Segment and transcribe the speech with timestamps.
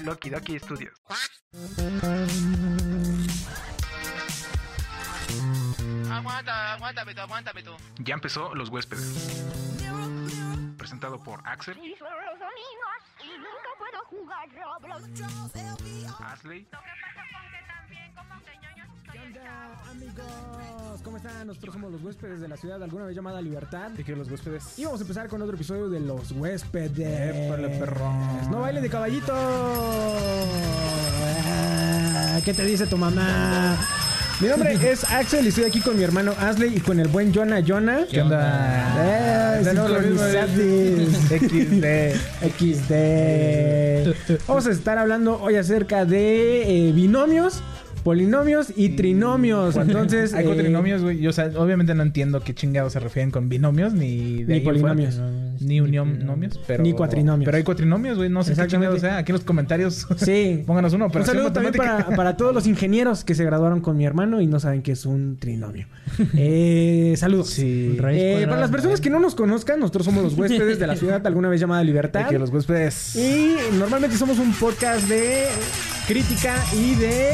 [0.00, 0.94] Loki Doki Studios.
[6.10, 7.76] Aguanta, aguántame tú, aguántame tú.
[7.98, 9.44] Ya empezó Los Huéspedes.
[10.76, 15.20] Presentado por Axel, Y son los domingos y nunca puedo jugar Roblox.
[16.20, 16.66] Asley
[19.90, 21.00] amigos?
[21.04, 21.46] ¿Cómo están?
[21.46, 23.90] Nosotros somos los huéspedes de la ciudad alguna vez llamada Libertad.
[23.90, 24.78] ¿De qué los huéspedes?
[24.78, 27.36] Y vamos a empezar con otro episodio de los huéspedes.
[27.36, 28.50] Épale, perrón.
[28.50, 29.34] No baile de caballito.
[32.44, 33.76] ¿Qué te dice tu mamá?
[34.40, 37.34] Mi nombre es Axel y estoy aquí con mi hermano Asley y con el buen
[37.34, 38.06] Jonah Jonah.
[38.08, 38.94] ¿Qué onda?
[38.96, 40.50] Eh, sincronizados.
[42.56, 44.46] XD.
[44.46, 47.64] Vamos a estar hablando hoy acerca de eh, binomios,
[48.08, 49.76] polinomios y trinomios.
[49.76, 51.20] Entonces, Hay eh, güey.
[51.20, 54.96] Yo, o sea, obviamente no entiendo qué chingados se refieren con binomios ni de fuera.
[55.58, 55.62] Polinomios.
[55.62, 56.82] Ni unionomios, pero...
[56.82, 57.44] Ni cuatrinomios.
[57.44, 58.28] Pero hay cuatrinomios, güey.
[58.28, 58.96] No sé qué Exactamente.
[58.96, 59.18] chingados sea.
[59.18, 60.62] Aquí en los comentarios Sí.
[60.66, 61.04] pónganos uno.
[61.06, 64.40] Un operación saludo también para, para todos los ingenieros que se graduaron con mi hermano
[64.40, 65.86] y no saben qué es un trinomio.
[66.36, 67.50] Eh, saludos.
[67.50, 67.96] Sí.
[68.00, 71.26] Eh, para las personas que no nos conozcan, nosotros somos los huéspedes de la ciudad
[71.26, 72.28] alguna vez llamada Libertad.
[72.28, 73.16] que los huéspedes...
[73.16, 75.44] Y normalmente somos un podcast de
[76.06, 77.30] crítica y de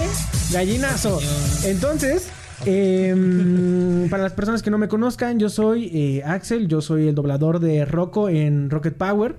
[0.53, 1.21] gallinazo.
[1.65, 2.29] Entonces,
[2.67, 7.15] em, para las personas que no me conozcan, yo soy eh, Axel, yo soy el
[7.15, 9.37] doblador de Rocco en Rocket Power.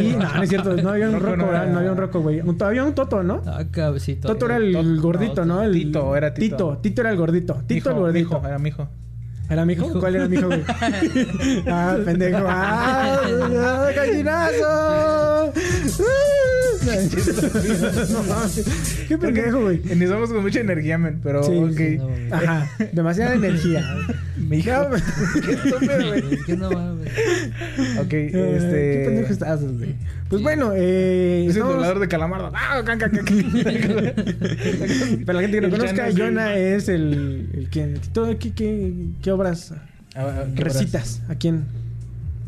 [0.00, 1.62] y no, no es cierto, no había un Rocco Rocco, no ¿verdad?
[1.64, 2.42] era- no había un Rocco, güey.
[2.56, 3.42] Todavía un Toto, ¿no?
[3.46, 3.64] Ah,
[3.98, 5.62] sí, Toto era el Toto, gordito, ¿no?
[5.62, 6.78] El, Tito, era Tito.
[6.82, 7.54] Tito, era el gordito.
[7.66, 8.34] Tito Mijo, el gordito.
[8.36, 8.88] mijo, era mijo.
[9.50, 9.98] ¿Era mi hijo?
[9.98, 10.62] ¿Cuál era mi hijo, güey?
[11.68, 12.44] ah, pendejo.
[12.46, 13.18] ¡Ah!
[13.24, 15.52] ah, ¡Gallinazo!
[15.54, 16.57] No
[18.28, 19.04] mames.
[19.08, 19.80] ¡Qué pendejo, güey!
[19.90, 21.20] Iniciamos con mucha energía, men.
[21.22, 21.76] Pero, Sí, ok.
[21.76, 22.36] sí, no.
[22.36, 23.84] Ajá, demasiada energía.
[24.36, 24.66] Mi hijo.
[24.68, 24.88] Ya,
[25.44, 26.22] Qué estúpido, güey.
[26.46, 27.08] Que no mames.
[27.98, 28.32] Ok, este...
[28.32, 29.94] ¿Qué pendejo estás, güey?
[30.28, 31.42] Pues bueno, eh.
[31.44, 32.52] Es el estamos- doblador de Calamardo.
[32.54, 32.82] ¡Ah!
[32.84, 35.24] can, can, can, can!
[35.24, 37.94] Para la gente que no conozca, Chano es el- Jonah es el, el quien.
[38.14, 38.92] ¿Qué, qué, qué,
[39.22, 39.72] qué obras
[40.14, 41.22] Ah, ah, ¿qué recitas?
[41.28, 41.64] ¿A quién?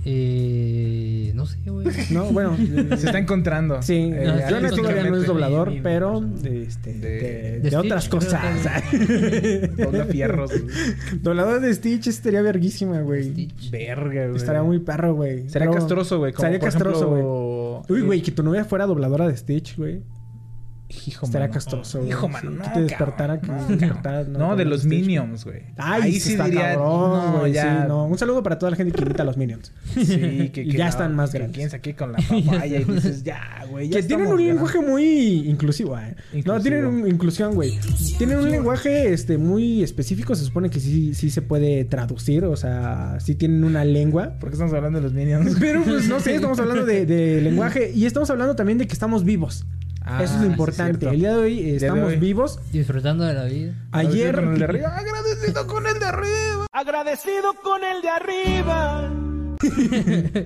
[0.04, 1.86] Eh, no sé, güey.
[2.10, 2.56] No, bueno.
[2.96, 3.82] Se está encontrando.
[3.82, 4.24] Sí, Eh,
[4.60, 8.08] No, todavía no es doblador, Mi- mi pero de, este, De- de, de de otras
[8.08, 8.42] cosas.
[9.76, 10.50] Dobla fierros.
[11.22, 13.24] Doblador de Stitch estaría verguísima, güey.
[13.24, 13.70] Stitch.
[13.70, 14.36] Verga, güey.
[14.36, 15.48] Estaría muy perro, güey.
[15.48, 16.32] Sería castroso, güey.
[16.32, 17.22] por castroso, güey.
[17.88, 20.00] Uy, eh, güey, que tu novia fuera dobladora de Stitch, güey.
[21.06, 21.54] Hijo, Estaría mano.
[21.54, 22.04] castroso.
[22.04, 22.50] Hijo, mano.
[22.50, 25.62] No, que te despertara, que no, despertara, No, no, de los Minions, güey.
[25.76, 26.74] Ay, Ahí sí está diría.
[26.74, 27.52] cabrón, no, güey.
[27.52, 27.82] ya.
[27.82, 28.06] Sí, no.
[28.06, 29.72] Un saludo para toda la gente que imita a los Minions.
[29.94, 31.70] Sí, que, que ya están más grandes.
[31.70, 33.88] Saqué con la papaya y dices, ya, güey.
[33.88, 36.16] ya Que tienen un lenguaje muy inclusivo, eh.
[36.44, 37.78] No, tienen un, inclusión, güey.
[38.18, 40.34] Tienen un lenguaje este, muy específico.
[40.34, 42.44] Se supone que sí, sí se puede traducir.
[42.44, 44.34] O sea, sí tienen una lengua.
[44.40, 45.56] ¿Por qué estamos hablando de los Minions?
[45.60, 47.92] Pero pues no sé, estamos hablando de, de lenguaje.
[47.94, 49.64] Y estamos hablando también de que estamos vivos.
[50.12, 50.98] Ah, Eso es lo importante.
[50.98, 51.10] cierto.
[51.10, 52.16] el día de hoy eh, de estamos hoy.
[52.16, 52.58] vivos.
[52.72, 53.72] Disfrutando de la vida.
[53.92, 54.34] Ayer.
[54.34, 54.88] Con el de arriba.
[54.98, 56.66] Agradecido con el de arriba.
[56.72, 59.10] Agradecido con el de arriba.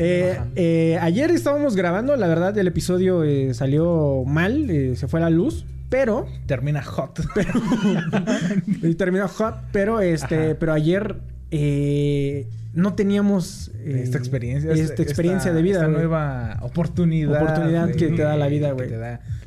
[0.00, 5.20] Eh, eh, ayer estábamos grabando, la verdad el episodio eh, salió mal, eh, se fue
[5.20, 7.20] a la luz, pero Termina hot.
[8.66, 10.56] y terminó hot, pero este, Ajá.
[10.58, 11.16] pero ayer
[11.50, 12.46] eh,
[12.78, 14.72] no teníamos eh, esta experiencia.
[14.72, 17.42] esta experiencia de vida, Esta nueva oportunidad.
[17.42, 18.88] Oportunidad que te da la vida, güey.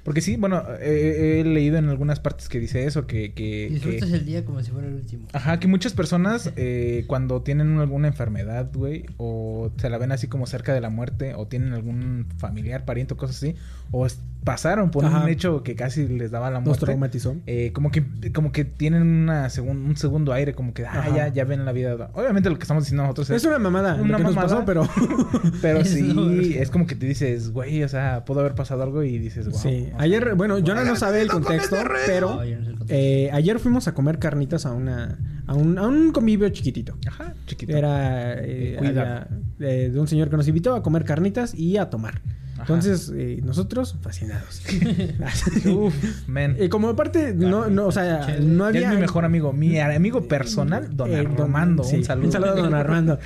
[0.04, 3.34] Porque sí, bueno, eh, he leído en algunas partes que dice eso, que...
[3.34, 5.28] que, Disfrutas que- el día como si fuera el último.
[5.34, 10.28] Ajá, que muchas personas eh, cuando tienen alguna enfermedad, güey, o se la ven así
[10.28, 13.56] como cerca de la muerte, o tienen algún familiar, pariente o cosas así,
[13.92, 14.08] o
[14.44, 15.22] pasaron por Ajá.
[15.24, 16.86] un hecho que casi les daba la nos muerte.
[16.88, 17.36] traumatizó.
[17.46, 18.04] eh, como que
[18.34, 21.16] como que tienen una segun- un segundo aire, como que ah, Ajá.
[21.16, 22.10] ya, ya ven la vida.
[22.16, 24.56] Obviamente lo que estamos diciendo nosotros es, Es una mamada, lo una que nos mamada.
[24.56, 24.88] pasó, pero
[25.62, 29.20] pero sí, es como que te dices, güey, o sea, pudo haber pasado algo y
[29.20, 29.60] dices, wow.
[29.60, 29.90] sí.
[29.98, 32.86] Ayer, bueno, Jonah no sabe el contexto, pero No, yo no sé el contexto.
[32.96, 36.98] eh, ayer fuimos a comer carnitas a una a un, a un convivio chiquitito.
[37.08, 37.76] Ajá, chiquito.
[37.76, 39.28] Era eh, había,
[39.60, 42.22] eh, de un señor que nos invitó a comer carnitas y a tomar.
[42.62, 44.62] Entonces, eh, nosotros fascinados.
[45.66, 45.94] Uf,
[46.28, 46.56] man.
[46.60, 48.90] Eh, como aparte, no, no, o sea, no había.
[48.90, 51.84] es mi mejor amigo, mi amigo personal, don Eh, Armando.
[51.84, 52.26] sí, un saludo.
[52.28, 53.20] Un saludo a don Armando.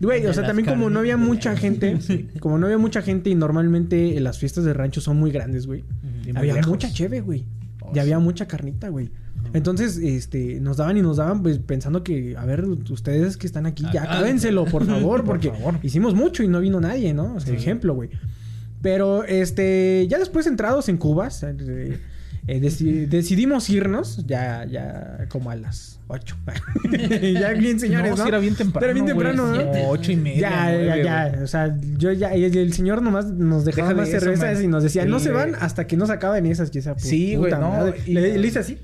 [0.00, 1.98] Güey, o sea, también como no había mucha gente,
[2.40, 5.84] como no había mucha gente y normalmente las fiestas de rancho son muy grandes, güey.
[6.34, 6.68] Había lejos.
[6.70, 7.44] mucha cheve, güey.
[7.80, 8.22] Oh, y había sí.
[8.22, 9.10] mucha carnita, güey.
[9.54, 13.66] Entonces, este, nos daban y nos daban, pues, pensando que, a ver, ustedes que están
[13.66, 15.74] aquí, ya Ah, acábenselo, por favor, Por porque favor.
[15.82, 17.34] hicimos mucho y no vino nadie, ¿no?
[17.34, 17.56] O sea, Sí.
[17.60, 18.10] ejemplo, güey.
[18.82, 21.98] Pero, este, ya después entrados en Cubas, eh,
[22.48, 26.36] eh, deci- decidimos irnos ya, ya como a las 8.
[27.40, 28.26] ya bien, señores, no, ¿no?
[28.26, 28.84] era bien temprano.
[28.84, 29.70] Era bien güey, temprano, ¿no?
[29.70, 30.50] como ocho y media.
[30.50, 31.28] Ya, ya, ya.
[31.30, 31.42] güey.
[31.44, 32.34] O sea, yo ya.
[32.36, 34.64] y El señor nomás nos dejaba Deja de más eso, cervezas man.
[34.64, 36.74] y nos decía, no se van hasta que no se acaben esas.
[36.74, 38.00] Y esa Sí, güey, puta no, madre.
[38.04, 38.78] y- Le, le hice así.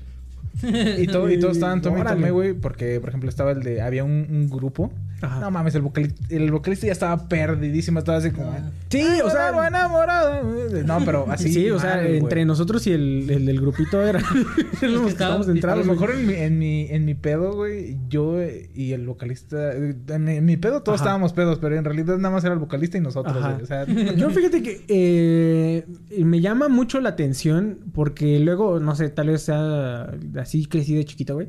[0.97, 3.81] Y, todo, y todos estaban tomé y tomé, güey, porque, por ejemplo, estaba el de...
[3.81, 4.91] Había un, un grupo.
[5.21, 5.39] Ajá.
[5.41, 7.99] No mames, el vocalista, el vocalista ya estaba perdidísimo.
[7.99, 8.55] Estaba así como...
[8.89, 9.49] Sí, o sea.
[9.67, 10.83] enamorado, enamorado.
[10.85, 11.51] No, pero así...
[11.51, 14.21] sí, o sea, entre nosotros y el, el del grupito era.
[15.07, 15.85] estábamos A entrados.
[15.85, 16.07] lo güey.
[16.07, 18.37] mejor en mi, en mi, en mi pedo, güey, yo
[18.73, 19.73] y el vocalista...
[19.73, 21.05] En mi, en mi pedo todos Ajá.
[21.05, 23.61] estábamos pedos, pero en realidad nada más era el vocalista y nosotros, güey.
[23.61, 25.85] O sea, Yo fíjate que eh,
[26.23, 31.05] me llama mucho la atención porque luego, no sé, tal vez sea así crecí de
[31.05, 31.47] chiquito, güey.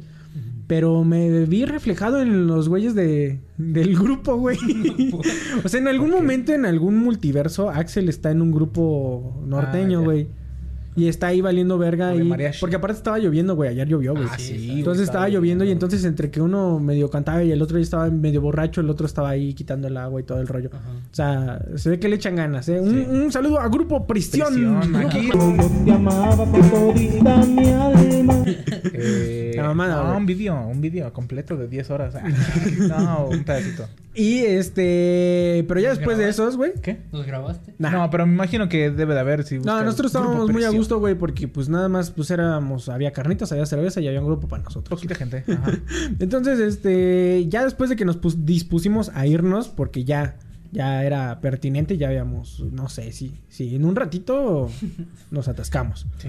[0.67, 4.59] Pero me vi reflejado en los güeyes de, del grupo, güey.
[5.65, 10.05] o sea, en algún momento, en algún multiverso, Axel está en un grupo norteño, Ah,
[10.05, 10.29] güey.
[11.01, 12.15] Y está ahí valiendo verga.
[12.15, 12.31] Y...
[12.61, 13.71] Porque aparte estaba lloviendo, güey.
[13.71, 14.27] Ayer llovió, güey.
[14.31, 17.79] Ah, sí, Entonces estaba lloviendo y entonces entre que uno medio cantaba y el otro
[17.79, 20.71] ya estaba medio borracho, el otro estaba ahí quitando el agua y todo el rollo.
[20.73, 20.91] Ajá.
[20.91, 22.81] O sea, se ve que le echan ganas, ¿eh?
[22.81, 23.07] Un, Sí.
[23.11, 24.41] un saludo a Grupo aquí.
[24.41, 24.83] Alma.
[28.93, 30.17] Eh, La mamada, no, güey.
[30.19, 32.15] un video, un video completo de 10 horas.
[32.89, 33.87] No, un pedacito.
[34.15, 35.65] Y este...
[35.69, 36.73] Pero ya después de esos, güey.
[36.83, 36.99] ¿Qué?
[37.13, 37.75] ¿Los grabaste?
[37.79, 37.91] Nah.
[37.91, 39.45] No, pero me imagino que debe de haber.
[39.45, 40.75] Si No, nosotros estábamos muy a Presión.
[40.91, 44.27] Gusto, güey, porque pues nada más pues éramos, había carnitas, había cerveza y había un
[44.27, 44.99] grupo para nosotros.
[44.99, 45.45] Poquita gente.
[45.47, 45.73] Ajá.
[46.19, 50.37] Entonces, este, ya después de que nos pus- dispusimos a irnos, porque ya,
[50.73, 54.69] ya era pertinente, ya habíamos, no sé, si, si en un ratito
[55.31, 56.07] nos atascamos.
[56.19, 56.29] Sí.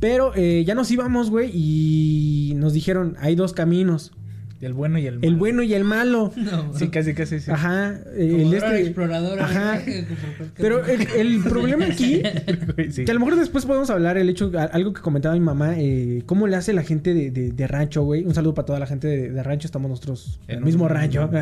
[0.00, 4.12] Pero eh, ya nos íbamos, güey, y nos dijeron, hay dos caminos,
[4.60, 5.28] El bueno y el malo.
[5.28, 6.32] el bueno y el malo.
[6.36, 7.48] No, Sí, casi, casi, sí.
[7.50, 8.80] Ajá, Como el este...
[8.82, 9.44] exploradora.
[9.44, 9.80] Ajá.
[10.56, 12.22] Pero el, el problema aquí
[12.90, 13.04] sí.
[13.04, 16.22] Que a lo mejor después podemos hablar el hecho, algo que comentaba mi mamá, eh,
[16.26, 18.24] cómo le hace la gente de, de- de rancho, güey.
[18.24, 20.90] Un saludo para toda la gente de, de rancho, estamos nosotros en el mismo un-
[20.90, 21.30] rancho.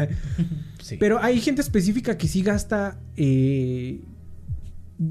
[0.82, 0.96] Sí.
[1.00, 3.98] Pero hay gente específica que sí gasta, eh,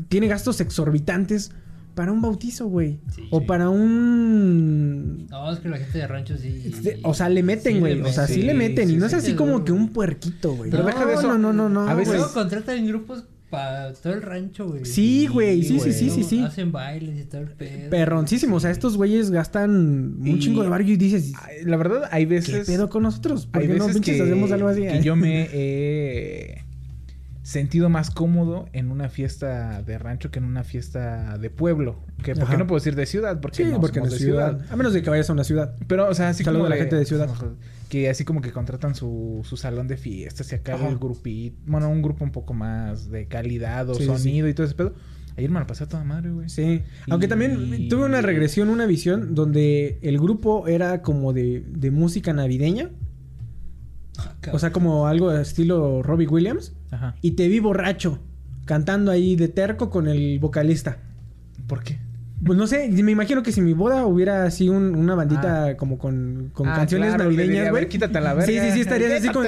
[0.10, 1.52] tiene gastos exorbitantes
[1.96, 3.00] para un bautizo, güey.
[3.16, 3.24] Sí.
[3.32, 3.46] o Sí.
[3.48, 5.28] para un...
[5.28, 6.62] No, es que la gente de rancho sí.
[6.66, 8.00] este, O sea, le meten, güey.
[8.02, 8.90] o sea, sí, le meten.
[8.90, 10.70] y Sí, no es sí, así sí, como que un puerquito, güey.
[10.72, 11.28] Pero no, deja de eso.
[11.28, 11.90] No, no, no, no.
[11.90, 14.84] A veces- contratan grupos para todo el rancho, güey.
[14.86, 16.42] Sí, güey, sí, sí, sí, sí, sí.
[16.44, 17.90] Hacen bailes y todo el pedo.
[17.90, 18.58] Perroncísimo.
[18.58, 19.70] O sea, estos güeyes gastan
[20.20, 21.32] un chingo de barrio y dices...
[21.64, 22.68] La verdad, hay ¿Qué veces.
[22.68, 23.46] pedo con nosotros?
[23.46, 24.82] ¿Por Hay qué no veces pinches que, hacemos algo así?
[24.82, 26.65] que yo me he
[27.46, 32.04] sentido más cómodo en una fiesta de rancho que en una fiesta de pueblo.
[32.24, 32.54] Que, ¿Por Ajá.
[32.54, 33.40] qué no puedo decir de ciudad?
[33.40, 34.66] Porque Sí, no porque no somos de ciudad.
[34.72, 35.76] A menos de que vayas a una ciudad.
[35.86, 37.30] Pero, o sea, así Saludo como a la gente de ciudad.
[37.88, 40.90] Que así como que contratan su, su salón de fiestas y acá Ajá.
[40.90, 41.56] el grupito.
[41.68, 44.76] Bueno, un grupo un poco más de calidad o Sí, sí, sonido y todo ese
[44.76, 44.96] pedo.
[45.38, 46.50] Ayer me la pasé a toda madre, güey.
[46.50, 46.82] Sí.
[47.12, 52.34] Aunque también tuve una regresión, una visión donde el grupo era como de, de música
[52.34, 52.90] navideña.
[54.54, 56.74] O sea, como algo de estilo Robbie Williams.
[56.92, 57.16] Ajá.
[57.22, 58.20] Y te vi borracho,
[58.66, 61.00] cantando ahí de terco con el vocalista.
[61.68, 62.00] ¿Por qué?
[62.44, 65.98] Pues no sé, me imagino que si mi boda hubiera así un- una bandita como
[65.98, 67.84] con, con Ah, canciones claro, navideñas, a güey.
[67.84, 68.46] ver, quítate la verga.
[68.46, 69.46] Sí, sí, sí, estarías así con...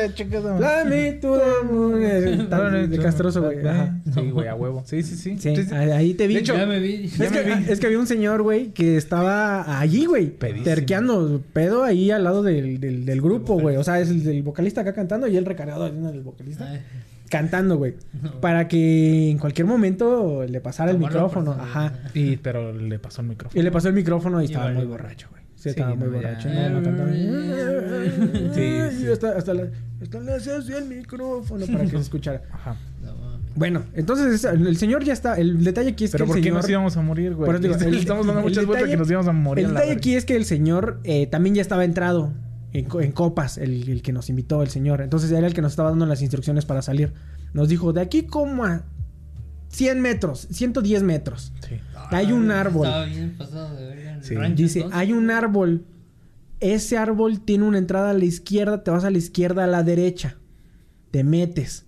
[0.60, 2.00] Dame tu amor.
[2.02, 3.68] eh, tan De castroso, güey.
[3.68, 4.00] Ajá.
[4.14, 4.84] Sí, güey, a huevo.
[4.86, 5.36] Sí, sí, sí.
[5.38, 6.36] Sí, Entonces, ahí te vi.
[6.36, 7.06] de hecho, Ya me vi.
[7.06, 7.72] Es Ya que, me vi.
[7.72, 10.28] es que había un señor, güey, que estaba allí, güey.
[10.64, 13.76] Terqueando pedo ahí al lado del, del, del grupo, güey.
[13.76, 16.66] O sea, es el, vocalista acá cantando y él recargado en el vocalista.
[16.72, 16.80] Ay,
[17.30, 17.96] Cantando, güey.
[18.42, 21.56] Para que en cualquier momento le pasara el Tomarlo micrófono.
[21.58, 21.88] personal.
[21.90, 22.10] Ajá.
[22.14, 23.60] y, pero le pasó el micrófono.
[23.60, 25.44] Y le pasó el micrófono y Y estaba muy borracho, güey.
[25.56, 26.50] Sí, Sí, estaba muy borracho.
[26.50, 27.10] No, no, cantaba.
[27.12, 29.04] Sí, sí.
[29.06, 29.68] Y hasta, hasta, la-
[30.02, 32.42] hasta le hacía así el micrófono para que se escuchara.
[32.52, 32.76] Ajá.
[33.56, 35.34] Bueno, entonces el señor ya está.
[35.36, 36.62] El detalle aquí es Pero que ¿por el qué señor...
[36.62, 37.48] nos íbamos a morir, güey?
[37.48, 39.66] Por eso digo, el- Estamos dando el muchas vueltas que nos íbamos a morir.
[39.66, 42.32] El detalle aquí es que el señor eh, también ya estaba entrado
[42.80, 45.02] en, co- en copas, el, el que nos invitó, el señor.
[45.02, 47.14] Entonces era el que nos estaba dando las instrucciones para salir.
[47.54, 48.84] Nos dijo, de aquí como a
[49.70, 51.54] 100 metros, 110 metros.
[51.68, 51.76] Sí.
[52.12, 52.88] Hay un árbol.
[52.88, 54.36] Estaba bien pasado de verga en el Sí.
[54.36, 55.86] rancho, Dice, hay un árbol.
[56.60, 59.84] Ese árbol tiene una entrada a la izquierda, te vas a la izquierda, a la
[59.84, 60.38] derecha.
[61.12, 61.86] Te metes.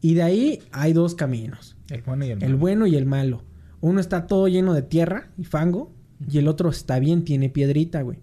[0.00, 1.76] Y de ahí hay dos caminos.
[1.90, 2.46] El bueno y el malo.
[2.46, 3.42] El bueno y el malo.
[3.80, 5.92] Uno está todo lleno de tierra y fango.
[6.30, 8.18] Y el otro está bien, tiene piedrita, güey.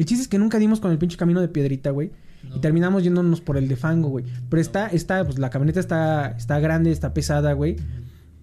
[0.00, 2.10] El chiste es que nunca dimos con el pinche camino de piedrita, güey.
[2.48, 2.56] No.
[2.56, 4.24] Y terminamos yéndonos por el de fango, güey.
[4.48, 7.76] Pero está, está, pues la camioneta está, está grande, está pesada, güey.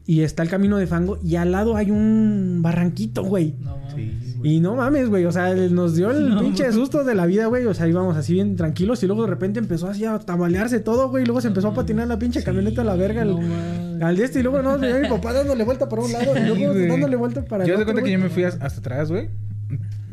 [0.09, 3.55] y está el camino de fango y al lado hay un barranquito, güey.
[3.59, 3.93] No mames.
[4.23, 4.53] Sí, güey.
[4.53, 6.75] Y no mames, güey, o sea, nos dio el No, pinche mames.
[6.75, 7.65] susto de la vida, güey.
[7.65, 11.09] O sea, íbamos así bien tranquilos y luego de repente empezó así a tambalearse todo,
[11.09, 11.23] güey.
[11.23, 13.23] Y luego se empezó a patinar la pinche camioneta a la verga.
[13.23, 16.41] al- al de este y luego no, mi papá dándole vuelta para un lado y
[16.55, 16.87] luego güey.
[16.87, 19.09] dándole vuelta para el Yo de otro, cuenta que yo me fui as- hasta atrás,
[19.11, 19.27] güey.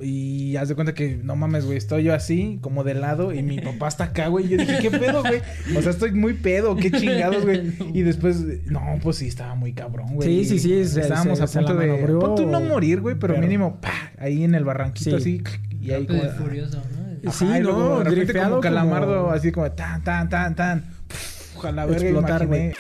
[0.01, 3.43] Y haz de cuenta que, no mames, güey, estoy yo así, como de lado, y
[3.45, 4.47] mi papá está acá, güey.
[4.47, 5.41] Y yo dije, ¿qué pedo, güey?
[5.77, 7.73] O sea, estoy muy pedo, qué chingados, güey.
[7.95, 10.29] Y después, no, pues sí, estaba muy cabrón, güey.
[10.29, 11.87] Sí, sí, sí, se- Estábamos se- a punto de.
[11.87, 15.41] manobrió, Pon tú no morir, güey, pero, pero- mínimo, pa, ahí en el barranquito, Sí.
[15.45, 15.79] así.
[15.81, 16.23] Y ahí como.
[16.23, 17.31] furioso, ¿no?
[17.33, 20.55] Sí, Ajá, y luego no, de repente como calamardo, como- así como tan, tan, tan,
[20.57, 20.85] tan.
[21.09, 22.65] Puf, Ojalá verga, Explotar, imaginé.
[22.65, 22.75] güey.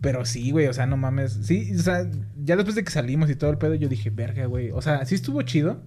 [0.00, 1.38] Pero sí, güey, o sea, no mames.
[1.42, 2.06] Sí, o sea,
[2.44, 4.70] ya después de que salimos y todo el pedo, yo dije, verga, güey.
[4.70, 5.80] O sea, sí estuvo chido.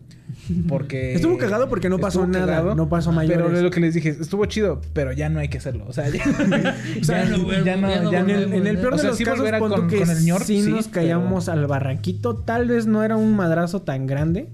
[0.68, 1.14] Porque.
[1.14, 3.38] Estuvo cagado porque no pasó nada, no pasó mayores.
[3.38, 5.86] Pero es lo que les dije, estuvo chido, pero ya no hay que hacerlo.
[5.88, 6.24] O sea, ya.
[7.02, 8.96] o sea, Ya no vuelvo, ya no, ya no ya En en el peor O
[8.98, 11.68] de sea, los sí casos, con- que con el ñor, sí sí, nos caíamos al
[11.68, 12.36] barranquito.
[12.36, 14.50] Tal vez no era un madrazo tan grande.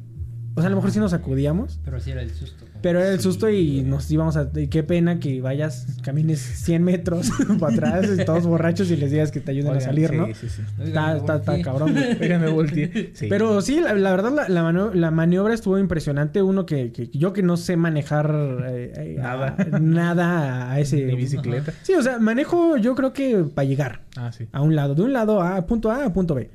[0.58, 1.80] O sea, a lo mejor sí nos sacudíamos.
[1.86, 2.66] Pero sí era el susto.
[2.82, 4.50] Pero era el susto y nos íbamos a...
[4.56, 9.12] Y qué pena que vayas, camines 100 metros para atrás, y todos borrachos y les
[9.12, 10.28] digas que te ayuden a salir, sí, ¿no?
[10.28, 12.18] Sí, sí, Está, está, está cabrón, güey.
[12.22, 13.12] Oigan, me volteé.
[13.14, 13.28] Sí.
[13.30, 16.42] Pero sí, la, la verdad, la, la, mano- la maniobra estuvo impresionante.
[16.42, 18.32] Uno que, que yo que no sé manejar
[18.68, 19.56] eh, eh, Nada.
[19.60, 21.06] a- nada a ese...
[21.06, 21.74] Ni bicicleta.
[21.84, 24.48] Sí, o sea, manejo yo creo que para llegar Ah, sí.
[24.52, 26.50] a un lado, de un lado a punto A a punto B.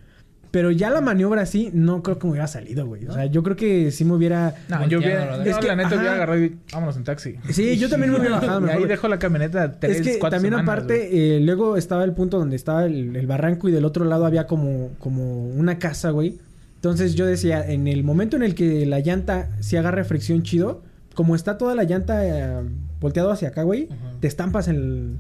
[0.53, 3.07] Pero ya la maniobra así, no creo que me hubiera salido, güey.
[3.07, 4.55] O sea, yo creo que sí me hubiera...
[4.69, 5.39] No, yo hubiera.
[5.43, 5.97] Yo, Es que, la neta ajá.
[5.97, 7.37] hubiera agarrado y vámonos en taxi.
[7.51, 8.89] Sí, yo también me hubiera bajado Y ahí mejor.
[8.89, 12.39] dejo la camioneta tres, es que cuatro también semanas, aparte, eh, luego estaba el punto
[12.39, 16.39] donde estaba el, el barranco y del otro lado había como, como una casa, güey.
[16.75, 20.83] Entonces yo decía, en el momento en el que la llanta se agarre fricción chido,
[21.15, 22.63] como está toda la llanta eh,
[23.01, 23.89] volteado hacia acá, güey,
[24.21, 25.17] te estampas en, el-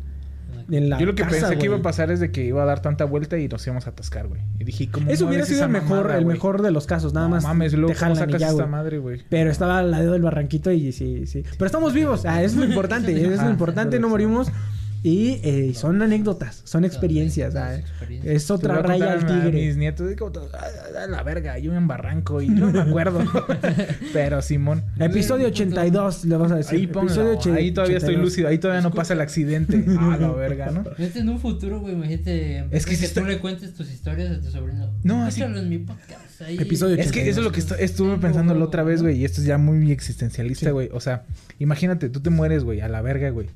[0.70, 2.62] en la Yo lo que casa, pensé que iba a pasar es de que iba
[2.62, 4.40] a dar tanta vuelta y nos íbamos a atascar, güey.
[4.58, 6.36] Y dije, ¿cómo Eso hubiera sido el mejor, mamada, el güey?
[6.36, 7.44] mejor de los casos, nada no, más.
[7.44, 9.20] mames, luego te ¿cómo jalan y sacas ya, esta madre, güey?
[9.28, 11.44] Pero estaba al lado del barranquito y sí, sí.
[11.56, 12.24] Pero estamos vivos.
[12.26, 13.12] Ah, eso es lo importante.
[13.12, 13.98] Eso es lo Ajá, importante.
[14.02, 14.48] No morimos.
[15.04, 17.54] Y eh, son anécdotas, son experiencias.
[17.54, 17.74] Son ah.
[17.74, 18.34] experiencias.
[18.36, 19.66] Es otra a raya al contar a tigre.
[19.66, 20.30] mis nietos, digo,
[20.94, 23.20] a la verga, yo en barranco y no me acuerdo.
[24.12, 24.84] Pero Simón.
[25.00, 26.78] Episodio 82, le vas a decir.
[26.78, 28.24] Ahí Episodio och- ahí todavía estoy 82.
[28.24, 29.84] lúcido, ahí todavía no pasa el accidente.
[29.98, 30.84] Ah, la verga, ¿no?
[30.98, 32.64] Vete en un futuro, güey, imagínate.
[32.70, 34.88] Es que está- tú le cuentes tus historias a tu sobrino.
[35.02, 36.42] No, así- Escúchalo en mi podcast.
[36.42, 36.58] Ahí.
[36.58, 39.24] Episodio Es que eso es lo que estu- estuve pensando la otra vez, güey, y
[39.24, 40.88] esto es ya muy existencialista, güey.
[40.92, 41.24] O sea,
[41.58, 43.48] imagínate, tú te mueres, güey, a la verga, güey.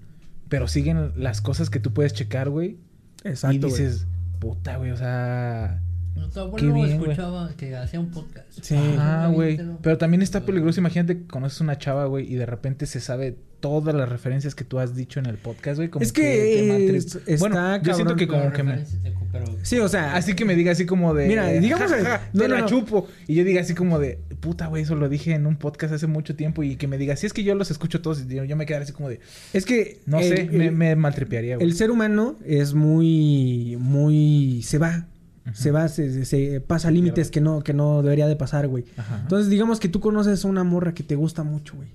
[0.48, 2.78] Pero siguen las cosas que tú puedes checar, güey.
[3.24, 3.66] Exacto.
[3.66, 4.06] y dices,
[4.38, 5.82] puta, güey, o sea.
[6.14, 8.46] No, tu abuelo bien, escuchaba que hacía un podcast.
[8.62, 8.76] Sí.
[8.98, 9.56] Ah, güey.
[9.58, 10.80] Pero- Pero también está peligroso.
[10.80, 14.64] Imagínate que conoces una chava, güey, y de repente se sabe todas las referencias que
[14.64, 15.90] tú has dicho en el podcast, güey.
[15.90, 17.16] Como Es que, te eh, maltrips.
[17.26, 18.84] está Bueno, yo siento que como que me.
[19.32, 20.14] Pero- Sí, o sea.
[20.16, 21.26] Así que me diga así como de.
[21.28, 22.66] Mira, digamos "Ja, que- ja, no, te no, la no.
[22.66, 23.08] chupo.
[23.26, 24.18] Y yo diga así como de.
[24.40, 26.62] Puta, güey, eso lo dije en un podcast hace mucho tiempo.
[26.62, 28.24] Y que me diga, si es que yo los escucho todos.
[28.28, 29.20] Y yo, yo me quedaría así como de.
[29.52, 30.00] Es que.
[30.06, 31.66] No el- sé, el- me, me maltripearía, güey.
[31.68, 35.06] El ser humano es muy, muy, se va,
[35.52, 38.84] se va, se, se- se pasa límites que no, que no debería de pasar, güey.
[38.96, 39.20] Ajá.
[39.22, 41.88] Entonces, digamos que tú conoces a una morra que te gusta mucho, güey.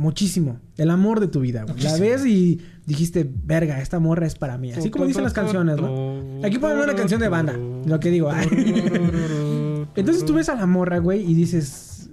[0.00, 0.58] Muchísimo.
[0.78, 1.78] El amor de tu vida, güey.
[1.82, 4.72] La ves y dijiste, verga, esta morra es para mí.
[4.72, 6.40] Así como dicen las canciones, ¿no?
[6.42, 7.54] Aquí ponemos una canción de banda.
[7.84, 8.30] Lo que digo.
[9.96, 12.08] Entonces tú ves a la morra, güey, y dices,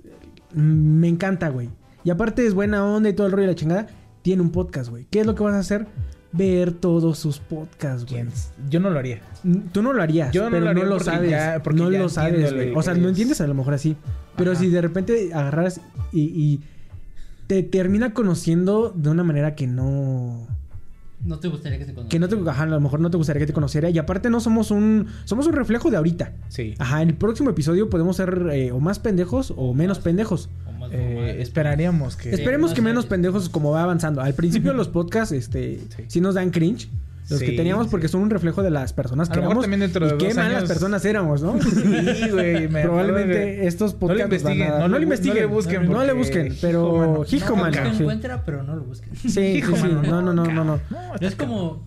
[0.53, 1.69] "Mm, me encanta, güey.
[2.03, 3.87] Y aparte es buena onda y todo el rollo de la chingada.
[4.21, 5.05] Tiene un podcast, güey.
[5.09, 5.87] ¿Qué es lo que vas a hacer?
[6.33, 8.25] Ver todos sus podcasts, güey.
[8.69, 9.21] Yo no lo haría.
[9.43, 11.29] Mm, Tú no lo harías, Yo no pero lo haría no lo porque sabes.
[11.31, 12.73] ya- no lo sabes, güey.
[12.75, 13.95] O sea, es- entiendes a lo mejor así.
[14.35, 14.59] Pero Ajá.
[14.59, 15.79] si de repente agarras
[16.11, 16.61] y, y
[17.47, 20.47] te termina conociendo de una manera que no...
[21.25, 21.95] No te gustaría que te.
[22.09, 22.37] Que no te...
[22.47, 23.89] Ajá, a lo mejor no te gustaría que te conociera.
[23.89, 25.07] Y aparte no somos un...
[25.25, 26.33] Somos un reflejo de ahorita.
[26.47, 26.75] Sí.
[26.77, 30.47] Ajá, en el próximo episodio podemos ser eh, o más pendejos o menos pendejos.
[30.67, 32.29] O más Eh, esperaríamos que.
[32.29, 34.21] Esperemos que menos pendejos como va avanzando.
[34.21, 36.21] Al principio los podcasts, este, sí, Sí.
[36.21, 36.87] nos dan cringe.
[37.29, 37.91] Los que Sí, teníamos sí.
[37.91, 39.63] porque son un reflejo de las personas A que lo mejor éramos.
[39.65, 41.59] también dentro de y qué dos malas años- personas éramos, ¿no?
[41.61, 42.67] Sí, güey.
[42.69, 45.35] me- Probablemente estos No lo podcasts van a investiguen, dar- no, no le- lo investiguen.
[45.35, 45.81] no le busquen.
[45.83, 47.25] No le porque- busquen, hijo, pero mano.
[47.27, 49.15] hijo, No, Lo encuentra, pero no lo busquen.
[49.15, 49.81] Sí, sí, Hijo, sí.
[49.83, 50.79] mano, No, no, no, no, no.
[50.89, 51.83] No, Es como,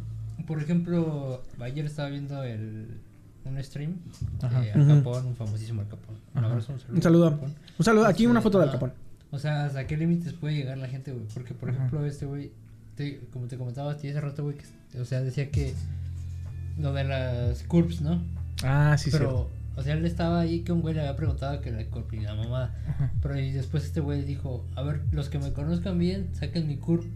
[0.47, 2.99] por ejemplo, ayer estaba viendo el,
[3.44, 3.94] un stream
[4.42, 4.61] Ajá.
[4.61, 4.87] de Al.
[4.88, 6.16] Capón, un famosísimo Al Capón.
[6.35, 6.47] Un Ajá.
[6.52, 6.97] abrazo, un saludo.
[6.97, 7.26] Un saludo.
[7.28, 7.54] Al Capón.
[7.78, 8.06] Un saludo.
[8.06, 8.76] Aquí una foto del Ajá.
[8.78, 8.92] capón.
[9.32, 11.25] O sea, ¿hasta qué límites puede llegar la gente, güey?
[11.32, 12.50] Porque, por ejemplo, este güey,
[12.97, 14.64] te- como te comentaba a ti hace rato, güey, que,
[14.99, 15.75] o sea, decía que
[16.78, 18.23] lo de las curves, ¿no?
[18.62, 19.16] Ah, sí, sí.
[19.16, 22.18] Pero, o sea, él estaba ahí que un güey le había preguntado que la curve
[22.18, 22.75] y la mamá.
[22.88, 23.12] Ajá.
[23.23, 26.76] Pero y después este güey dijo, a ver, los que me conozcan bien, saquen mi
[26.76, 27.09] curve.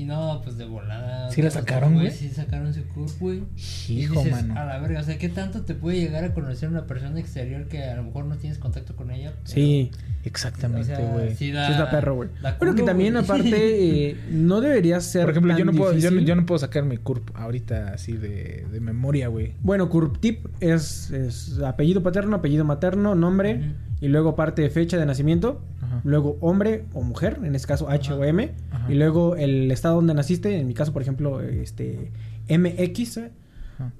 [0.00, 1.30] Y no, pues de volada.
[1.30, 2.10] ¿Sí la sacaron, güey?
[2.10, 3.42] Sí, sacaron su CURP, güey.
[3.88, 4.58] Hijo, dices, mano.
[4.58, 7.66] A la verga, o sea, ¿qué tanto te puede llegar a conocer una persona exterior
[7.68, 9.32] que a lo mejor no tienes contacto con ella?
[9.44, 9.90] pero- Sí.
[10.24, 11.34] Exactamente, O sea, güey.
[11.34, 12.28] sí da, Sí está perro, güey.
[12.58, 13.50] Bueno, que también aparte
[14.10, 16.58] eh, no debería ser Por ejemplo, tan yo no, puedo, yo, no- yo no puedo
[16.58, 19.54] sacar mi CURP ahorita así de, de memoria, güey.
[19.62, 25.04] Bueno, CURPTIP es, es apellido paterno, apellido materno, nombre y luego parte de fecha de
[25.06, 25.62] nacimiento,
[26.00, 26.08] Ajá.
[26.08, 28.92] luego hombre o mujer, en este caso H o M, Ajá.
[28.92, 32.10] y luego el estado donde naciste, en mi caso, por ejemplo, este
[32.48, 33.16] MX.
[33.18, 33.30] eh,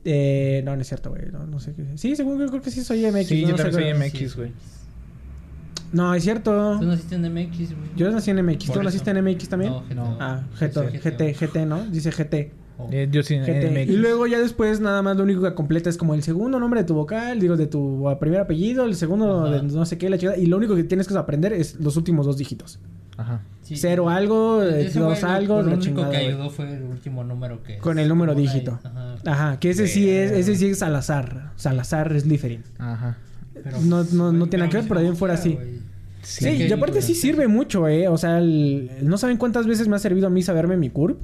[0.04, 1.22] eh, no, no es cierto, güey.
[1.32, 1.84] No, no sé qué.
[1.96, 3.26] Sí, según yo creo que sí soy MX.
[3.28, 4.52] Sí, no yo sé también soy qué- MX, güey.
[5.92, 6.76] No, es cierto.
[6.78, 7.90] Tú naciste en MX, güey.
[7.96, 8.66] Yo nací en MX.
[8.66, 8.82] Por ¿Tú eso.
[8.82, 9.72] naciste en MX también?
[9.72, 9.94] No, GT.
[9.96, 10.16] No.
[10.20, 11.84] Ah, GT, GT, GT, ¿no?
[11.86, 12.52] Dice GT.
[12.90, 13.38] Eh, yo sí.
[13.38, 13.88] MX.
[13.90, 16.80] Y luego ya después nada más lo único que completa es como el segundo nombre
[16.80, 19.56] de tu vocal, digo, de tu primer apellido, el segundo Ajá.
[19.56, 20.36] de no sé qué, la chica.
[20.36, 22.78] Y lo único que tienes que aprender es los últimos dos dígitos.
[23.16, 23.42] Ajá.
[23.62, 23.76] Sí.
[23.76, 26.10] Cero algo, eh, Ese dos güey, algo, Lo único chingada.
[26.10, 26.28] que güey.
[26.28, 27.78] ayudó fue el último número que.
[27.78, 28.80] Con es el número dígito.
[28.82, 29.16] Ajá.
[29.26, 31.52] Ajá, que ese sí es, ese sí es Salazar.
[31.56, 32.62] Salazar es Slytherin.
[32.78, 33.16] Ajá.
[33.62, 35.58] Pero, No- no- no tiene nada que ver, pero bien fuera así.
[36.22, 38.08] Sí, y aparte sí sirve mucho, eh.
[38.08, 41.16] O sea, el- no saben cuántas veces me ha servido a mí saberme mi curve.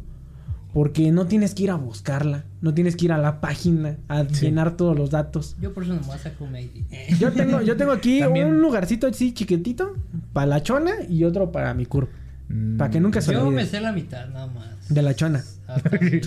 [0.76, 2.45] Porque no tienes que ir a buscarla.
[2.61, 5.56] No tienes que ir a la página a llenar todos los datos.
[5.59, 6.47] Yo por eso nomás saco.
[7.18, 8.49] Yo tengo, yo tengo aquí También.
[8.49, 9.95] un lugarcito así chiquitito
[10.35, 12.11] para la chona y otro para mi curve.
[12.50, 12.76] Mm.
[12.76, 13.56] Para que nunca se Yo olvide.
[13.62, 14.66] me sé la mitad nada más.
[14.90, 15.42] De la chona.
[15.66, 16.21] Hasta- Sí,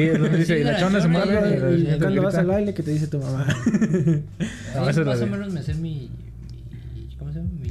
[0.00, 1.76] es donde dice, Sí, de la la chona se mueve.
[1.76, 3.46] y- Y y- cuando vas al baile, que te dice tu mamá?
[4.74, 6.10] No, Sí, más o menos me sé mi-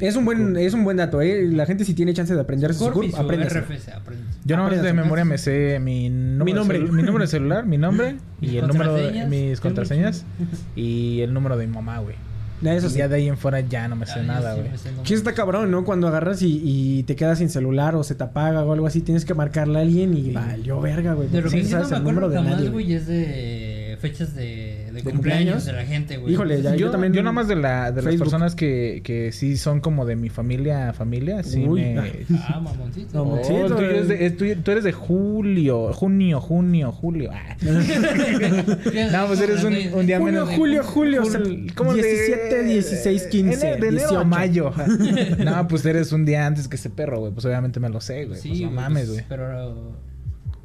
[0.08, 1.48] es un buen, es un buen dato, eh.
[1.52, 3.48] La gente si tiene chance de aprender su aprende.
[4.46, 6.80] Yo nomás de memoria me sé mi número, Mi nombre.
[6.80, 9.30] mi número de celular, mi nombre y Mis el número de contraseñas.
[9.30, 10.26] mis contraseñas
[10.76, 12.16] y el número de mi mamá, güey.
[12.64, 13.00] Eso sí.
[13.00, 15.04] ya de ahí en fuera ya no me Ah, sé yo nada, sí güey.
[15.04, 15.84] Que está cabrón, ¿no?
[15.84, 19.02] Cuando agarras y, y te quedas sin celular o se te apaga o algo así,
[19.02, 21.28] tienes que marcarle a alguien y valió verga, güey.
[21.28, 22.70] De que no sí no me el número acuerdo de nadie.
[22.70, 23.73] güey, es de
[24.04, 25.14] fechas de, de, cumpleaños?
[25.14, 26.34] cumpleaños de la gente, güey.
[26.34, 29.32] Híjole, ya- yo, yo también- yo nada más de, la, de las personas que, que
[29.32, 31.82] sí son como de mi familia, familia, sí Uy.
[31.82, 32.12] me...
[32.48, 33.18] Ah, mamoncito.
[33.18, 37.32] No, Oh, Sí, el tú eres- es de- tú eres de julio, junio, junio, julio.
[37.34, 37.56] Ah.
[39.12, 40.50] No, pues eres un, un día Junio, menos.
[40.50, 44.20] de- julio, julio, Jul- ¿cómo 17, 16, 15, enero- De enero 18.
[44.20, 44.72] a mayo.
[45.44, 47.32] No, pues eres un día antes que ese perro, güey.
[47.34, 48.40] Pues obviamente me lo sé, güey.
[48.40, 49.26] Sí, pues no güey, mames, pues, güey.
[49.30, 50.13] Pero.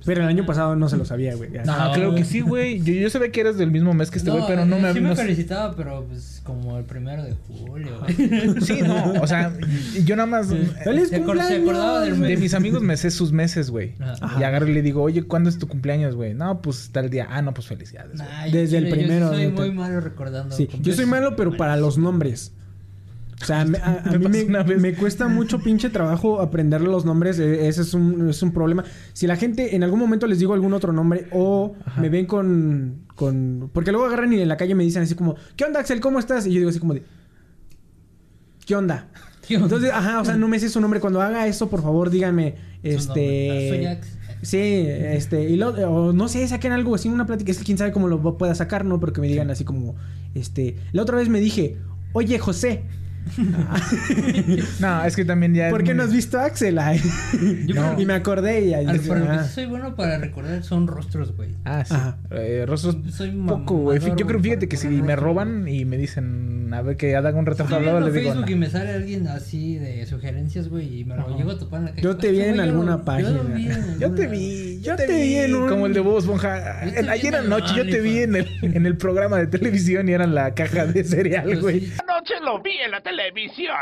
[0.08, 1.52] Pero el año pasado no se lo sabía, güey.
[1.52, 1.64] Ya.
[1.64, 2.14] No, No, güey.
[2.16, 2.82] que sí, güey.
[2.82, 4.92] Yo, yo sabía que eres del mismo mes que este güey, pero no eh, me...
[4.94, 8.60] Sí me no- felicitaba, pero pues como el primero de julio, güey.
[8.62, 9.52] Sí, no, o sea,
[10.04, 10.48] yo nada más...
[10.82, 12.20] ¡Feliz Se acor- se acordaba del cumpleaños!
[12.20, 13.94] De mis amigos me sé sus meses, güey.
[14.00, 14.40] Ajá.
[14.40, 16.32] Y agarro y le digo, oye, ¿cuándo es tu cumpleaños, güey?
[16.32, 17.26] No, pues tal día.
[17.30, 18.14] Ah, no, pues felicidades.
[18.16, 19.60] Nah, Desde yo- el yo primero, soy neta.
[19.60, 20.56] muy malo recordando.
[20.56, 22.52] Sí, yo soy malo, pero para los nombres.
[23.40, 27.04] O sea, me- a, a Me mí me, me cuesta mucho pinche trabajo aprender los
[27.04, 27.38] nombres.
[27.38, 28.84] eh, Ese es un, es un problema.
[29.12, 33.06] Si la gente en algún momento les digo algún otro nombre o me ven con,
[33.14, 33.70] con...
[33.72, 35.36] Porque luego agarran y en la calle me dicen así como...
[35.56, 36.00] ¿Qué onda, Axel?
[36.00, 36.46] ¿Cómo estás?
[36.46, 37.02] Y yo digo así como de...
[38.66, 39.08] ¿Qué onda?
[39.46, 39.66] ¿Qué onda?
[39.66, 41.00] Entonces, ajá, o sea, no me sé su nombre.
[41.00, 42.08] Cuando haga eso, por favor.
[42.08, 43.88] Ah, soy este...
[43.88, 44.08] Ax.
[44.40, 47.76] Sí, este, y lo, o no sé, saquen algo así, una plática, es que quién
[47.76, 49.00] sabe cómo lo pueda sacar, ¿no?
[49.00, 49.96] Pero que me digan así como,
[50.36, 51.76] este, la otra vez me dije,
[52.12, 52.84] oye, José,
[54.80, 55.70] No, es que también ya...
[55.70, 56.78] ¿por qué no has visto a Axel?
[56.78, 57.00] Ay.
[57.66, 57.82] Yo No.
[57.94, 59.44] creo Y me acordé y ahí Al- que ah.
[59.44, 61.50] soy bueno para recordar son rostros, güey.
[61.64, 61.94] Ah, sí.
[61.94, 62.18] Ajá.
[62.30, 63.98] Eh, rostros Soy poco, güey.
[64.16, 67.46] Yo creo, fíjate que si me roban y me dicen, a ver, que haga un
[67.46, 68.52] retrato hablado, les digo, Facebook no.
[68.52, 71.84] y me sale alguien así de sugerencias, güey, y me lo llego a topar en
[71.86, 72.02] la calle.
[72.02, 73.42] Yo te vi en yo alguna yo lo página.
[73.54, 76.18] vi en Yo te vi, yo Yo te, vi, en un- como el de Bob
[76.18, 76.84] Esponja.
[76.84, 80.08] Yo En- Ayer en anoche yo te vi en el, en el programa de televisión
[80.08, 81.80] y era la caja de cereal, güey.
[81.80, 81.92] sí,
[82.28, 83.74] Anoche lo vi en la televisión.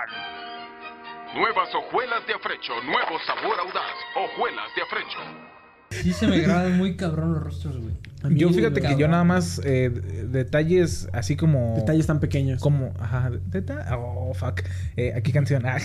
[1.35, 5.19] Nuevas hojuelas de afrecho, nuevo sabor audaz, hojuelas de afrecho.
[5.91, 7.95] Sí se me graban muy cabrón los rostros, güey.
[8.37, 8.99] Yo fíjate que cabrón.
[8.99, 11.75] yo nada más eh, detalles así como...
[11.77, 12.61] Detalles tan pequeños.
[12.61, 14.63] Como, ajá, deta- oh, fuck.
[14.97, 15.65] Eh, aquí canción.
[15.67, 15.79] Ah.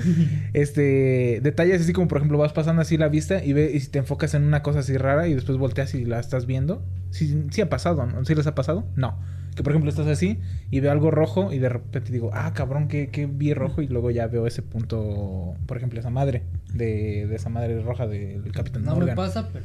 [0.52, 3.88] este, detalles así como, por ejemplo, vas pasando así la vista y ve y si
[3.88, 6.82] te enfocas en una cosa así rara y después volteas y la estás viendo.
[7.10, 8.24] Sí, sí ha pasado, ¿no?
[8.24, 8.86] ¿Sí les ha pasado?
[8.94, 9.18] No.
[9.56, 10.38] Que por ejemplo estás así
[10.70, 13.82] y veo algo rojo y de repente digo, ah, cabrón, ¿qué, qué vi rojo?
[13.82, 16.42] Y luego ya veo ese punto, por ejemplo, esa madre,
[16.74, 19.64] de, de esa madre roja del Capitán No me pasa, pero.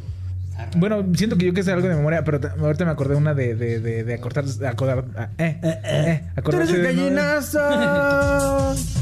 [0.78, 3.34] Bueno, siento que yo que sé algo de memoria, pero ta- ahorita me acordé una
[3.34, 7.60] de, de, de, de acortar, acordar, ah, eh, eh, ¡Tú eres acordarse el gallinazo!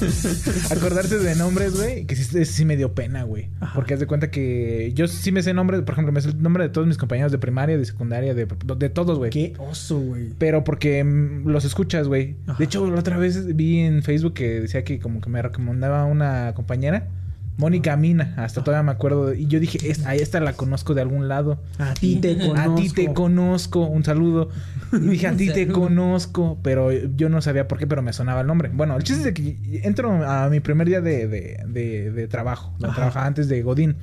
[0.70, 3.48] acordarse de nombres, güey, que sí, sí me dio pena, güey.
[3.74, 6.42] Porque haz de cuenta que yo sí me sé nombres, por ejemplo, me sé el
[6.42, 9.30] nombre de todos mis compañeros de primaria, de secundaria, de, de todos, güey.
[9.30, 10.30] ¡Qué oso, güey!
[10.38, 12.36] Pero porque mm, los escuchas, güey.
[12.58, 16.04] De hecho, la otra vez vi en Facebook que decía que como que me recomendaba
[16.04, 17.08] una compañera
[17.60, 19.34] Mónica Mina, hasta todavía me acuerdo.
[19.34, 21.60] y yo dije, "Es- a esta la conozco de algún lado.
[21.78, 23.14] A ti te A ti te conozco.
[23.14, 24.48] conozco, un saludo.
[24.92, 28.40] Y dije, a ti te conozco, pero yo no sabía por qué, pero me sonaba
[28.40, 28.70] el nombre.
[28.72, 32.28] Bueno, el chiste es de que entro a mi primer día de, de, de- de
[32.28, 32.74] trabajo.
[32.78, 33.96] Trabajaba antes de Godín.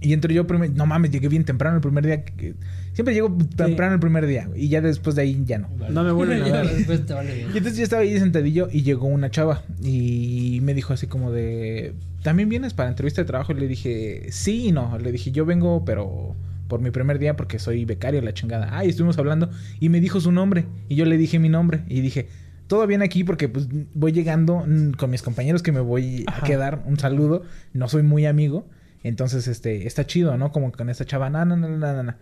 [0.00, 2.24] Y entro yo, primer- no mames, llegué bien temprano el primer día.
[2.24, 2.54] que-
[2.92, 5.68] Siempre llego temprano el primer día, y ya después de ahí ya no.
[5.90, 6.76] No me vuelven a Ya ver.
[6.76, 7.48] Después te vale bien.
[7.54, 11.30] Y entonces yo estaba ahí sentadillo y llegó una chava y me dijo así como
[11.32, 13.52] de, ¿también vienes para entrevista de trabajo?
[13.52, 14.98] Y le dije, sí y no.
[14.98, 16.36] Le dije, yo vengo, pero
[16.68, 18.68] por mi primer día porque soy becario, la chingada.
[18.70, 19.50] Ah, y estuvimos hablando
[19.80, 22.28] y me dijo su nombre y yo le dije mi nombre y dije,
[22.66, 26.44] todo bien aquí porque pues voy llegando mm, con mis compañeros que me voy Ajá.
[26.44, 26.82] a quedar.
[26.86, 28.68] Un saludo, no soy muy amigo.
[29.02, 30.52] Entonces, este, está chido, ¿no?
[30.52, 32.14] Como con esta chava, no, no, no, no.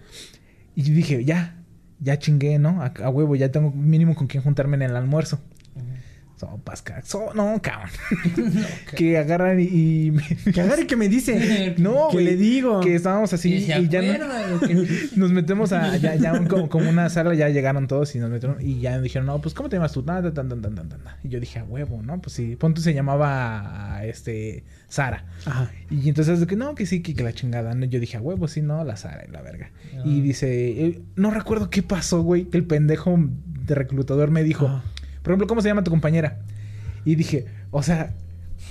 [0.74, 1.56] Y yo dije, ya,
[2.00, 2.82] ya chingué, ¿no?
[2.82, 5.40] A, a huevo, ya tengo mínimo con quien juntarme en el almuerzo.
[6.36, 7.88] Sopas, so- no, cabrón.
[8.96, 9.64] que agarran y,
[10.06, 10.22] y me-
[10.52, 11.74] Que agarre y que me dice.
[11.78, 12.80] No, que le digo.
[12.80, 16.90] Que estábamos así Y ya no- que nos metemos a ya, ya un- como, como
[16.90, 19.76] una sala, ya llegaron todos y nos metieron y ya dijeron, no, pues ¿cómo te
[19.76, 20.02] llamas tú?
[20.02, 21.00] Nada, tan, tan, tan, tan, tan.
[21.24, 22.20] Y yo dije, a huevo, ¿no?
[22.20, 25.24] Pues sí, punto se llamaba este Sara.
[25.46, 25.70] Ajá.
[25.90, 27.74] Y entonces que no, que sí, que, que la chingada.
[27.74, 27.86] ¿no?
[27.86, 29.70] Yo dije, a huevo, sí, no, la Sara la verga.
[30.04, 30.22] Y Ah.
[30.22, 33.18] dice, eh, no recuerdo qué pasó, güey, que el pendejo
[33.66, 34.82] de reclutador me dijo.
[35.26, 36.38] Por ejemplo, ¿cómo se llama tu compañera?
[37.04, 38.14] Y dije, o sea,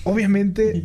[0.06, 0.82] obviamente,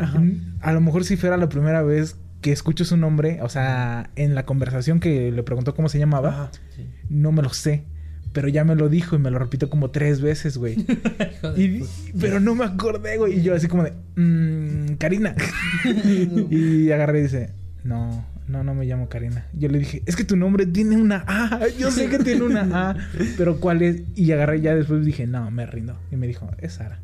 [0.61, 4.35] a lo mejor si fuera la primera vez que escucho su nombre, o sea, en
[4.35, 6.51] la conversación que le preguntó cómo se llamaba, Ajá.
[7.09, 7.85] no me lo sé.
[8.33, 10.75] Pero ya me lo dijo y me lo repito como tres veces, güey.
[11.57, 11.85] Y,
[12.21, 13.39] pero no me acordé, güey.
[13.39, 15.37] Y yo así como de, "Mm, Karina.
[16.51, 17.51] y agarré y dice,
[17.85, 19.47] no, no, no me llamo Karina.
[19.55, 21.61] Yo le dije, es que tu nombre tiene una A.
[21.79, 22.97] Yo sé que tiene una A.
[23.37, 24.03] Pero ¿cuál es?
[24.17, 25.97] Y agarré y ya después dije, no, me rindo.
[26.11, 27.01] Y me dijo, es Sara.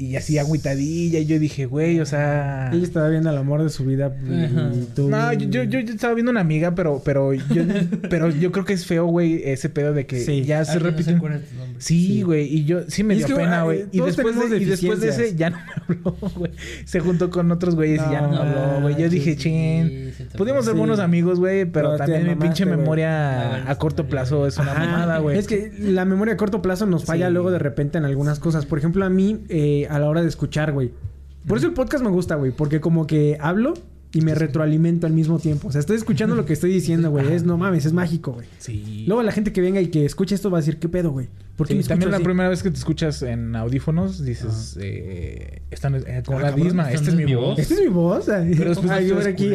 [0.00, 1.18] Y así agüitadilla.
[1.18, 2.70] Y yo dije, güey, o sea...
[2.72, 5.10] Ella estaba viendo el amor de su vida y tú...
[5.10, 7.64] No, yo, yo, yo estaba viendo una amiga, pero, pero yo,
[8.08, 10.42] pero yo creo que es feo, güey, ese pedo de que Sí.
[10.44, 11.40] ya se Alguien no nombre.
[11.76, 12.22] Sí, Sí.
[12.22, 13.84] güey, y yo sí me Y dio es que, pena, ay, güey.
[13.92, 16.52] Y después, de, y después de ese ya no me habló, güey.
[16.86, 18.96] Se juntó con otros güeyes y ya no me habló, güey.
[18.98, 22.66] Yo dije, sí, chin, se te pudimos ser buenos amigos, güey, pero también mi pinche
[22.66, 24.84] memoria a corto plazo es una Ajá.
[24.86, 25.38] mamada, güey.
[25.38, 27.32] Es que la memoria a corto plazo nos falla Sí.
[27.32, 28.66] luego de repente en algunas cosas.
[28.66, 30.92] Por ejemplo, a mí, eh, a la hora de escuchar, güey.
[31.46, 32.50] Por eso el podcast me gusta, güey.
[32.52, 33.74] Porque como que hablo
[34.12, 35.68] y me retroalimento al mismo tiempo.
[35.68, 37.32] O sea, estoy escuchando lo que estoy diciendo, güey.
[37.32, 38.46] Es, no mames, es mágico, güey.
[38.58, 39.04] Sí.
[39.06, 41.28] Luego la gente que venga y que escuche esto va a decir, ¿qué pedo, güey?
[41.56, 42.24] ¿Por qué Sí, también la así?
[42.24, 46.40] primera vez que te escuchas en audífonos dices, eh, esta no es- eh, Ah, la
[46.48, 47.58] cabrón, misma, esta es mi voz.
[47.58, 48.28] Esta es mi voz.
[48.30, 49.46] Ay, Pero después Ay, te ven aquí.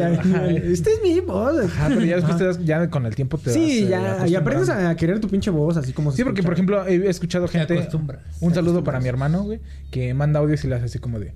[0.72, 1.65] Esta es mi voz.
[1.65, 3.88] Ajá, pero ya después te das, ya con el tiempo te Sí, vas, eh,
[4.22, 4.28] ya.
[4.28, 6.48] Y aprendes a querer tu pinche voz, así como se Sí, porque escucha.
[6.48, 7.74] por ejemplo he escuchado Te gente.
[7.74, 8.22] acostumbras.
[8.39, 9.60] Un Te saludo para mi hermano, güey,
[9.91, 11.34] que manda audios y le hace así como de.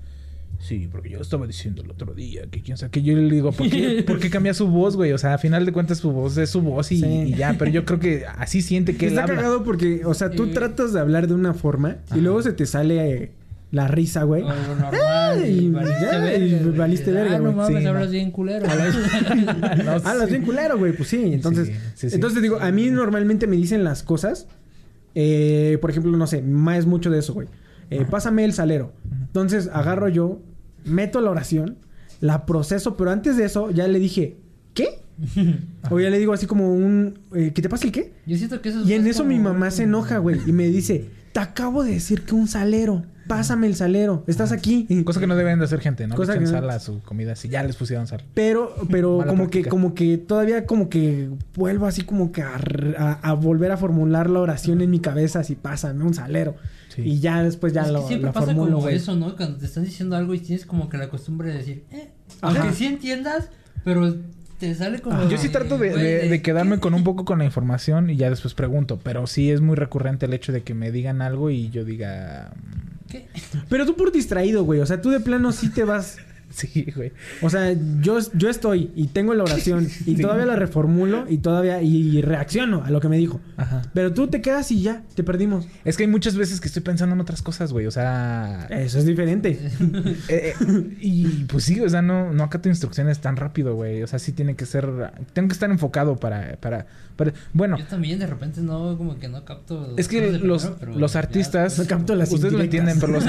[0.70, 3.52] Sí, porque yo estaba diciendo el otro día que quién sabe que yo le digo,
[3.52, 5.12] ¿por qué, ¿por qué cambia su voz, güey?
[5.14, 7.06] O sea, a final de cuentas su voz es su voz y, Sí.
[7.08, 9.36] y ya, pero yo creo que así siente que él Está habla.
[9.38, 10.52] cagado porque, o sea, tú Sí.
[10.54, 13.32] tratas de hablar de una forma y luego se te sale eh,
[13.72, 14.44] la risa, güey.
[14.44, 15.44] O lo normal.
[15.50, 16.38] y y valiste ya, verga.
[16.46, 16.78] y güey.
[16.78, 17.56] valiste verga, Ah, no güey.
[17.56, 17.90] mames, Sí, no.
[17.90, 18.66] hablas bien culero.
[19.86, 20.30] No, Ah, las sí.
[20.32, 20.94] bien culero, güey.
[20.94, 21.68] Pues sí, entonces...
[21.70, 22.16] Sí, sí, sí.
[22.16, 24.48] Entonces digo, a mí normalmente me dicen las cosas.
[25.16, 27.48] eh, por ejemplo, no sé, más mucho de eso, güey.
[27.90, 28.94] Eh, pásame el salero.
[29.22, 30.40] Entonces agarro yo,
[30.86, 31.78] meto la oración,
[32.22, 34.38] la proceso, pero antes de eso ya le dije,
[34.74, 35.00] ¿qué?
[35.89, 37.20] o ya le digo así como un...
[37.36, 38.13] eh, ¿Que te pase el qué?
[38.26, 40.39] Yo siento que eso es Y en eso como mi mamá se enoja, güey.
[40.48, 43.04] Y me dice, te acabo de decir que un salero.
[43.28, 44.24] Pásame el salero.
[44.28, 44.88] Estás aquí.
[45.06, 46.15] Cosa que no deben de hacer gente, ¿no?
[46.15, 48.24] Cosa que no- sal a su comida si ya les pusieron sal.
[48.34, 49.63] Pero, pero Mala como práctica.
[49.65, 52.58] que, como que todavía como que vuelvo así como que a,
[52.98, 56.56] a- a volver a formular la oración en mi cabeza así, pásame un salero.
[56.89, 57.02] Sí.
[57.04, 58.95] Y ya después ya Es que lo, siempre lo pasa formulo, como güey.
[58.95, 59.36] eso, ¿no?
[59.36, 62.10] Cuando te están diciendo algo y tienes como que la costumbre de decir, eh.
[62.41, 62.60] Ajá.
[62.62, 63.49] Aunque sí entiendas,
[63.84, 64.15] pero
[64.60, 65.15] te sale como.
[65.17, 65.30] Ajá.
[65.30, 68.30] Yo sí trato de, de- de quedarme con un poco con la información y ya
[68.30, 68.99] después pregunto.
[69.04, 72.52] Pero sí es muy recurrente el hecho de que me digan algo y yo diga.
[73.10, 73.28] ¿Qué?
[73.69, 74.80] Pero tú por distraído, güey.
[74.82, 76.17] O sea, tú de plano sí te vas.
[76.60, 77.12] Sí, güey.
[77.42, 80.22] O sea, yo, yo estoy y tengo la oración y Sí.
[80.22, 83.40] todavía la reformulo y todavía y reacciono a lo que me dijo.
[83.58, 83.84] Ajá.
[83.94, 85.68] Pero tú te quedas y ya, te perdimos.
[85.86, 87.86] Es que hay muchas veces que estoy pensando en otras cosas, güey.
[87.86, 88.68] O sea.
[88.72, 89.60] Eso es diferente.
[90.28, 94.02] eh, eh, y pues sí, o sea, no, no acato instrucciones tan rápido, güey.
[94.04, 94.88] O sea, sí tiene que ser.
[95.34, 96.58] Tengo que estar enfocado para.
[96.60, 99.94] para, para- bueno, Yo también de repente no, como que no capto.
[99.98, 101.64] es que los, primero, pero los ya artistas.
[101.78, 103.26] después- No capto las Ustedes lo entienden, pero los,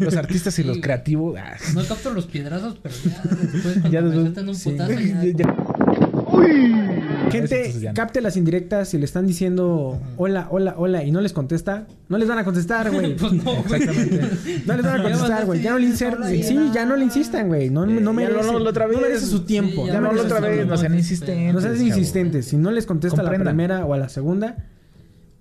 [0.00, 1.36] los artistas y Sí, los creativos.
[1.38, 2.26] ah, No capto los
[2.72, 3.22] piedrazos, pero ya
[3.52, 4.70] después cuando Ya me después- sueltan un sí.
[4.70, 5.22] putazo ya.
[5.36, 7.94] Ya- como- gente ya no.
[7.94, 12.18] capte las indirectas si le están diciendo hola, hola, hola y no les contesta, no
[12.18, 13.16] les van a contestar, güey.
[13.24, 13.82] Pues no, güey.
[13.82, 14.20] Exactamente.
[14.66, 15.62] No les van a Ya contestar, güey.
[15.62, 16.72] Ya no le ya Sí, no.
[16.74, 17.70] ya no le insistan, güey.
[17.70, 18.52] No, Eh, no ya merece.
[18.52, 19.00] lo- lo otra no vez.
[19.00, 19.82] merece su tiempo.
[19.82, 21.54] Sí, ya Ya no no otra vez, no sean No insistentes.
[21.54, 21.86] No seas chavo.
[21.86, 22.46] insistentes.
[22.46, 24.56] Si no les contesta a la primera o a la segunda,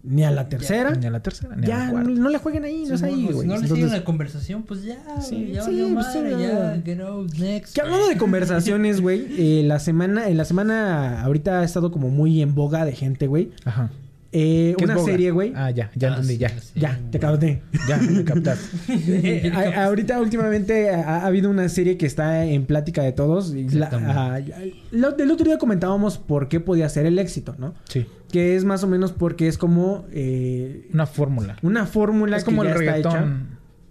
[0.03, 2.09] ni a la tercera, Ni a la tercera, ni a ya la no, cuarta.
[2.11, 3.47] no le jueguen ahí, no es Sí, ahí, pues, güey.
[3.47, 6.35] Si no le siguen la conversación, pues ya, Sí, güey, ya sí, valió pues, madre,
[6.35, 6.81] sí, ya, ya.
[6.83, 7.73] get out, next.
[7.75, 12.09] Que hablando de conversaciones, güey, eh, la semana, en la semana ahorita ha estado como
[12.09, 13.51] muy en boga de gente, güey.
[13.65, 13.91] Ajá.
[14.35, 15.11] Eh, ¿Qué es una boga?
[15.11, 15.53] serie, güey.
[15.55, 16.49] Ah, ya, ya Ah, entendí, sí, ya.
[16.49, 16.79] sí.
[16.79, 17.61] Ya, te capté.
[17.87, 18.65] Ya, me captaste.
[18.89, 23.53] Eh, a- ahorita últimamente ha, ha habido una serie que está en plática de todos.
[23.53, 27.73] y la- del otro día comentábamos por qué podía ser el éxito, ¿no?
[27.89, 28.05] Sí.
[28.31, 31.57] Que es más o menos porque es como eh, Una fórmula.
[31.61, 33.37] una fórmula Es como que el ya está hecha.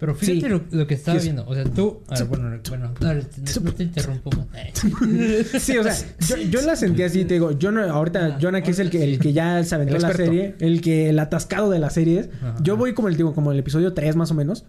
[0.02, 0.48] Pero fíjate Sí.
[0.48, 1.26] lo, lo que estaba Sí.
[1.26, 1.46] viendo.
[1.46, 2.00] O sea, tú.
[2.08, 4.48] A ver, bueno, bueno, no, no te interrumpo más.
[5.62, 5.94] Sí, o sea,
[6.28, 8.90] yo, yo la sentí así, te digo, yo no, ahorita, Ah, Jonah, que es el
[8.90, 12.30] que, el que ya se aventó la serie, el que, el atascado de las series.
[12.42, 12.56] Ajá.
[12.64, 14.64] Yo voy como el, digo, como el episodio 3 más o menos.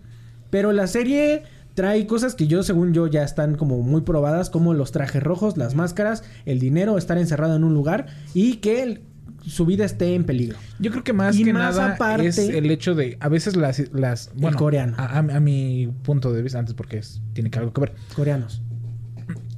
[0.51, 1.41] Pero la serie
[1.73, 5.57] trae cosas que yo, según yo, ya están como muy probadas, como los trajes rojos,
[5.57, 9.01] las máscaras, el dinero, estar encerrado en un lugar y que el-
[9.47, 10.57] su vida esté en peligro.
[10.79, 13.55] Yo creo que más Y que más nada aparte- es el hecho de a veces
[13.55, 14.95] las las bueno coreano.
[14.97, 17.93] A, a- a mi punto de vista antes porque es- tiene que algo que ver
[18.15, 18.61] Coreanos.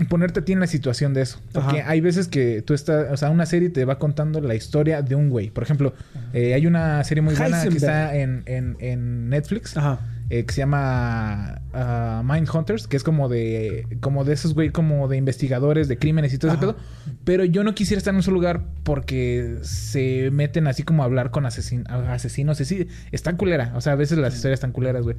[0.10, 1.89] ponerte a ti en la situación de eso porque Ajá.
[1.91, 5.15] hay veces que tú estás o sea una serie te va contando la historia de
[5.15, 5.93] un güey por ejemplo
[6.34, 10.00] eh, hay una serie muy buena que está en, en, en Netflix Ajá.
[10.29, 14.71] Eh, que se llama ah, Mind Hunters, que es como de como de esos güey
[14.71, 16.75] como de investigadores de crímenes y todo ese pedo.
[17.23, 21.31] Pero yo no quisiera estar en su lugar porque se meten así como a hablar
[21.31, 22.59] con asesin- asesinos.
[22.59, 23.73] Así, está culera.
[23.75, 25.15] O sea, a veces las historias están culeras, güey.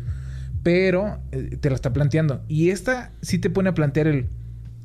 [0.62, 2.42] Pero eh, te lo está planteando.
[2.48, 4.28] Y esta sí te pone a plantear el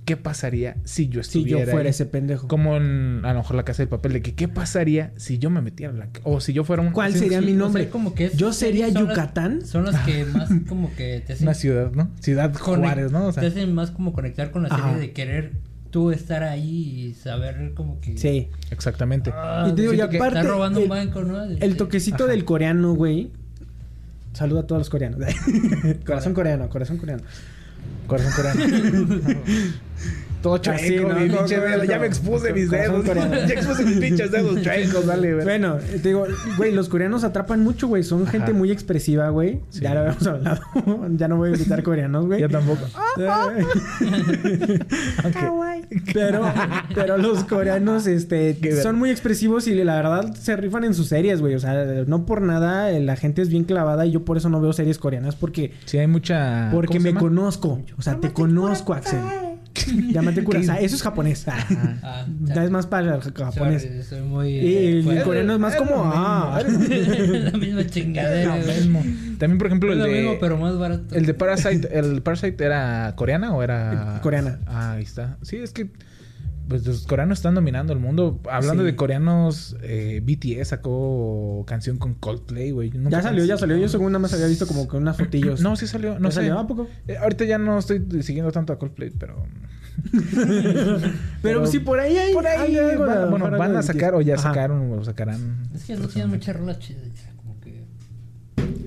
[0.06, 1.92] qué pasaría si yo Si estuviera yo fuera ahí?
[1.92, 2.48] ese pendejo.
[2.48, 5.50] Como en a lo mejor la casa del papel de que qué pasaría si yo
[5.50, 7.64] me metiera en la o si yo fuera un ¿Cuál sería Sí, mi o sea,
[7.64, 7.90] nombre?
[7.90, 9.66] como que es- Yo sería son las- Yucatán.
[9.66, 11.48] Son las que más como que te hacen.
[11.48, 12.10] una ciudad, ¿no?
[12.20, 13.28] Ciudad Juárez, ¿no?
[13.28, 14.98] O sea, te hacen más como conectar con la serie Ajá.
[14.98, 15.52] de querer
[15.92, 18.18] tú estar ahí y saber como que.
[18.18, 18.48] Sí.
[18.72, 19.32] exactamente.
[19.34, 21.44] Ah, Y te digo, y aparte, Está robando el- un banco, ¿no?
[21.44, 23.30] El toquecito del coreano, güey.
[24.34, 25.20] Saluda a todos los coreanos.
[26.06, 27.24] corazón coreano, corazón coreano.
[28.08, 29.22] Corazón coreano.
[30.42, 31.14] Todo chueco, Así, ¿no?
[31.14, 31.84] dedo.
[31.84, 33.06] Ya me expuse mis dedos.
[33.06, 35.46] ya expuse mis pinches dedos chuecos, dale, güey.
[35.46, 36.26] Bueno, te digo,
[36.58, 38.02] güey, los coreanos atrapan mucho, güey.
[38.04, 38.32] Son Ajá.
[38.32, 39.60] gente muy expresiva, güey.
[39.70, 39.82] Sí.
[39.82, 40.62] Ya lo habíamos hablado.
[41.12, 42.42] ya no voy a invitar coreanos, güey.
[42.42, 42.82] Yo tampoco.
[46.14, 46.54] pero,
[46.96, 51.40] pero los coreanos, este, son muy expresivos y la verdad se rifan en sus series,
[51.40, 51.54] güey.
[51.54, 54.50] O sea, no por nada eh, la gente es bien clavada y yo por eso
[54.50, 56.70] no veo series coreanas porque, Sí, hay mucha.
[56.74, 57.80] porque ¿cómo se me conozco.
[57.98, 59.20] O sea, te conozco, Axel.
[60.12, 60.84] Llámate Kurasai.
[60.86, 61.46] Eso es japonés.
[61.48, 63.84] Ah, Ya es más para el japonés.
[63.84, 64.50] sorry, soy muy.
[64.50, 66.62] Y el pues, coreano es más como, mismo, ah.
[66.68, 68.78] la misma chingadera, Lo güey.
[68.78, 69.04] mismo.
[69.38, 70.22] También, por ejemplo, Es el lo de.
[70.22, 71.16] mismo, pero más barato.
[71.16, 74.20] El de Parasite, ¿el Parasite era coreana o era...?
[74.22, 74.60] Coreana.
[74.68, 75.38] Ah, ahí está.
[75.42, 75.90] Sí, es que...
[76.68, 78.40] Pues los coreanos están dominando el mundo.
[78.50, 78.88] Hablando Sí.
[78.92, 82.92] de coreanos, eh, BTS sacó canción con Coldplay, güey.
[83.10, 83.76] Ya salió, ya salió.
[83.78, 85.62] Yo según nada más había visto como que unas fotillos.
[85.62, 86.18] No, sí salió.
[86.20, 86.36] No ¿Ya sé.
[86.36, 86.60] salió?
[86.60, 86.88] ¿A poco?
[87.08, 89.44] Eh, ahorita ya no estoy siguiendo tanto a Coldplay, pero...
[91.42, 92.34] Pero, sí, por ahí hay.
[92.34, 94.44] Por ahí hay bueno, van a sacar o ya Ajá.
[94.50, 95.68] sacaron o sacarán.
[95.76, 97.02] Es que no tienen muchas rolas chidas.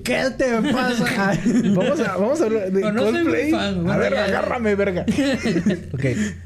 [0.05, 1.05] ¿Qué te pasa?
[1.31, 1.73] Ay.
[1.75, 3.51] Vamos a, vamos a hablar de No, no soy muy Coldplay.
[3.51, 5.01] fan, a ver, ya- agárrame, verga.
[5.93, 6.03] ok.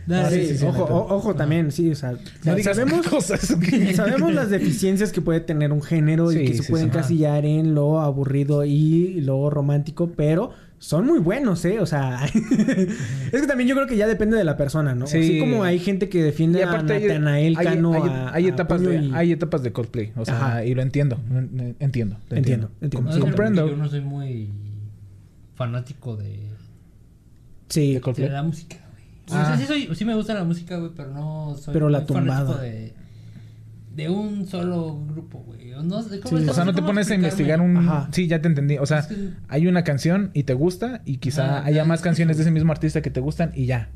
[0.08, 2.14] Dale, Ah, Sí, sí, sí, ojo, o- ojo también, sí, o sea,
[2.46, 3.42] No digas sabemos, cosas.
[3.96, 6.74] sabemos las deficiencias que puede tener un género y Sí, que se sí.
[6.84, 11.80] encasillar en lo aburrido y lo romántico, pero son muy buenos, ¿eh?
[11.82, 12.24] O sea,
[13.32, 15.08] es que también yo creo que ya depende de la persona, ¿no?
[15.08, 15.18] Sí.
[15.20, 18.50] Así como hay gente que defiende Y a Natanael hay- Cano hay- a- hay a
[18.50, 20.66] etapas de, y- hay etapas de cosplay, o sea, Ajá.
[20.66, 21.18] y lo entiendo,
[21.80, 23.02] entiendo, Entiendo, entiendo.
[23.10, 23.68] No, Sí, yo- comprendo.
[23.68, 24.50] Yo no soy muy
[25.56, 26.40] fanático de,
[27.68, 29.04] Sí, de de la música, güey.
[29.30, 29.46] O Ah.
[29.48, 32.08] sea, sí, soy, sí me gusta la música, güey, pero no soy Pero la muy
[32.08, 32.62] fanático tumbada.
[32.64, 32.94] de,
[34.00, 35.74] de un solo grupo, güey.
[35.74, 36.48] O, no, sé, ¿cómo- Sí.
[36.50, 37.78] O sea, no te pones a investigar un...
[37.78, 38.10] Ajá.
[38.12, 38.78] Sí, ya te entendí.
[38.78, 41.86] O sea, Es que- hay una canción y te gusta y quizá Ajá, haya ya.
[41.86, 43.90] más canciones de ese mismo artista que te gustan y ya.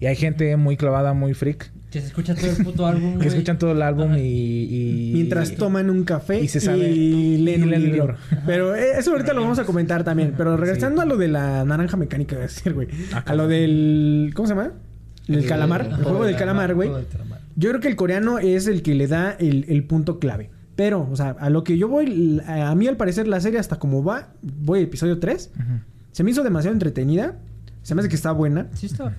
[0.00, 3.28] Y hay gente muy clavada, muy freak, Que se escucha todo el puto álbum, que
[3.28, 7.62] escuchan todo el álbum y, y- Mientras y- toman un café y se sabe- leen
[7.62, 8.06] un y leen el libro.
[8.06, 8.16] libro.
[8.44, 10.34] Pero eh, eso ahorita lo vamos a comentar también.
[10.36, 12.88] Pero regresando a lo de la naranja mecánica, voy a decir, güey.
[13.12, 14.32] Ah, a lo del...
[14.34, 14.72] ¿Cómo se llama?
[15.28, 15.82] El calamar.
[15.82, 16.90] Ajá, El juego del calamar, güey.
[17.56, 20.50] Yo creo que el coreano es el que le da el, el punto clave.
[20.76, 22.42] Pero, o sea, a lo que yo voy...
[22.46, 24.32] A mí, al parecer, la serie hasta como va...
[24.42, 25.52] Voy al episodio 3.
[25.54, 25.64] Ujú.
[26.12, 27.36] Se me hizo demasiado entretenida.
[27.82, 28.66] Se me hace que está buena.
[28.74, 29.14] Sí, está.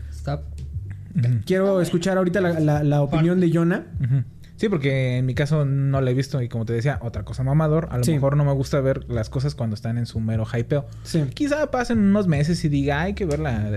[1.45, 3.85] Quiero escuchar ahorita la, la- la opinión de Jonah.
[4.03, 4.23] Ujú.
[4.57, 7.43] Sí, porque en mi caso no la he visto y como te decía, otra cosa
[7.43, 7.89] mamador.
[7.91, 8.13] A lo Sí.
[8.13, 10.85] mejor no me gusta ver las cosas cuando están en su mero hypeo.
[11.03, 11.23] Sí.
[11.33, 13.69] Quizá pasen unos meses y diga, hay que verla.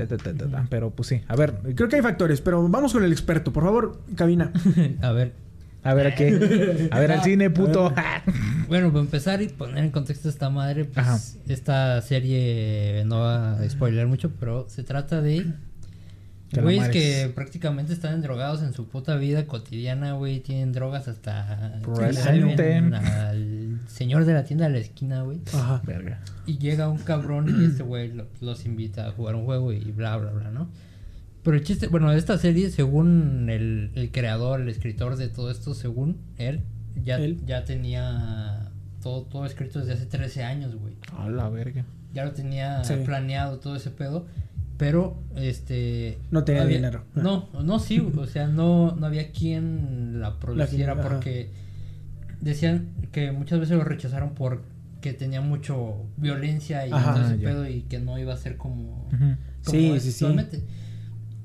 [0.70, 1.54] Pero pues sí, a ver.
[1.74, 3.52] Creo que hay factores, pero vamos con el experto.
[3.52, 4.52] Por favor, cabina.
[5.02, 5.32] A ver,
[5.84, 6.88] A ver a qué.
[6.90, 7.92] A ver al cine, puto.
[8.68, 11.18] bueno, para empezar y poner en contexto esta madre, pues Ajá.
[11.48, 15.46] esta serie no va a spoiler mucho, pero se trata de
[16.50, 16.90] güeyes Calamares.
[17.26, 21.78] que prácticamente están drogados en su puta vida cotidiana, güey, tienen drogas hasta
[22.56, 25.40] deben al señor de la tienda de la esquina, güey.
[25.52, 25.82] Ajá.
[25.84, 26.20] Verga.
[26.46, 29.80] Y llega un cabrón y este güey lo- los invita a jugar un juego y
[29.92, 30.68] bla, bla, bla, ¿no?
[31.42, 35.50] Pero el chiste, bueno, de esta serie, según el, el creador, el escritor de todo
[35.50, 36.62] esto, según él,
[37.04, 38.70] ya, ya tenía
[39.02, 40.94] todo, todo escrito desde hace 13 años, güey.
[41.16, 41.84] A la verga.
[42.12, 42.94] Ya lo tenía Sí.
[43.04, 44.26] planeado todo ese pedo.
[44.78, 46.18] Pero, este...
[46.30, 47.04] No tenía había- dinero.
[47.14, 51.50] No, no, sí, o sea, no, no había quien la produciera porque
[52.40, 57.48] decían que muchas veces lo rechazaron porque tenía mucho violencia y Ajá, todo ese ya.
[57.48, 59.08] pedo y que no iba a ser como,
[59.62, 60.26] Sí, es sí, sí.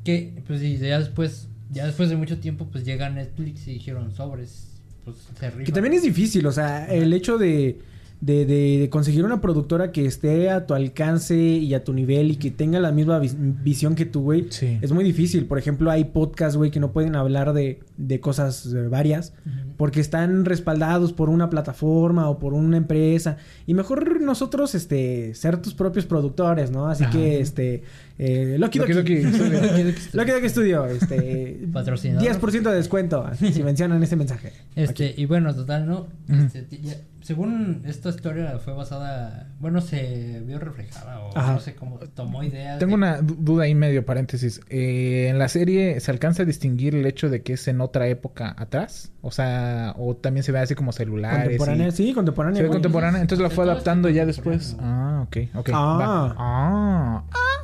[0.04, 4.12] Que, pues, y ya después, ya después de mucho tiempo, pues llega Netflix y dijeron
[4.12, 5.74] sobres, pues, se Que rifa.
[5.74, 7.80] también es difícil, o sea, el hecho de,
[8.26, 12.32] de, de- de conseguir una productora que esté a tu alcance y a tu nivel
[12.32, 14.78] y que tenga la misma vis- visión que tú, güey, Sí.
[14.82, 15.46] es muy difícil.
[15.46, 19.34] Por ejemplo, hay podcasts, güey, que no pueden hablar de, de cosas eh, varias
[19.76, 23.36] porque están respaldados por una plataforma o por una empresa.
[23.68, 26.88] Y mejor nosotros, este, ser tus propios productores, ¿no?
[26.88, 27.12] Así Ajá.
[27.12, 27.84] que, este,
[28.17, 29.15] eh, Loki Loki Doki.
[29.17, 29.93] Doki Studio.
[30.13, 32.23] Loki Doki Studio, este, Patrocinador.
[32.41, 34.54] 10% de descuento si mencionan ese mensaje.
[34.76, 36.08] Este, y bueno, total, ¿no?
[36.30, 41.54] Este, ya- según esta historia fue basada, bueno, se vio reflejada o Ajá.
[41.54, 42.80] no sé cómo tomó ideas.
[42.80, 44.60] Tengo de- una du- duda ahí medio paréntesis.
[44.69, 48.08] Eh, en la serie se alcanza a distinguir el hecho de que es en otra
[48.10, 51.43] época atrás, o sea, o también se ve así como celulares.
[51.58, 52.58] Contemporánea, y- sí, contemporánea.
[52.58, 54.76] Se ve contemporánea, entonces la fue Todo es adaptando ya después.
[54.82, 55.69] Ah, ok, ok.
[55.73, 55.97] Ah.
[55.97, 56.06] va.
[56.06, 57.62] Ah, ah, ah,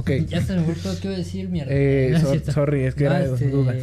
[0.00, 0.10] ok.
[0.28, 1.72] Ya se me olvidó qué iba a decir, mierda.
[1.72, 3.74] Eh, No so- sorry, es que era de este, duda.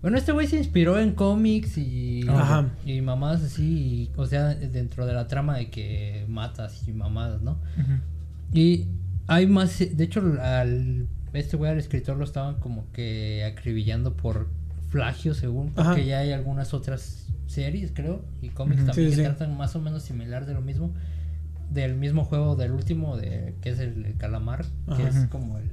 [0.00, 2.68] Bueno, este güey se inspiró en cómics y, Ajá.
[2.86, 7.42] y mamadas así, y, o sea, dentro de la trama de que matas y mamadas,
[7.42, 7.52] ¿no?
[7.76, 7.92] Ujú.
[8.52, 8.86] Y
[9.26, 14.48] hay más, de hecho, al este güey al escritor lo estaban como que acribillando por
[14.88, 16.00] flagio, según, porque Ajá.
[16.00, 18.86] ya hay algunas otras series, creo, y cómics Ujú.
[18.92, 19.28] también Sí, que sí.
[19.28, 20.94] tratan más o menos similar de lo mismo,
[21.70, 24.64] del mismo juego del último, de que es el, el calamar,
[24.96, 25.08] que Ajá.
[25.08, 25.70] es como el,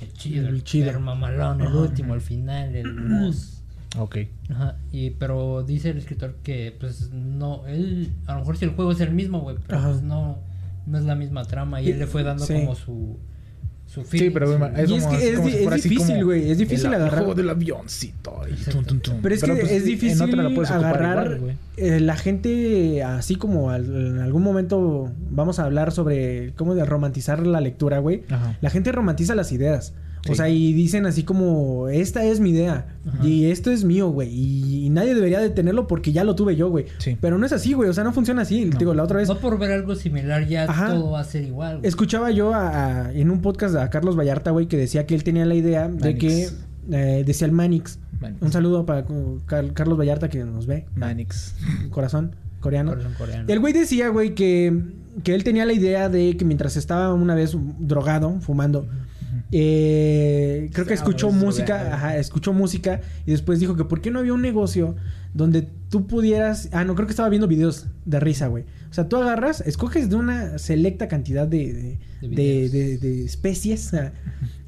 [0.00, 0.86] el chido, El el, chido.
[0.88, 1.78] super mamalón, el Ajá.
[1.78, 3.62] último, el final, el boss.
[3.98, 4.16] Ok.
[4.50, 8.70] Ajá, y pero dice el escritor que pues no, él, a lo mejor si el
[8.72, 9.90] juego es el mismo, güey, pero Ajá.
[9.90, 10.38] pues no,
[10.86, 12.54] no es la misma trama y él le fue dando Sí.
[12.54, 13.18] como su,
[13.92, 16.58] su Sí, pero su- es Y es como, que es como si difícil, güey, es
[16.58, 18.40] difícil el, agarrar- El juego del avioncito.
[18.48, 18.72] y Exacto.
[18.72, 19.18] tum, tum, tum.
[19.22, 24.18] Pero es que pues, es difícil agarrar igual, eh, la gente, así como al- en
[24.20, 28.22] algún momento vamos a hablar sobre cómo de romantizar la lectura, güey.
[28.60, 29.92] La gente romantiza las ideas.
[30.28, 32.86] O sea, y dicen así como, esta es mi idea.
[33.08, 33.26] Ajá.
[33.26, 34.28] Y esto es mío, güey.
[34.32, 36.86] Y, y nadie debería de tenerlo porque ya lo tuve yo, güey.
[36.98, 37.16] Sí.
[37.20, 37.88] Pero no es así, güey.
[37.90, 38.66] O sea, no funciona así.
[38.66, 38.78] No.
[38.78, 39.28] Digo, la otra vez...
[39.28, 40.88] no por ver algo similar ya Ajá.
[40.94, 41.78] todo va a ser igual.
[41.78, 41.88] güey.
[41.88, 45.24] Escuchaba yo a- a- en un podcast a Carlos Vallarta, güey, que decía que él
[45.24, 46.48] tenía la idea de que...
[46.92, 47.98] eh, decía el Manix.
[48.20, 48.40] Manix.
[48.42, 50.86] Un saludo para uh, Car- Carlos Vallarta que nos ve.
[50.94, 51.56] Manix.
[51.90, 52.92] Corazón coreano.
[52.92, 53.44] Corazón coreano.
[53.48, 54.82] El güey decía, güey, que,
[55.24, 58.86] que él tenía la idea de que mientras estaba una vez drogado, fumando,
[59.52, 64.10] eh, creo que Estaba escuchó música, ajá, escuchó música y después dijo que por qué
[64.10, 64.96] no había un negocio
[65.34, 68.64] donde tú pudieras, ah, no, creo que estaba viendo videos de risa, güey.
[68.90, 73.24] O sea, tú agarras, escoges de una selecta cantidad de, de, De de- de- de
[73.24, 74.12] especies, o sea,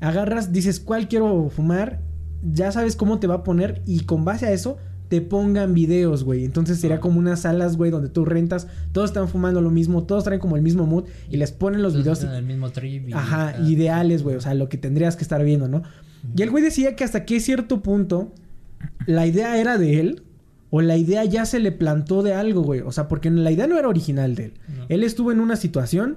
[0.01, 2.01] agarras, dices cuál quiero fumar,
[2.43, 4.77] ya sabes cómo te va a poner y con base a eso
[5.15, 6.45] te pongan videos, güey.
[6.45, 7.01] Entonces sería Ah.
[7.01, 10.57] como unas salas, güey, donde tú rentas, todos están fumando lo mismo, todos traen como
[10.57, 14.35] el mismo mood y les ponen los videos el mismo trip y- Ajá, ideales, güey.
[14.35, 15.83] O sea, lo que tendrías que estar viendo, ¿no?
[16.37, 18.33] Y el güey decía que hasta qué cierto punto
[19.07, 20.23] la idea era de él
[20.71, 22.81] o la idea ya se le plantó de algo, güey.
[22.81, 24.53] O sea, porque la idea no era original de él.
[24.77, 24.87] No.
[24.89, 26.17] Él estuvo en una situación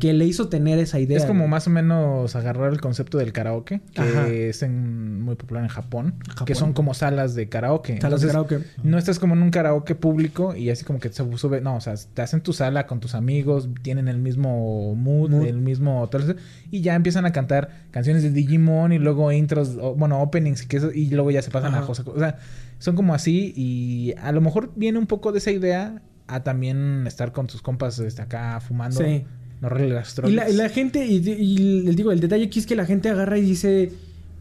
[0.00, 1.16] que le hizo tener esa idea.
[1.16, 1.50] Es como güey.
[1.50, 4.28] más o menos agarrar el concepto del karaoke, que Ajá.
[4.28, 6.44] es en- muy popular en Japón, Japón.
[6.46, 8.00] que son como salas de karaoke.
[8.00, 8.58] Salas de karaoke.
[8.82, 11.80] No estás como en un karaoke público y así como que se sube, no, o
[11.80, 15.46] sea, te hacen tu sala con tus amigos, tienen el mismo mood, Mood.
[15.46, 16.36] el mismo tal
[16.70, 20.66] y ya empiezan a cantar canciones de Digimon y luego intros, o, bueno, openings y
[20.66, 21.84] que eso, y luego ya se pasan Ajá.
[21.84, 22.38] a cosas, o sea,
[22.78, 27.06] son como así y a lo mejor viene un poco de esa idea a también
[27.06, 29.00] estar con tus compas este, acá fumando.
[29.00, 29.24] Sí.
[29.60, 32.66] No las Y la, y la gente, y, y les digo, el detalle aquí es
[32.66, 33.92] que la gente agarra y dice,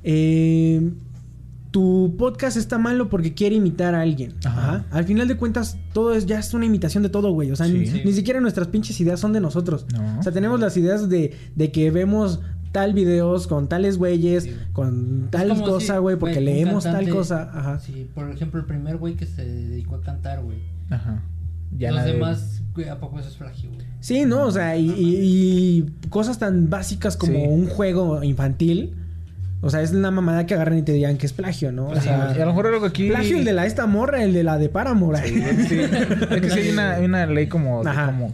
[0.03, 0.91] eh,
[1.71, 4.33] tu podcast está malo porque quiere imitar a alguien.
[4.45, 4.61] Ajá.
[4.77, 4.85] Ajá.
[4.91, 7.51] Al final de cuentas, todo es ya es una imitación de todo, güey.
[7.51, 8.01] O sea, ni, Sí.
[8.05, 9.85] ni siquiera nuestras pinches ideas son de nosotros.
[9.93, 10.19] No.
[10.19, 12.39] O sea, tenemos las ideas de, de que vemos
[12.71, 17.51] tal videos con tales güeyes, con tal cosa, si, güey, porque leemos cantante- tal cosa.
[17.53, 17.79] Ajá.
[17.79, 20.59] Sí, por ejemplo, el primer güey que se dedicó a cantar, güey.
[20.89, 21.23] Ajá.
[21.77, 23.35] Ya Los demás, güey, ¿a poco eso es
[23.73, 23.85] güey?
[23.99, 24.45] Sí, ¿no?
[24.45, 27.45] O sea, y, y- y cosas tan básicas como Sí.
[27.47, 28.95] un juego infantil.
[29.65, 31.87] O sea, es una mamada que agarran y te digan que es plagio, ¿no?
[31.87, 33.09] O Sí, sea, a lo mejor algo aquí.
[33.09, 35.27] plagio el de la esta morra, el de la de Paramore.
[35.27, 35.79] Sí, sí.
[35.79, 37.81] Es que sí hay una, ley como,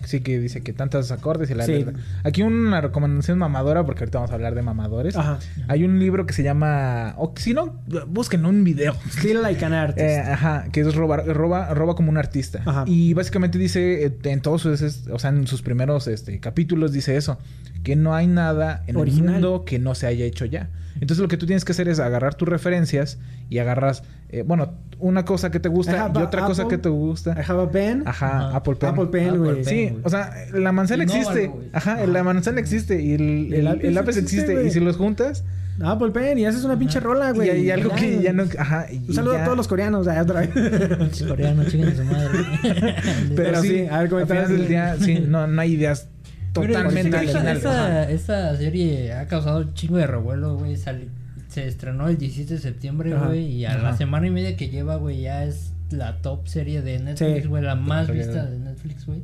[0.04, 1.86] sí que dice que tantos acordes y la Sí.
[2.26, 5.16] Aquí una recomendación mamadora, porque ahorita vamos a hablar de mamadores.
[5.16, 5.40] Ajá.
[5.70, 7.14] Hay un libro que se llama.
[7.18, 8.94] O si no, busquen un video.
[9.10, 10.00] Still like an artist.
[10.06, 12.62] Eh, ajá, que es roba, roba, roba como un artista.
[12.66, 12.84] Ajá.
[12.88, 17.16] Y básicamente dice, eh, en todos sus, o sea, en sus primeros este, capítulos dice
[17.16, 17.38] eso,
[17.84, 19.36] que no hay nada en Original.
[19.36, 20.70] el mundo que no se haya hecho ya.
[20.96, 23.18] Entonces lo que tú tienes que hacer es agarrar tus referencias
[23.50, 27.32] y agarras, eh, bueno, una cosa que te gusta y otra cosa que te gusta.
[27.32, 28.04] I have a pen.
[28.06, 28.56] Ajá.
[28.56, 28.90] Apple Pen.
[28.90, 29.56] Apple Pen, Apple güey.
[29.64, 29.66] Pen.
[29.66, 31.52] Sí, o sea, la manzana existe.
[31.74, 34.98] Ajá, la manzana existe y el, El el, lápiz el lápiz existe, y si los
[34.98, 35.44] juntas,
[35.84, 37.66] Apple Pen y haces una pinche rola, güey.
[37.66, 37.96] y algo Ya.
[37.96, 38.44] que ya no.
[38.60, 38.86] Ajá.
[39.08, 40.50] Un saludo ya- a todos los coreanos, otra vez.
[40.52, 42.40] Pinches coreanos, chinguen a su madre.
[42.62, 42.96] Pero,
[43.36, 46.10] Pero sí, sí, a ver, del día, sí, no, no hay ideas
[46.54, 47.60] totalmente esa- originales.
[47.60, 50.76] Esa, esa serie ha causado un chingo de revuelo, güey.
[50.78, 53.46] Se estrenó el 17 de septiembre, güey.
[53.46, 57.00] Y a la semana y media que lleva, güey, ya es la top serie de
[57.00, 57.48] Netflix, Sí.
[57.50, 57.62] güey.
[57.64, 59.24] La más vista de Netflix, güey.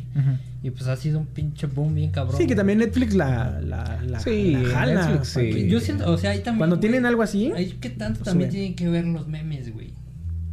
[0.63, 2.35] Y pues ha sido un pinche boom bien cabrón.
[2.37, 5.05] Sí, que también Netflix la, la, la, Sí, la jala.
[5.07, 5.67] Netflix, sí.
[5.69, 6.57] Yo siento, o sea, ahí también.
[6.57, 8.57] Cuando tienen algo así, Ahí que tanto pues, también sube.
[8.59, 9.93] tienen que ver los memes, güey.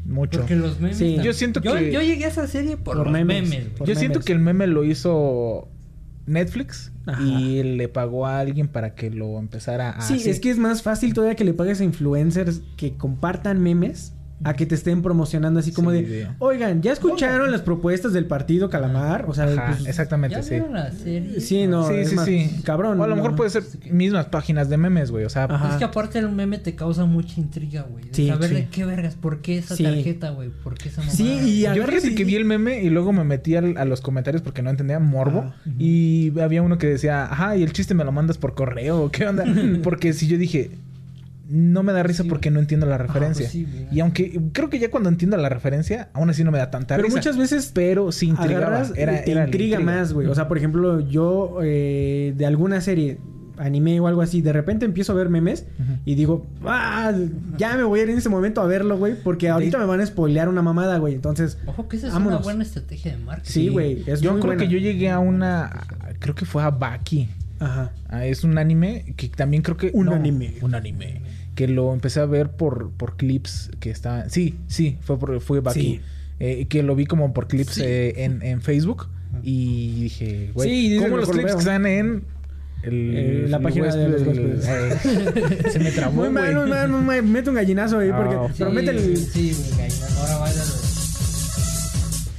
[0.04, 0.40] Mucho.
[0.40, 0.98] Porque los memes.
[0.98, 1.16] Sí.
[1.18, 3.42] tam- Yo siento yo, que- Yo llegué a esa serie por, Por los memes.
[3.48, 3.74] memes, güey.
[3.76, 5.68] Por Yo siento que el meme lo hizo
[6.26, 7.22] Netflix Ajá.
[7.22, 10.00] y le pagó a alguien para que lo empezara a.
[10.02, 10.28] Sí, hacer.
[10.28, 14.54] es que es más fácil todavía que le pagues a influencers que compartan memes a
[14.54, 18.26] que te estén promocionando así como Sí, de, de- oigan, ¿ya escucharon las propuestas del
[18.26, 19.24] partido Calamar?
[19.28, 20.56] O sea, Ajá, pues, exactamente, ¿Ya sí.
[20.72, 21.40] la serie?
[21.40, 22.50] Sí, no, sí, es sí, más, sí.
[22.64, 23.00] cabrón.
[23.00, 23.36] O a lo mejor no.
[23.36, 25.24] puede ser mismas páginas de memes, güey.
[25.24, 25.70] O sea, Ajá.
[25.70, 28.04] Es que aparte el meme te causa mucha intriga, güey.
[28.06, 28.54] De Sí, saber sí.
[28.56, 29.84] de qué vergas, por qué esa Sí.
[29.84, 31.16] tarjeta, güey, por qué esa mamada.
[31.16, 34.00] Sí, y Yo fíjate que vi el meme y luego me metí al- a los
[34.00, 35.40] comentarios porque no entendía morbo.
[35.40, 35.54] Ajá.
[35.78, 39.26] Y había uno que decía, ajá, y el chiste me lo mandas por correo, ¿qué
[39.26, 39.44] onda?
[39.82, 40.72] porque si yo dije,
[41.54, 43.44] no me da risa Sí, porque no entiendo la referencia.
[43.44, 43.86] pues sí, güey.
[43.92, 46.96] y aunque creo que ya cuando entiendo la referencia, aún así no me da tanta
[46.96, 47.16] Pero risa.
[47.18, 48.82] muchas veces pero sí intrigaba.
[48.96, 49.78] Era, te era intriga intriga.
[49.80, 50.26] más, güey.
[50.26, 53.18] O sea, por ejemplo, yo eh, de alguna serie,
[53.56, 55.64] anime o algo así, de repente empiezo a ver memes
[56.04, 57.12] y digo, ah,
[57.56, 60.00] ya me voy a ir en ese momento a verlo, güey, porque ahorita me van
[60.00, 61.14] a spoilear una mamada, güey.
[61.14, 62.40] Entonces, Ojo que esa es Vámonos.
[62.40, 63.50] una buena estrategia de marketing.
[63.52, 64.62] Sí, güey, es yo muy creo buena.
[64.64, 65.70] que yo llegué a una.
[66.18, 67.28] Creo que fue a Baki.
[67.60, 67.92] ajá.
[68.08, 69.92] Ah, es un anime que también creo que.
[69.94, 70.54] Un no, anime.
[70.60, 71.20] Un anime.
[71.54, 74.28] Que lo empecé a ver por, por clips que estaban.
[74.30, 75.80] Sí, sí, fue por fue Baki.
[75.80, 76.00] Sí.
[76.40, 77.82] Eh, que lo vi como por clips Sí.
[77.84, 79.06] eh, en, en Facebook.
[79.42, 82.24] Y dije, güey, Sí, ¿cómo los clips que están en.
[82.82, 84.66] El, Eh, la el página de los el- huéspedes.
[85.06, 86.68] eh, se me trabó, Muy mal, muy güey.
[86.70, 87.22] mal, muy mal.
[87.22, 88.34] Mete un gallinazo ahí, porque.
[88.34, 89.16] Ah, Sí, pero mete el.
[89.16, 89.88] Sí, güey,
[90.18, 90.50] ahora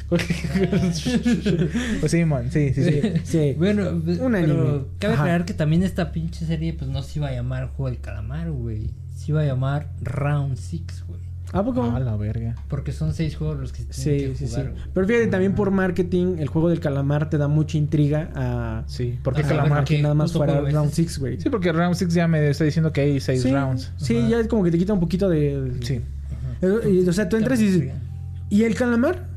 [1.99, 3.01] pues sí, man, sí, sí, sí.
[3.23, 3.55] Sí.
[3.57, 4.79] Bueno, Un pero anime.
[4.99, 7.99] cabe aclarar que también esta pinche serie pues no se iba a llamar Juego del
[7.99, 8.91] Calamar, güey.
[9.25, 11.19] Se iba a llamar Round 6, güey.
[11.51, 11.83] ¿A poco?
[11.83, 12.55] Ah, la verga.
[12.67, 14.51] Porque son seis juegos los que se Sí, tienen que sí, sí.
[14.55, 14.83] jugar, güey.
[14.93, 18.83] Pero fíjate, también por marketing, el juego del calamar te da mucha intriga a.
[18.87, 19.69] Sí, porque Ah, Calamar.
[19.69, 20.95] bueno, que ¿qué nada más fuera round ese?
[21.03, 21.39] 6, güey.
[21.41, 23.91] Sí, porque Round 6 ya me está diciendo que hay 6 sí, rounds.
[23.97, 24.29] Sí, Ajá.
[24.29, 25.77] ya es como que te quita un poquito de.
[25.81, 26.01] Sí.
[26.61, 26.67] Ajá.
[26.87, 27.93] Eh, o sea, tú entras y dices.
[28.49, 29.27] ¿y el calamar?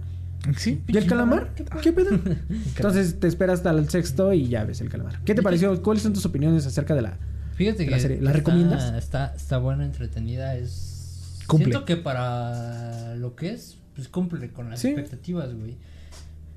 [0.57, 0.82] Sí.
[0.89, 1.51] ¿Y el calamar?
[1.55, 2.11] ¿Qué ¿Qué pedo?
[2.76, 5.20] Entonces te esperas hasta el sexto y ya ves el calamar.
[5.24, 5.80] ¿Qué te pareció?
[5.82, 7.16] ¿Cuáles son tus opiniones acerca de la.?
[7.59, 8.16] Fíjate que la serie.
[8.20, 8.94] ¿La está- recomiendas?
[8.94, 11.40] Está, está buena, entretenida, es...
[11.46, 11.66] Cumple.
[11.66, 14.88] Siento que para lo que es, pues cumple con las Sí.
[14.88, 15.76] expectativas, güey.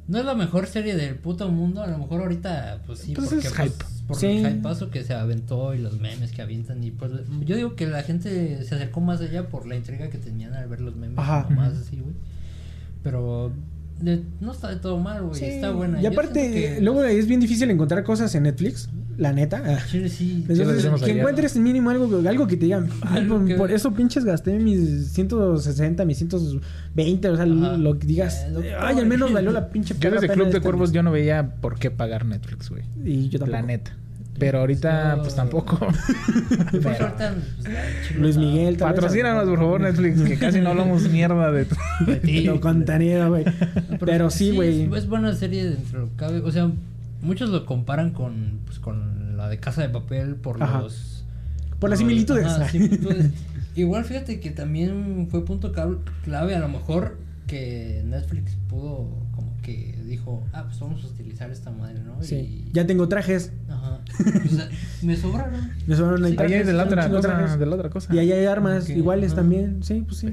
[0.07, 3.29] No es la mejor serie del puto mundo, a lo mejor ahorita, pues sí, Pues
[3.29, 3.85] porque es pues, hype.
[4.07, 4.27] por Sí.
[4.27, 7.11] el hypeazo que se aventó y los memes que avientan y pues
[7.45, 10.67] yo digo que la gente se acercó más allá por la intriga que tenían al
[10.67, 11.47] ver los memes Ajá.
[11.49, 12.15] más así, güey.
[13.03, 13.53] Pero
[14.01, 15.45] de- no está de todo mal, güey, Sí.
[15.45, 16.01] está buena.
[16.01, 18.89] Y aparte, que- luego es bien difícil encontrar cosas en Netflix.
[19.17, 19.61] La neta.
[19.65, 19.77] Ah.
[19.89, 20.37] Chile sí.
[20.47, 23.93] Entonces, decimos que encuentres mínimo algo, algo que te digan, "Ay, por, Que- por eso
[23.93, 27.77] pinches gasté mis 160, mis 120, o sea, Ajá.
[27.77, 30.49] lo que digas, Eh, lo- ay, al menos valió la pinche Yo desde Club de
[30.51, 30.95] este Cuervos mes".
[30.95, 32.83] yo no veía por qué pagar Netflix, güey.
[33.05, 33.57] Y yo tampoco.
[33.59, 33.95] La neta.
[34.39, 35.77] Pero ahorita, pues tampoco.
[36.71, 38.15] Pero- pues.
[38.17, 41.67] Luis Miguel, Patrocínanos, por favor, Netflix, que casi no hablamos mierda de...
[42.45, 43.45] Lo contenido, güey.
[43.99, 44.84] Pero sí, güey.
[44.86, 46.39] Es, es buena serie dentro de lo que cabe.
[46.39, 46.71] O sea,
[47.21, 50.82] muchos lo comparan con, pues, con la de Casa de Papel por Ajá.
[50.82, 51.23] los
[51.79, 52.45] Por las similitudes.
[52.47, 53.32] Ajá, similitudes.
[53.75, 55.71] Igual fíjate que también fue punto
[56.23, 57.17] clave a lo mejor
[57.47, 59.07] que Netflix pudo
[59.62, 62.22] que dijo, ah, pues vamos a utilizar esta madre, ¿no?
[62.24, 62.36] Sí.
[62.36, 62.72] Y...
[62.74, 63.51] Ya tengo trajes.
[63.70, 63.99] Ajá.
[64.45, 64.70] O sea,
[65.03, 65.72] me sobraron.
[65.88, 66.38] Me sobraron ahí Sí.
[66.38, 67.59] Trajes, es de la otra, de otra- trajes.
[67.59, 68.14] de la otra cosa.
[68.16, 69.41] Y ahí hay armas iguales ajá.
[69.41, 69.84] también.
[69.84, 70.28] Sí, pues sí.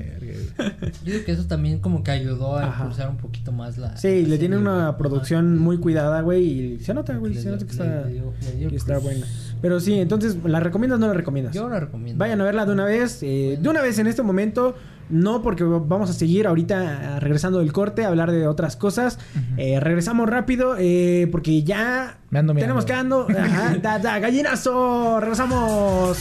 [1.04, 2.82] Yo digo que eso también como que ayudó a Ajá.
[2.84, 3.96] impulsar un poquito más la...
[3.96, 5.62] Sí, la le tiene una producción Ajá.
[5.62, 6.44] muy cuidada, güey.
[6.74, 7.34] Y se nota, güey.
[7.34, 9.26] Se nota que está, le dio- le dio que está buena.
[9.60, 11.54] Pero sí, entonces, ¿la recomiendas o no la recomiendas?
[11.54, 12.18] Yo la recomiendo.
[12.18, 13.22] Vayan a verla de una vez.
[13.22, 14.74] eh, de una vez en este momento.
[15.10, 19.18] No, porque vamos a seguir ahorita ah, regresando del corte a hablar de otras cosas.
[19.56, 23.26] Eh, regresamos rápido eh, porque ya Me ando tenemos que ando.
[23.30, 25.20] Ajá, da, da, gallinazo.
[25.20, 26.18] Regresamos.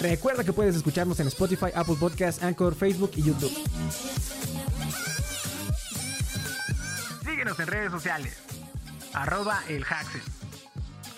[0.00, 3.52] Recuerda que puedes escucharnos en Spotify, Apple Podcasts, Anchor, Facebook y YouTube.
[7.24, 8.43] Síguenos en redes sociales
[9.14, 10.20] arroba el Haxel,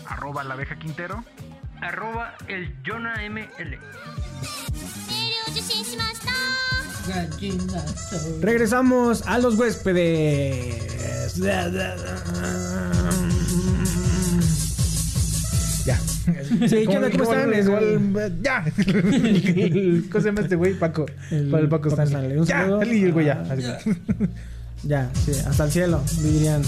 [0.07, 1.24] arroba la abeja Quintero,
[1.80, 3.78] arroba el Jonah ML.
[8.40, 11.36] Regresamos a los huéspedes.
[15.84, 15.99] Ya.
[16.68, 17.11] Sí, ¿qué onda?
[17.11, 17.55] ¿Cómo están?
[17.55, 18.64] Igual, ya.
[20.11, 20.74] ¿Cómo se llama este güey?
[20.74, 21.07] Paco.
[21.30, 22.44] El, el Paco Stanley.
[22.44, 22.82] Ya, saludo.
[22.82, 23.44] El güey ya.
[24.82, 26.62] Ya, sí, hasta el cielo, dirían.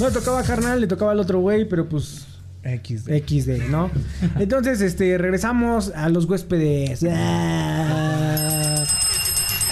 [0.00, 2.26] No le tocaba a carnal, le tocaba al otro güey, pero pues
[2.62, 3.10] XD.
[3.26, 3.90] XD, ¿no?
[4.38, 7.04] Entonces, este, regresamos a los huéspedes.
[7.10, 8.54] Ah.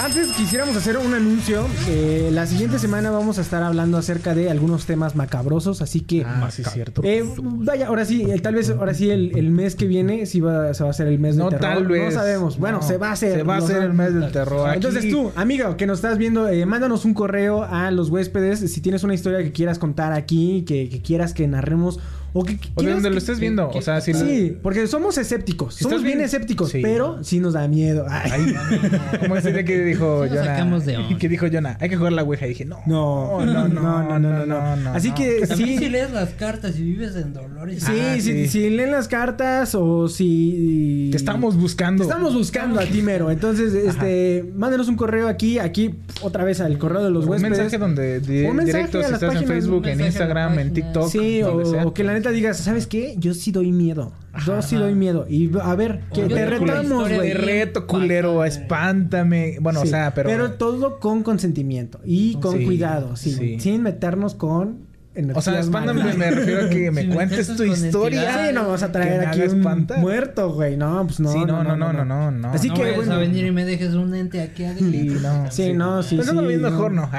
[0.02, 1.66] Antes quisiéramos hacer un anuncio.
[1.88, 6.22] Eh, la siguiente semana vamos a estar hablando acerca de algunos temas macabrosos, así que...
[6.24, 7.00] Ah, sí, es cierto.
[7.02, 10.40] Eh, vaya, ahora sí, el- tal vez ahora sí el, el mes que viene sí
[10.40, 11.74] va, se va a hacer el mes No, de terror.
[11.74, 12.14] tal vez.
[12.14, 12.58] No sabemos.
[12.58, 12.86] Bueno, No.
[12.86, 13.36] se va a hacer.
[13.38, 14.70] Se va a hacer el mes del terror.
[14.74, 18.80] Entonces tú, amigo, que nos estás viendo, eh, mándanos un correo a los huéspedes si
[18.82, 21.98] tienes una historia que quieras contar aquí, que, que quieras que narremos
[22.38, 23.68] o que O de donde que- lo estés viendo.
[23.70, 26.80] O sea, si Sí, porque somos escépticos, Si somos bien bien- escépticos, Sí.
[26.82, 28.04] pero sí nos da miedo.
[28.08, 28.30] Ay.
[28.32, 30.44] Ay, como ese día que dijo Sí Jonah.
[30.44, 30.96] sacamos de.
[31.18, 32.46] Que dijo Jonah, hay que jugar la ouija.
[32.46, 32.80] Y dije, no.
[32.86, 35.14] No, no, no, no, no, no, no, Así no.
[35.14, 37.82] que sí, si lees las cartas y vives en dolores.
[37.82, 38.48] sí, Ah, sí, sí.
[38.48, 42.04] si leen las cartas o si Te estamos buscando.
[42.04, 43.30] Te estamos buscando a ti, mero.
[43.30, 47.58] Entonces, este, mándenos un correo aquí, aquí otra vez al correo de los un huéspedes.
[47.58, 50.72] mensaje donde Un mensaje directo a si estás en Facebook, en Instagram, en.
[50.72, 51.10] TikTok.
[51.10, 53.14] Sí, donde o que la neta digas, ¿sabes qué?
[53.18, 54.12] Yo sí doy miedo.
[54.46, 55.26] Yo sí doy miedo.
[55.28, 57.32] Y a ver, que te retamos, güey.
[57.32, 59.58] Te reto, culero, espántame.
[59.60, 60.52] Bueno, Sí, o sea, pero.
[60.52, 64.85] todo con consentimiento y con Sí, cuidado, sí, sin meternos con
[65.34, 66.16] O sea, espántame, malas.
[66.18, 68.46] me refiero a que me Si cuentes tu historia.
[68.48, 69.98] Sí, no vamos a traer aquí un espantar.
[69.98, 70.76] muerto, güey.
[70.76, 71.32] No, pues no.
[71.32, 72.48] Sí, no, no, no, no, no, no.
[72.52, 73.14] Así no que, vayas bueno.
[73.14, 74.86] a venir y me dejes un ente aquí adentro.
[74.90, 75.50] Sí, no.
[75.50, 76.78] Sí, no, sí, Pues no, sí, viendo no.
[76.80, 77.10] horno.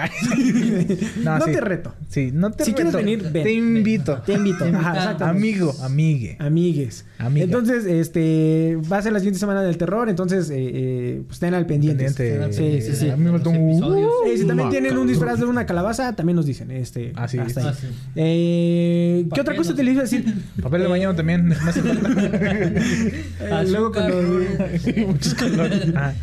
[1.23, 1.51] No sí.
[1.51, 1.93] te reto.
[2.09, 3.05] Sí, no te Si quieres reto.
[3.05, 3.43] venir, ven.
[3.43, 4.21] Te invito.
[4.25, 4.65] Te invito.
[4.73, 5.17] Ajá.
[5.29, 6.37] Amigo, amigue.
[6.39, 7.05] Amigues.
[7.19, 7.45] Amiga.
[7.45, 11.53] Entonces, este, va a ser la siguiente semana del terror, entonces, eh, eh, pues estén
[11.53, 12.05] al pendiente.
[12.11, 12.53] Pendiente.
[12.53, 13.09] Sí, sí, sí.
[13.09, 13.81] A mí me faltó un-
[14.37, 16.71] si también tienen un disfraz de una calabaza, también nos dicen.
[16.71, 17.39] Este, Ah, sí.
[17.39, 17.75] hasta ahí.
[17.87, 17.93] Sí.
[18.15, 20.25] Eh, ¿Qué otra cosa te le iba a decir?
[20.61, 21.53] Papel de baño también.
[23.39, 24.21] Eh, luego cuando-
[25.07, 25.91] Muchos colores.
[25.95, 26.13] Ah,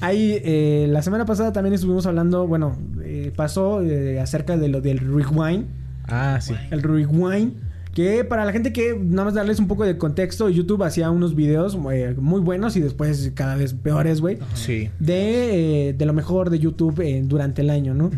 [0.00, 4.80] Ahí, eh, la semana pasada también estuvimos hablando, bueno, eh, pasó eh, acerca de lo
[4.80, 5.66] del rewind.
[6.08, 6.54] ah, sí.
[6.70, 7.52] El rewind.
[7.94, 11.36] Que para la gente que, nada más darles un poco de contexto, YouTube hacía unos
[11.36, 14.38] videos muy buenos y después cada vez peores, güey.
[14.54, 14.88] Sí.
[14.98, 18.10] De, eh, de lo mejor de YouTube eh, durante el año, ¿no?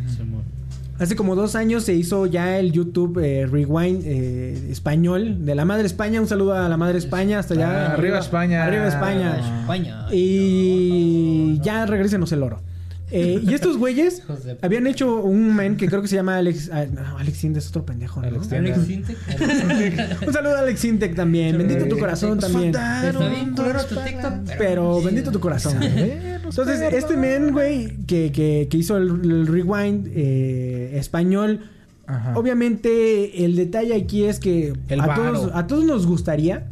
[0.98, 5.64] Hace como dos años se hizo ya el YouTube eh, Rewind eh, español de la
[5.64, 6.20] Madre España.
[6.20, 7.86] Un saludo a la Madre España hasta allá.
[7.88, 8.64] Ah, arriba España.
[8.64, 9.60] Arriba España.
[9.62, 10.06] España.
[10.12, 12.60] Y ya regresenos el oro.
[13.16, 14.22] Eh, y estos güeyes
[14.60, 16.68] habían hecho un men que creo que se llama Alex.
[16.72, 18.26] ah, no, Alex Sintek es otro pendejo, ¿no?
[18.26, 19.16] Alex Alex Sintek.
[20.26, 21.56] Un saludo a Alex Sintek también.
[21.56, 22.74] Bendito tu corazón también.
[22.74, 24.32] Está bien culero tu TikTok.
[24.58, 25.80] Pero bendito tu corazón.
[25.82, 31.60] Entonces, este men, güey, que, que, que hizo el, el rewind eh, español.
[32.06, 32.36] Ajá.
[32.36, 36.66] Obviamente, el detalle aquí es que El a todos, a todos nos gustaría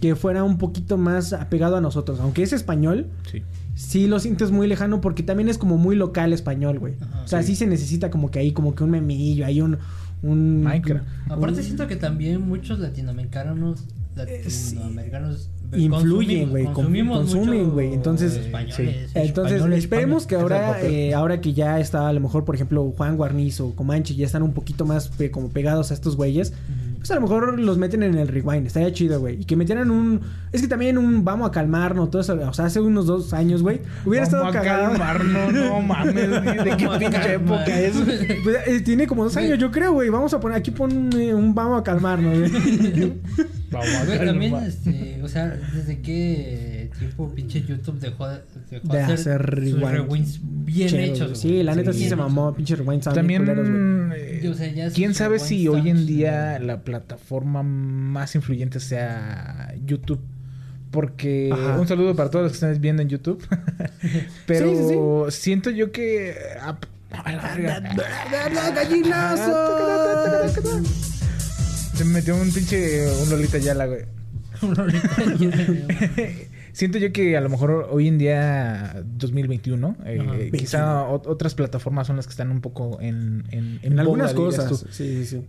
[0.00, 2.20] que fuera un poquito más apegado a nosotros.
[2.20, 3.42] Aunque es español, Sí.
[3.76, 6.94] Sí lo sientes muy lejano porque también es como muy local español, güey.
[7.00, 7.22] Ajá.
[7.22, 7.48] o sea, sí.
[7.50, 7.56] Sí.
[7.56, 9.78] se necesita como que ahí, como que un memillo, hay un.
[10.22, 11.06] un Minecraft.
[11.28, 13.84] Aparte un- siento que también muchos latinoamericanos
[14.16, 19.12] latinoamericanos Influyen, güey, consumen, mucho güey, entonces, españoles, sí.
[19.14, 22.92] Entonces, españoles, esperemos que ahora, eh, ahora que ya está, a lo mejor, por ejemplo,
[22.96, 26.52] Juan Guarnizo o Comanche ya están un poquito más pe- como pegados a estos güeyes,
[27.06, 28.66] pues a lo mejor los meten en el rewind.
[28.66, 29.40] Estaría chido, güey.
[29.40, 30.20] Y que metieran un.
[30.50, 32.34] Es que también un vamos a calmarnos, todo eso.
[32.34, 33.80] O sea, hace unos dos años, güey.
[34.04, 34.88] Hubiera Vamos estado a cagado.
[34.98, 37.94] calmarnos, no mames, güey, ¿de qué pinche época es?
[38.42, 40.08] Pues, eh, tiene como dos años, yo creo, güey.
[40.10, 43.12] Vamos a poner aquí pon eh, un vamos a calmarnos, güey.
[43.68, 48.38] Vamos a Güey, también, este, o sea, ¿desde qué tiempo pinche YouTube dejó de,
[48.70, 49.90] dejó De hacer sus rewind.
[49.90, 51.30] rewinds bien hechos?
[51.30, 51.34] güey.
[51.34, 53.00] Sí, la neta sí bien se mamó, pinche rewind.
[53.00, 53.76] estaban bien culeros, güey.
[53.76, 54.12] También,
[54.44, 56.95] eh, O sea, ya quién sabe si rewinds hoy en día la plataforma
[57.62, 60.20] más influyente sea YouTube.
[60.90, 61.78] Porque Ajá.
[61.80, 63.44] un saludo para todos los que están viendo en YouTube.
[64.46, 66.34] Pero Sí, siento yo que.
[66.60, 67.80] a la verga.
[68.74, 70.48] ¡Gallinazo!
[71.94, 73.06] Se me metió un pinche.
[73.22, 74.04] Un Lolita Yala, güey.
[76.72, 80.36] Siento yo que a lo mejor hoy en día, 2021, eh, Ajá.
[80.56, 84.34] quizá ot- otras plataformas son las que están un poco en, en, En boga, algunas
[84.34, 84.84] cosas.
[84.90, 85.46] Sí, sí, sí.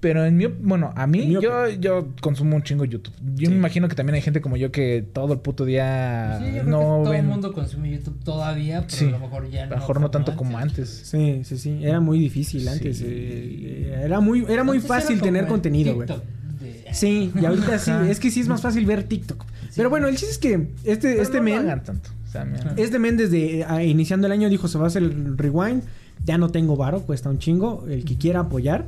[0.00, 3.12] Pero en mi, op- bueno, a mí, mi yo, yo consumo un chingo YouTube.
[3.34, 3.48] Yo Sí.
[3.48, 6.50] me imagino que también hay gente como yo que todo el puto día Sí, yo
[6.62, 7.20] creo no que todo ven.
[7.20, 9.04] el mundo consume YouTube todavía, pero Sí.
[9.06, 9.70] a lo mejor ya a no.
[9.72, 10.88] lo mejor no tanto como antes.
[11.04, 11.78] Sí, sí, sí.
[11.82, 12.96] Era muy difícil antes.
[12.98, 13.04] Sí.
[13.06, 16.08] eh, era muy, era muy Antes fácil tener contenido, güey.
[16.08, 17.92] De- Sí, y ahorita sí.
[18.08, 19.44] Es que sí es más fácil ver TikTok.
[19.76, 21.58] Pero bueno, el chiste es que este, Pero este no lo men.
[21.58, 22.10] hagan tanto.
[22.26, 22.74] O sea, mira.
[22.76, 25.82] Este men desde ah, iniciando el año dijo se va a hacer el rewind.
[26.24, 27.86] Ya no tengo varo, cuesta un chingo.
[27.88, 28.86] El que quiera apoyar.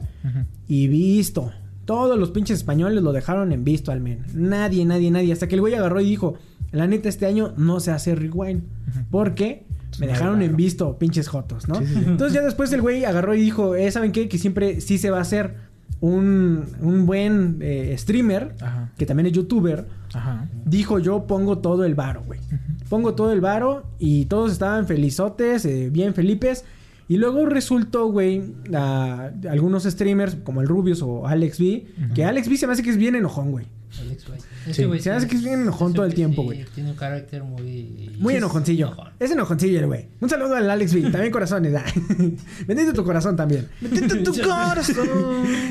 [0.68, 1.51] Y visto.
[1.85, 4.24] Todos los pinches españoles lo dejaron en visto al men.
[4.35, 5.33] Nadie, nadie, nadie.
[5.33, 6.35] Hasta que el güey agarró y dijo:
[6.70, 8.62] La neta, este año no se hace rewind.
[9.11, 9.64] Porque
[9.99, 11.74] me no hay dejaron en visto, pinches jotos, ¿no?
[11.76, 12.05] Sí, sí, sí.
[12.07, 14.28] Entonces ya después el güey agarró y dijo: eh, ¿Saben qué?
[14.28, 15.57] Que siempre sí se va a hacer
[16.01, 18.93] un, un buen eh, streamer, Ajá.
[18.97, 19.87] que también es youtuber.
[20.14, 20.49] Ajá.
[20.64, 22.41] Dijo: Yo pongo todo el varo, güey.
[22.89, 26.64] Pongo todo el varo y todos estaban felizotes, eh, bien felipes.
[27.12, 28.40] Y luego resultó, güey,
[28.74, 31.84] a- algunos streamers como el Rubius o Alex B,
[32.14, 33.66] que Alex B se me hace que es bien enojón, güey.
[34.00, 34.40] Alex, güey.
[34.72, 34.84] Sí.
[34.86, 36.64] Güey Se me hace que es bien enojón todo el güey tiempo, sí güey.
[36.74, 38.10] Tiene un carácter muy.
[38.18, 38.86] Muy enojoncillo.
[38.86, 39.08] enojón.
[39.20, 40.06] Es enojoncillo el güey.
[40.22, 41.02] Un saludo al Alex B.
[41.10, 41.74] También corazones.
[41.74, 41.84] ah.
[42.66, 43.68] Bendito tu corazón también.
[43.82, 45.06] Bendito tu corazón.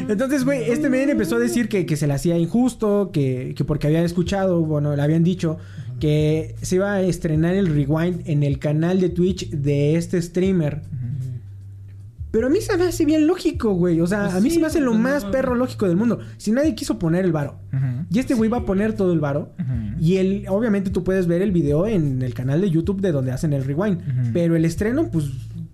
[0.09, 3.65] Entonces, güey, este men empezó a decir que, que se le hacía injusto, que, que
[3.65, 5.57] porque había escuchado, bueno, le habían dicho
[5.99, 10.81] que se iba a estrenar el rewind en el canal de Twitch de este streamer.
[12.31, 13.99] Pero a mí se me hace bien lógico, güey.
[13.99, 15.97] O sea, Pues a mí sí, se me hace lo pues, más perro lógico del
[15.97, 16.19] mundo.
[16.37, 17.59] Si nadie quiso poner el varo.
[18.09, 19.53] Y este güey va a poner todo el varo.
[19.99, 23.31] Y el, obviamente tú puedes ver el video en el canal de YouTube de donde
[23.31, 24.31] hacen el rewind.
[24.33, 25.25] Pero el estreno, pues,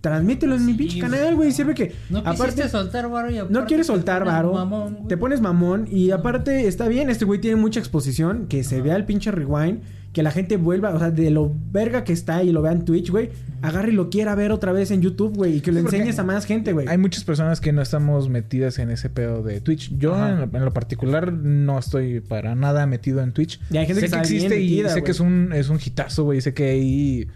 [0.01, 1.51] transmítelo en mi pinche canal, güey.
[1.51, 1.93] Sirve que.
[2.09, 4.53] No quisiste soltar varo y aparte no quieres soltar varo.
[4.53, 5.87] mamón, te pones mamón.
[5.91, 7.09] Y aparte, está bien.
[7.09, 8.47] Este güey tiene mucha exposición.
[8.47, 9.81] Que se vea el pinche rewind.
[10.17, 12.85] Que la gente vuelva, o sea, de lo verga que está y lo vea en
[12.85, 13.29] Twitch, güey.
[13.61, 15.57] Agarre y lo quiera ver otra vez en YouTube, güey.
[15.57, 16.87] Y que lo Sí, enseñes a más gente, güey.
[16.87, 19.95] Hay muchas personas que no estamos metidas en ese pedo de Twitch.
[19.95, 23.61] Yo, en lo, en lo particular, no estoy para nada metido en Twitch.
[23.69, 25.69] Y hay gente sé que que, está bien existe y sé que es un, es
[25.69, 26.41] un hitazo, güey.
[26.41, 27.27] Sé que hay,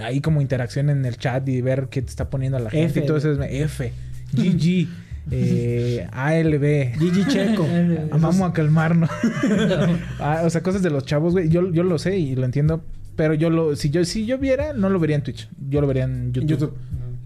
[0.00, 3.00] hay como interacción en el chat y ver qué te está poniendo la gente F,
[3.00, 3.32] y todo eso.
[3.32, 3.92] Es F,
[4.32, 4.86] GG,
[5.30, 6.98] eh, ALB.
[6.98, 7.66] Gigi Checo.
[8.10, 9.10] Vamos a calmarnos.
[10.20, 11.48] Ah, o sea, cosas de los chavos, güey.
[11.48, 12.82] Yo, yo lo sé y lo entiendo.
[13.16, 15.48] Pero yo lo, si yo, si yo viera, no lo vería en Twitch.
[15.68, 16.48] Yo lo vería en YouTube.
[16.48, 16.74] YouTube.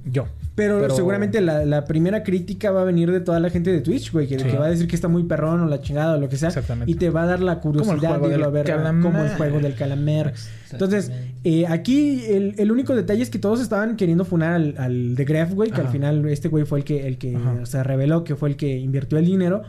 [0.04, 0.26] Yo.
[0.54, 3.80] Pero, Pero- seguramente la, la primera crítica va a venir de toda la gente de
[3.80, 4.44] Twitch, güey, que, Sí.
[4.44, 6.48] que va a decir que está muy perrón o la chingada o lo que sea.
[6.48, 6.90] Exactamente.
[6.92, 9.74] Y te va a dar la curiosidad de irlo a ver como el juego del
[9.74, 10.34] calamar.
[10.70, 11.10] Entonces,
[11.44, 15.24] eh, aquí el, el único detalle es que todos estaban queriendo funar al, al de
[15.24, 17.82] Gref, güey, que al final este güey fue el que, el que Ajá.
[17.82, 19.62] reveló que fue el que invirtió el dinero.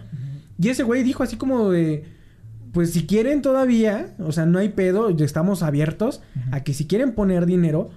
[0.59, 2.03] Y ese güey dijo así como de.
[2.73, 6.21] Pues si quieren todavía, o sea, no hay pedo, estamos abiertos
[6.51, 7.91] a que si quieren poner dinero,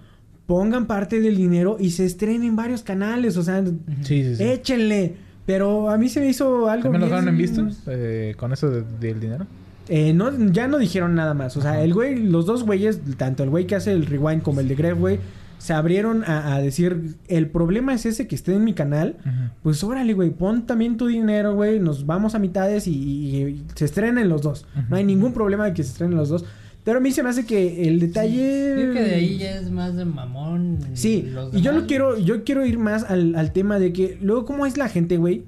[0.47, 3.63] pongan parte del dinero y se estrenen varios canales, o sea,
[4.03, 4.43] Sí, sí, sí.
[4.45, 5.15] échenle.
[5.45, 6.85] Pero a mí se me hizo algo.
[6.85, 7.67] ¿También lo dejaron en visto?
[7.87, 9.47] eh, con eso de- del dinero.
[9.89, 11.57] Eh, no, ya no dijeron nada más.
[11.57, 11.83] O sea, Ajá.
[11.83, 14.75] el güey, los dos güeyes, tanto el güey que hace el rewind como el de
[14.75, 15.21] Gref, güey,
[15.59, 19.15] se abrieron a, a decir: el problema es ese que esté en mi canal.
[19.63, 21.79] Pues órale, güey, pon también tu dinero, güey.
[21.79, 24.67] Nos vamos a mitades y, y- y se estrenen los dos.
[24.91, 26.45] No hay ningún problema de que se estrenen los dos.
[26.87, 28.75] Pero a mí se me hace que el detalle.
[28.77, 30.79] Creo que de ahí ya es más de mamón.
[30.95, 34.17] Sí, los y yo lo quiero, yo quiero ir más al, al tema de que
[34.23, 35.43] luego cómo es la gente, güey.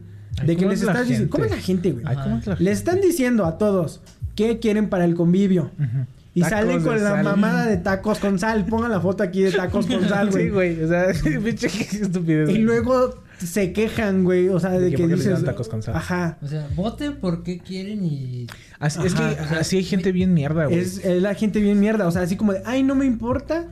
[0.45, 1.31] De que ¿cómo les es estás diciendo?
[1.31, 2.05] ¿cómo es la gente, güey?
[2.09, 4.01] Ay, ¿cómo es la Les están diciendo a todos
[4.35, 5.71] qué quieren para el convivio.
[6.35, 7.25] Y Tacos salen con la sal.
[7.25, 8.67] mamada de tacos con sal.
[8.67, 10.45] Pongan la foto aquí de tacos con sal, güey.
[10.47, 10.83] Sí, güey.
[10.83, 11.07] O sea,
[11.45, 12.51] pinche qué estupidez.
[12.51, 13.15] y luego
[13.47, 14.49] se quejan, güey.
[14.49, 15.45] O sea, de, De que que dices.
[15.45, 15.95] tacos con sal.
[15.97, 16.39] Ajá.
[16.43, 18.47] O sea, voten porque quieren y.
[18.79, 20.79] Así, es que Ajá, o sea, así hay gente bien mierda, güey.
[20.79, 22.07] Es, es la gente bien mierda.
[22.07, 23.67] O sea, así como de, ay, no me importa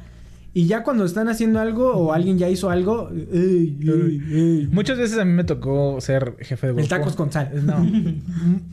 [0.52, 4.68] Y ya cuando están haciendo algo o alguien ya hizo algo, ey, ey, ey.
[4.72, 6.82] Muchas veces a mí me tocó ser jefe de grupo.
[6.82, 7.50] El tacos con sal.
[7.66, 7.86] No.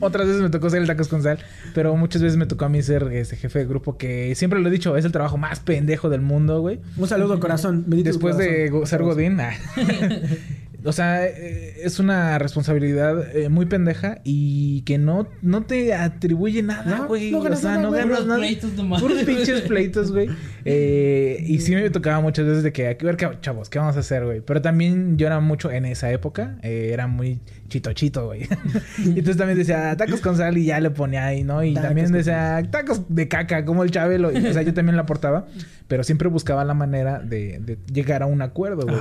[0.00, 1.38] Otras veces me tocó ser el tacos con sal.
[1.74, 4.68] Pero muchas veces me tocó a mí ser ese jefe de grupo que siempre lo
[4.68, 6.80] he dicho, es el trabajo más pendejo del mundo, güey.
[6.96, 7.84] Un saludo corazón.
[7.86, 8.86] bendito tu Después de corazón.
[8.86, 9.36] ser Godín.
[10.84, 16.62] o sea, eh, es una responsabilidad eh, muy pendeja y que no, no te atribuye
[16.62, 17.30] nada, No, güey.
[17.30, 18.38] no o ganas sea, nada, no ganas Puros nada.
[18.38, 20.28] pleitos nomás, Puros pinches pleitos, güey.
[20.64, 23.96] Eh, y sí me tocaba muchas veces de que, a ver, qué- chavos, ¿qué vamos
[23.96, 24.40] a hacer, güey?
[24.40, 28.42] Pero también yo era mucho en esa época, eh, era muy chito chito, güey.
[28.98, 31.62] y entonces también decía tacos con sal y ya le ponía ahí, ¿no?
[31.64, 34.32] Y Tacos también decía tacos de caca, como el Chabelo.
[34.32, 35.46] Y, o sea, yo también la aportaba,
[35.88, 38.98] pero siempre buscaba la manera de, de llegar a un acuerdo, güey.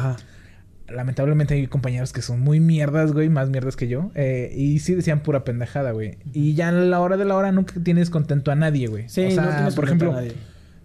[0.89, 4.11] Lamentablemente hay compañeros que son muy mierdas, güey, más mierdas que yo.
[4.15, 6.17] eh, y sí decían pura pendejada, güey.
[6.34, 9.07] Y ya a la hora de la hora nunca tienes contento a nadie, güey.
[9.09, 10.34] Sí, o sea, no tienes por ejemplo, a nadie.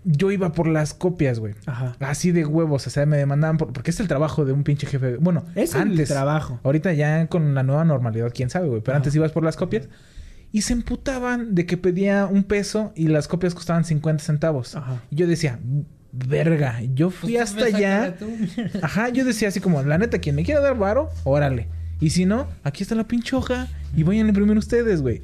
[0.04, 1.54] yo iba por las copias, güey.
[1.66, 1.96] Ajá.
[2.00, 3.72] Así de huevos, o sea, me demandaban por...
[3.72, 5.16] porque es el trabajo de un pinche jefe.
[5.16, 6.08] Bueno, Es el antes.
[6.08, 6.60] trabajo.
[6.62, 8.80] Ahorita ya con la nueva normalidad, quién sabe, güey.
[8.80, 8.98] Pero Ajá.
[8.98, 9.88] antes ibas por las copias
[10.52, 14.76] y se emputaban de que pedía un peso y las copias costaban 50 centavos.
[14.76, 15.02] Ajá.
[15.10, 15.58] Y yo decía,
[16.12, 18.14] verga, yo fui Pues, hasta ve, allá.
[18.82, 21.68] Ajá, yo decía así como, la neta, quien me quiera dar varo, órale.
[22.00, 25.22] Y si no, aquí está la pinche hoja y vayan a imprimir ustedes, güey.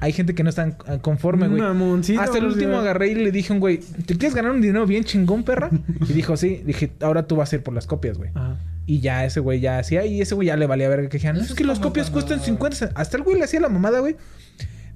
[0.00, 1.60] Hay gente que no está conforme, güey.
[1.60, 2.80] Mamoncito, Hasta el pues, último ya.
[2.80, 5.70] agarré y le dije a un güey, ¿te quieres ganar un dinero bien chingón, perra?
[6.08, 6.62] Y dijo, sí.
[6.64, 8.30] Dije, ahora tú vas a ir por las copias, güey.
[8.34, 8.58] Ajá.
[8.86, 11.36] Y ya ese güey ya hacía, y ese güey ya le valía verga que dijeran,
[11.36, 12.92] Eso es es que las copias cuestan 50 cent-".
[12.94, 14.16] Hasta el güey le hacía la mamada, güey.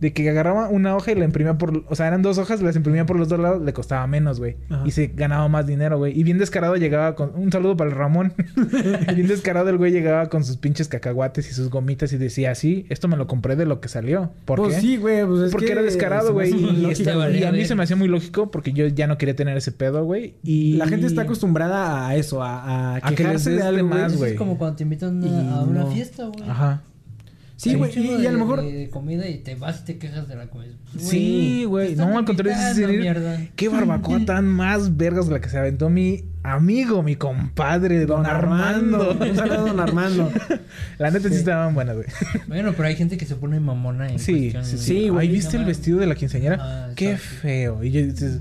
[0.03, 1.84] De que agarraba una hoja y la imprimía por...
[1.88, 4.57] O sea, eran dos hojas, las imprimía por los dos lados, le costaba menos, güey.
[4.84, 6.18] Y se ganaba más dinero, güey.
[6.18, 7.30] Y bien descarado llegaba con...
[7.36, 8.32] Un saludo para el Ramón.
[9.14, 12.84] bien descarado el güey llegaba con sus pinches cacahuates y sus gomitas y decía, sí,
[12.88, 14.32] esto me lo compré de lo que salió.
[14.44, 14.80] ¿Por Pues qué?
[14.80, 15.24] sí, güey.
[15.24, 16.50] Pues es porque que era descarado, güey.
[16.53, 19.36] Y, valía y a mí se me hacía muy lógico porque yo ya no quería
[19.36, 20.34] tener ese pedo, güey.
[20.42, 20.78] Y...
[20.78, 23.88] La gente está acostumbrada a eso, a, a A que les quejarse des de algo,
[23.88, 24.32] más, güey.
[24.32, 25.86] Es como cuando te invitan Y a, a una no.
[25.92, 26.50] fiesta, güey.
[26.50, 26.82] Ajá.
[27.62, 27.92] Sí, güey.
[27.96, 28.60] Y, a lo mejor...
[28.60, 30.72] De, comida y te vas y te quejas de la comida.
[30.98, 31.94] Sí, güey.
[31.94, 36.24] No, al contrario, es decir, qué barbacoa tan más vergas la que se aventó mi
[36.42, 39.12] amigo, mi compadre, don, Armando.
[39.12, 40.32] Un saludo don Armando.
[40.98, 41.40] La neta sí, Sí.
[41.40, 42.08] estaban buenas, güey.
[42.48, 45.10] Bueno, pero hay gente que se pone mamona en Sí, sí, sí.
[45.16, 46.58] Ahí viste No el vestido de la quinceañera.
[46.60, 47.84] Ah, qué feo.
[47.84, 48.40] Y yo dices,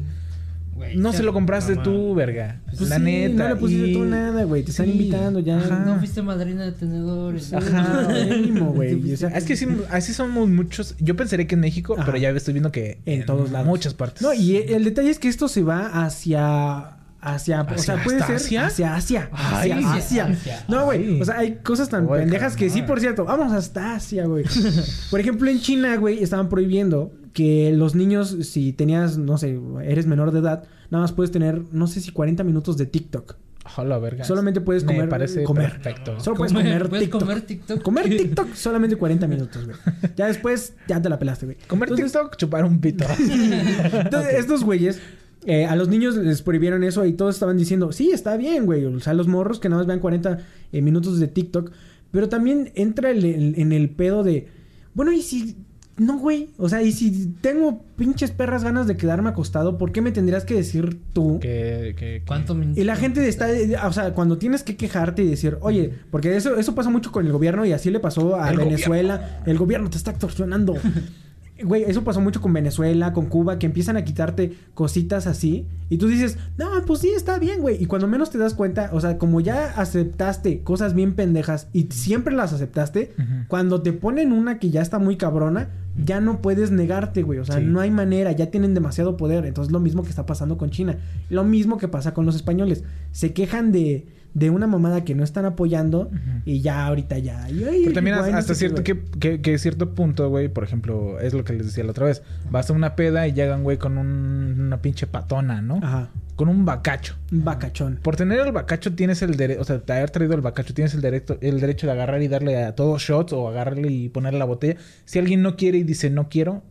[0.96, 2.62] No se lo compraste tú, verga.
[2.78, 3.44] Pues la sí, neta.
[3.44, 4.64] no le pusiste y- tú nada, güey.
[4.64, 4.92] Te están Sí.
[4.94, 5.58] invitando ya.
[5.58, 5.84] Ajá.
[5.86, 7.54] No fuiste madrina de tenedores.
[7.54, 8.08] Ajá.
[8.30, 9.14] Mínimo, güey.
[9.14, 10.96] O sea, Es que sí, así somos muchos.
[11.00, 12.06] Yo pensaría que en México, Ajá.
[12.06, 13.68] pero ya estoy viendo que En todos lados.
[13.68, 14.22] muchas partes.
[14.22, 16.98] No, y el detalle es que esto se va hacia.
[17.24, 18.66] Hacia, o ¿Hacia- sea, puede ser Asia?
[18.66, 19.30] hacia Asia.
[19.32, 19.70] Ay.
[19.70, 20.26] Hacia Asia.
[20.26, 20.66] Asia.
[20.68, 21.22] No, güey.
[21.22, 23.26] O sea, hay cosas tan pendejas que sí, por cierto.
[23.26, 24.44] Vamos hasta Asia, güey.
[25.12, 30.06] Por ejemplo, en China, güey, estaban prohibiendo que los niños, si tenías, no sé, eres
[30.08, 33.36] menor de edad, nada más puedes tener, no sé si 40 minutos de TikTok.
[33.78, 34.24] Hola, verga.
[34.24, 35.72] Solamente puedes Me comer- parece comer.
[35.72, 36.20] perfecto.
[36.20, 37.22] Solo puedes Comer- comer, puedes TikTok.
[37.22, 37.82] comer TikTok.
[37.84, 39.78] Comer TikTok solamente 40 minutos, güey.
[40.16, 41.58] Ya después, ya te la pelaste, güey.
[41.68, 43.06] Comer Entonces, TikTok, chupar un pito.
[43.20, 45.00] entonces, estos güeyes,
[45.46, 48.84] eh, a los niños les prohibieron eso y todos estaban diciendo, sí, está bien, güey.
[48.86, 50.40] O sea, los morros que nada más vean 40
[50.72, 51.72] eh, minutos de TikTok.
[52.12, 54.48] Pero también entra el- el- en el pedo de,
[54.94, 55.56] bueno, y si...
[56.02, 56.50] No, güey.
[56.58, 60.46] O sea, y si tengo pinches perras ganas de quedarme acostado, ¿por qué me tendrías
[60.46, 61.38] que decir tú?
[61.40, 62.58] que, que, ¿Cuánto?
[62.76, 63.48] Y la gente está,
[63.86, 67.28] o sea, cuando tienes que quejarte y decir, oye, porque eso, eso pasa mucho con
[67.28, 69.44] el gobierno y así le pasó a El Venezuela.
[69.46, 70.74] El gobierno te está extorsionando.
[71.64, 75.66] Güey, eso pasó mucho con Venezuela, con Cuba, que empiezan a quitarte cositas así.
[75.90, 77.82] Y tú dices, no, pues sí, está bien, güey.
[77.82, 81.84] Y cuando menos te das cuenta, o sea, como ya aceptaste cosas bien pendejas y
[81.92, 83.14] siempre las aceptaste,
[83.48, 85.70] cuando te ponen una que ya está muy cabrona,
[86.06, 87.40] ya no puedes negarte, güey.
[87.40, 87.66] O sea, Sí.
[87.66, 89.46] no hay manera, ya tienen demasiado poder.
[89.46, 90.98] Entonces, lo mismo que está pasando con China.
[91.30, 92.84] Lo mismo que pasa con los españoles.
[93.12, 96.10] Se quejan de, de una mamada que no están apoyando
[96.46, 97.50] y ya ahorita ya.
[97.50, 101.44] y, ay, Pero también hasta cierto que, que cierto punto, güey, por ejemplo, es lo
[101.44, 102.22] que les decía la otra vez.
[102.50, 105.80] Vas a una peda y llegan, güey, con un- una pinche patona, ¿no?
[105.84, 106.10] Ajá.
[106.36, 107.16] Con un bacacho.
[107.32, 108.00] Un bacachón.
[108.02, 110.94] Por tener el bacacho tienes el derecho, o sea, de haber traído el bacacho tienes
[110.94, 114.40] el derecho, el derecho de agarrar y darle a todos shots o agarrarle y ponerle
[114.40, 114.78] la botella.
[115.06, 116.64] Si alguien no quiere y dice no quiero,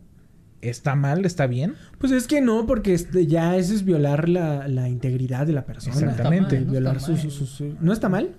[0.61, 1.25] ¿está mal?
[1.25, 1.75] ¿Está bien?
[1.97, 5.65] Pues es que no, porque este, ya eso es violar la, la integridad de la
[5.65, 5.93] persona.
[5.95, 6.41] Exactamente.
[6.41, 7.21] No está mal, no violar está su, mal.
[7.21, 8.29] su- su- su- ¿No está mal?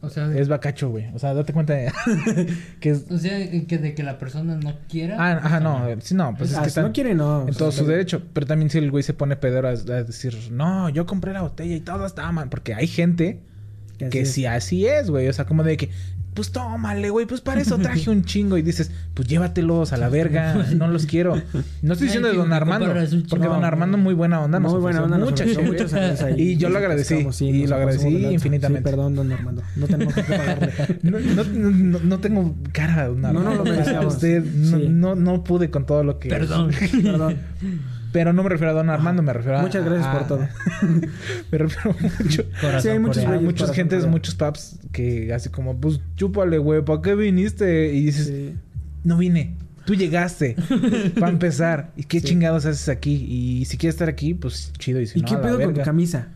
[0.00, 1.06] O sea, Es bacacho, güey.
[1.14, 1.90] O sea, date cuenta de
[2.80, 3.06] que es...
[3.10, 5.16] o sea, que de que la persona no quiera.
[5.18, 5.78] Ah, ajá, está no.
[5.78, 6.02] mal.
[6.02, 7.42] Sí, no, pues es Ah, que si están no quiere, no.
[7.44, 8.22] en O sea, todo su derecho.
[8.34, 9.74] Pero también si el güey se pone pedero a, a
[10.04, 12.50] decir, no, yo compré la botella y todo está mal.
[12.50, 13.40] Porque hay gente
[13.96, 14.32] Que que es.
[14.32, 15.26] sí así es, güey.
[15.28, 15.88] O sea, como de que
[16.34, 18.58] pues tómale, güey, pues para eso traje un chingo.
[18.58, 21.40] Y dices, pues llévatelos a la verga, no los quiero.
[21.82, 22.92] No estoy diciendo de don Armando,
[23.28, 25.84] porque don Armando muy buena onda, nos Muy buena onda, nos mucha ofreció chévere.
[25.84, 26.42] muchas ahí.
[26.42, 28.90] Y yo lo agradecí, sí, y nos lo agradecí infinitamente.
[28.90, 29.62] Sí, perdón, don Armando.
[29.76, 30.72] No tenemos que pagarle.
[31.02, 33.50] No, no, no, no tengo cara, don No, Armando.
[33.50, 34.14] no lo merecíamos.
[34.14, 34.86] Usted, no, Sí.
[34.88, 36.28] no, no pude con todo lo que...
[36.28, 36.70] Perdón.
[37.02, 37.36] Perdón.
[38.14, 39.62] Pero no me refiero a don Armando, me refiero a...
[39.62, 40.48] Muchas gracias por todo.
[41.50, 42.44] me refiero mucho...
[42.60, 47.02] Corazón Sí, hay muchos muchas gentes, muchos paps que así como, pues chúpale, güey, ¿para
[47.02, 47.92] qué viniste?
[47.92, 48.54] Y dices, Sí.
[49.02, 49.56] no vine.
[49.84, 50.54] Tú llegaste
[51.18, 51.90] para empezar.
[51.96, 52.28] ¿Y qué Sí.
[52.28, 53.26] chingados haces aquí?
[53.28, 55.00] Y si quieres estar aquí, pues chido.
[55.00, 56.28] Y si ¿Y no, qué pedo con tu camisa?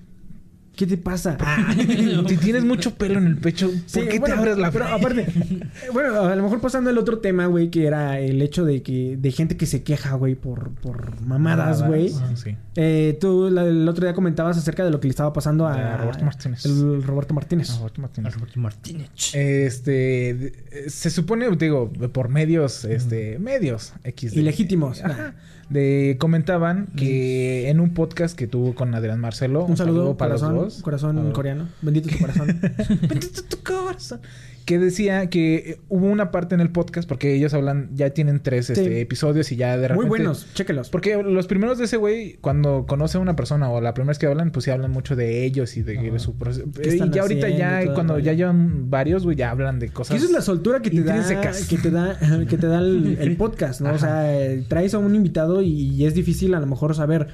[0.79, 1.37] ¿Qué te pasa?
[2.29, 4.85] Si tienes mucho pelo en el pecho, ¿por Sí, qué bueno, te abres la Pero
[4.87, 8.64] aparte, eh, bueno, a lo mejor pasando el otro tema, güey, que era el hecho
[8.64, 12.12] de que de gente que se queja, güey, por, por mamadas, güey.
[12.20, 12.57] Ah, sí.
[12.76, 15.95] Eh, tú la- el otro día comentabas acerca de lo que le estaba pasando a,
[15.95, 16.64] A Roberto Martínez.
[16.64, 17.70] El Roberto Martínez.
[17.72, 18.35] Ah, Roberto Martínez.
[18.37, 19.11] Roberto Martínez.
[19.35, 24.33] Este, de- se supone, digo, por medios, este, medios X.
[24.37, 25.03] Ilegítimos.
[25.05, 25.35] Ajá.
[25.70, 29.66] De, comentaban que en un podcast que tuvo con Adrián Marcelo.
[29.66, 31.69] Un saludo, para los corazón, corazón coreano.
[31.83, 32.61] Bendito tu corazón.
[33.09, 34.21] Bendito tu corazón.
[34.64, 38.41] Que decía que eh, hubo una parte en el podcast, porque ellos hablan, ya tienen
[38.41, 39.97] tres este, episodios y ya de repente.
[39.97, 40.91] Muy buenos, chéquelos.
[40.91, 44.19] Porque los primeros de ese güey, cuando conoce a una persona o la primera vez
[44.19, 46.66] que hablan, pues sí hablan mucho de ellos y de, de su proceso.
[46.71, 49.89] ¿Qué Y ya ahorita haciendo y ya, cuando ya llevan varios, güey, ya hablan de
[49.89, 50.11] cosas.
[50.11, 53.16] Que esa es la soltura que te da que te da que te da el,
[53.19, 53.95] el podcast, ¿no?
[53.95, 57.29] O sea, eh, traes a un invitado y es difícil a lo mejor saber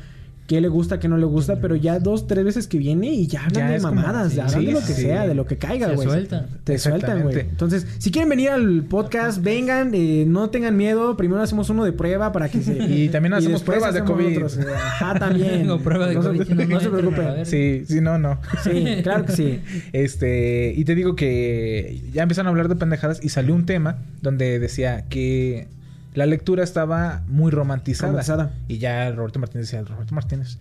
[0.46, 3.26] qué le gusta, qué no le gusta, pero ya dos, tres veces que viene y
[3.26, 5.02] ya hablan Ya de como- mamadas, sí, ya hablan sí, de lo que sí.
[5.02, 6.06] sea, de lo que caiga, güey.
[6.06, 6.46] sueltan.
[6.64, 7.40] Te sueltan, güey.
[7.40, 11.16] Entonces, si quieren venir al podcast, vengan, eh, no tengan miedo.
[11.16, 12.74] Primero hacemos uno de prueba para que se.
[12.94, 14.36] Y también hacemos pruebas de COVID.
[14.36, 14.58] otros.
[14.58, 15.50] Ajá, también.
[15.62, 17.22] Tengo prueba de no COVID, Se, no, no no se entren a preocupe.
[17.22, 17.44] la verga.
[17.46, 18.38] Sí, sí, no, no.
[18.62, 19.60] Sí, claro que sí.
[19.92, 23.98] Este, y te digo que ya empezaron a hablar de pendejadas y salió un tema
[24.20, 25.68] donde decía que
[26.14, 28.12] la lectura estaba muy romantizada.
[28.12, 28.52] Romantizada.
[28.68, 30.58] Y ya Roberto Martínez decía, Roberto Martínez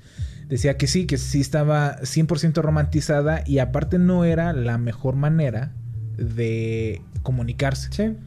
[0.50, 5.72] decía que sí, que sí estaba 100% romantizada y aparte no era la mejor manera
[6.18, 7.90] de comunicarse.
[7.92, 8.18] Sí.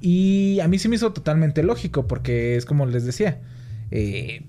[0.00, 3.40] Y a mí se me hizo totalmente lógico porque es como les decía,
[3.90, 4.46] eh,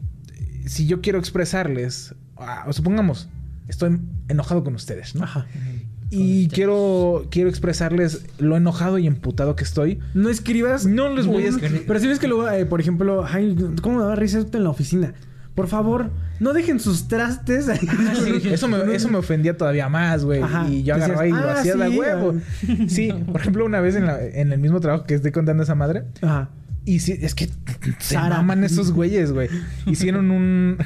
[0.66, 3.30] si yo quiero expresarles, ah, supongamos,
[3.68, 5.24] estoy enojado con ustedes, ¿no?
[5.24, 5.48] Ajá.
[6.14, 10.00] Y quiero, quiero expresarles lo enojado y emputado que estoy.
[10.14, 10.86] No escribas.
[10.86, 11.86] No les voy a escribir.
[11.88, 14.58] Pero si ves que luego, eh, por ejemplo, ay, ¿cómo me va a risa esto
[14.58, 15.14] en la oficina?
[15.56, 16.10] Por favor,
[16.40, 17.68] no dejen sus trastes.
[17.70, 17.80] ahí.
[18.52, 20.42] Eso me, eso me ofendía todavía más, güey.
[20.70, 22.36] Y yo agarraba y lo "Ah, hacía de sí, huevo.
[22.88, 25.76] Sí, por ejemplo, una vez en, la- en el mismo trabajo que estoy contando esa
[25.76, 26.04] madre.
[26.22, 26.50] Ajá.
[26.86, 27.50] Y sí, es que
[28.00, 29.50] se maman esos güeyes, güey.
[29.86, 30.78] Hicieron un.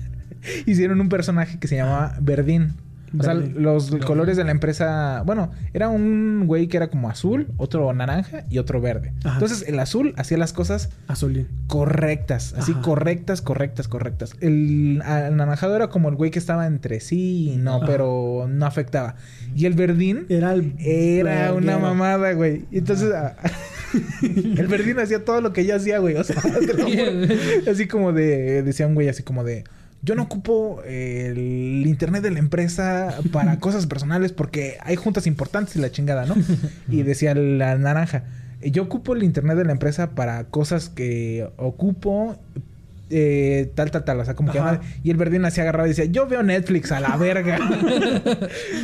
[0.66, 2.74] hicieron un personaje que se llamaba Verdín.
[3.18, 5.22] O sea, los colores de la empresa.
[5.26, 9.12] Bueno, era un güey que era como azul, otro naranja y otro verde.
[9.24, 9.34] Ajá.
[9.34, 11.48] Entonces, el azul hacía las cosas Azulín.
[11.66, 12.80] correctas, así Ajá.
[12.82, 14.34] correctas, correctas, correctas.
[14.40, 17.86] El anaranjado era como el güey que estaba entre sí y no, Ajá.
[17.86, 19.16] pero no afectaba.
[19.54, 20.74] Y el verdín Era el.
[20.78, 22.64] era una mamada, güey.
[22.72, 23.36] Entonces a-
[24.22, 26.16] el verdín hacía todo lo que yo hacía, güey.
[26.16, 26.36] O sea,
[27.70, 29.64] así como de decía un güey así como de
[30.02, 35.76] yo no ocupo el internet de la empresa para cosas personales porque hay juntas importantes
[35.76, 36.34] y la chingada, ¿no?
[36.88, 38.24] Y decía la naranja,
[38.60, 42.36] yo ocupo el internet de la empresa para cosas que ocupo
[43.12, 44.20] eh, tal, tal, tal.
[44.20, 44.60] O sea, como que...
[45.02, 47.58] Y el verdín así agarrado y decía, yo veo Netflix a la verga.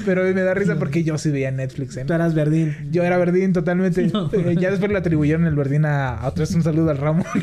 [0.04, 1.96] Pero me da risa porque yo sí veía Netflix.
[1.96, 2.04] ¿eh?
[2.06, 2.76] Tú eras verdín.
[2.90, 4.10] Yo era verdín totalmente.
[4.30, 7.24] Eh, ya después le atribuyeron el verdín a, a otra vez un saludo al Ramón.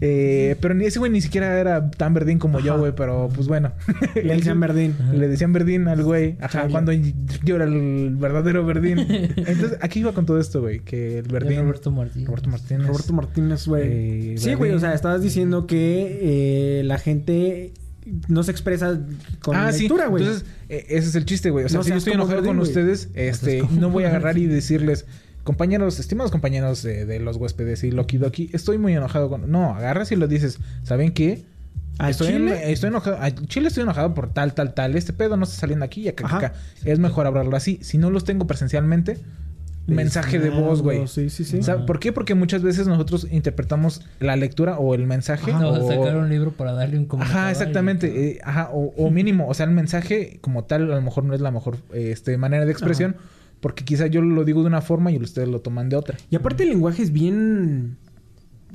[0.00, 2.92] Eh, pero ni ese güey ni siquiera era tan verdín como yo, güey.
[2.96, 3.72] Pero pues bueno.
[4.14, 4.94] Le decían verdín.
[5.12, 6.36] Le decían verdín al güey.
[6.40, 6.72] Ajá, Chale.
[6.72, 8.98] cuando yo era el verdadero verdín.
[8.98, 10.80] Entonces, aquí iba con todo esto, güey.
[10.80, 11.60] Que el verdín...
[11.60, 12.28] Roberto Martínez.
[12.28, 12.86] Roberto Martínez.
[12.86, 14.38] Roberto Martínez, güey.
[14.38, 17.72] Sí, güey, o sea, estabas diciendo que eh, la gente
[18.28, 18.98] no se expresa
[19.40, 20.10] con ah, lectura, sí.
[20.10, 20.24] güey.
[20.24, 21.64] Entonces, eh, ese es el chiste, güey.
[21.64, 24.46] O sea, No si yo estoy enojado con ustedes, este, no voy a agarrar y
[24.46, 25.04] decirles,
[25.44, 29.50] compañeros, estimados compañeros de, de los huéspedes y Loki Doki, estoy muy enojado con.
[29.50, 31.44] No, agarras y lo dices, ¿saben qué?
[31.98, 32.62] ¿Al estoy, chile?
[32.64, 33.18] en- estoy enojado.
[33.20, 34.94] A Chile estoy enojado por tal, tal, tal.
[34.94, 36.52] Este pedo no está saliendo aquí y acá, acá.
[36.84, 37.80] Es mejor hablarlo así.
[37.82, 39.18] Si no los tengo presencialmente,
[39.88, 41.06] mensaje de voz, güey.
[41.08, 41.62] Sí, sí, sí.
[41.62, 42.12] ¿Sabe ¿Por qué?
[42.12, 45.52] Porque muchas veces nosotros interpretamos la lectura o el mensaje.
[45.52, 45.88] No, o...
[45.88, 47.38] sacar un libro para darle un comunicado.
[47.38, 48.30] Ajá, a exactamente.
[48.30, 51.34] eh, ajá, o, o mínimo, o sea, el mensaje como tal a lo mejor no
[51.34, 53.16] es la mejor este, manera de expresión,
[53.60, 56.16] porque quizá yo lo digo de una forma y ustedes lo toman de otra.
[56.30, 57.96] Y aparte el lenguaje es bien...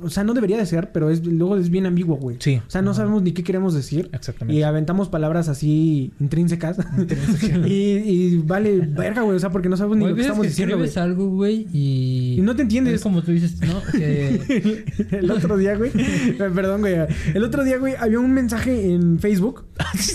[0.03, 2.37] o sea, no debería de ser, pero es luego es bien ambiguo, güey.
[2.39, 2.61] Sí.
[2.65, 4.09] O sea, no sabemos ni qué queremos decir.
[4.13, 4.59] Exactamente.
[4.59, 6.77] Y aventamos palabras así intrínsecas.
[7.65, 9.35] y, y vale verga, güey.
[9.37, 10.87] O sea, porque no sabemos ni lo que estamos que diciendo, güey.
[10.87, 12.35] escribes algo, güey, y...
[12.37, 12.95] Y no te entiendes.
[12.95, 13.81] Es como tú dices, ¿no?
[13.91, 14.85] Que...
[15.11, 15.91] el otro día, güey.
[16.37, 16.95] Perdón, güey.
[17.33, 19.65] El otro día, güey, había un mensaje en Facebook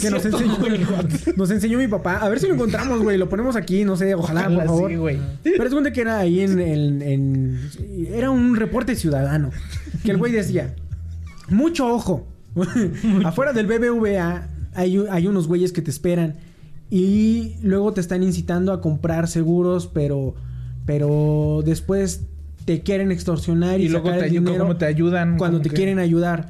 [0.01, 0.57] que nos enseñó,
[1.37, 2.17] nos enseñó mi papá.
[2.19, 3.19] A ver si lo encontramos, güey.
[3.19, 4.91] Lo ponemos aquí, no sé, ojalá, por Ojalá favor.
[4.91, 5.19] sí, güey.
[5.43, 7.59] Pero es cuenta que era ahí en, en- en-
[8.13, 9.51] Era un reporte ciudadano.
[10.05, 10.75] Que el güey decía...
[11.49, 12.27] Mucho ojo.
[13.25, 16.35] Afuera del BBVA hay, hay unos güeyes que te esperan.
[16.91, 20.35] Y luego te están incitando a comprar seguros, pero...
[20.87, 22.23] Pero después
[22.65, 25.69] te quieren extorsionar y, Y luego sacar te el dinero cómo te ayudan, cuando te
[25.71, 26.49] que- quieren ayudar.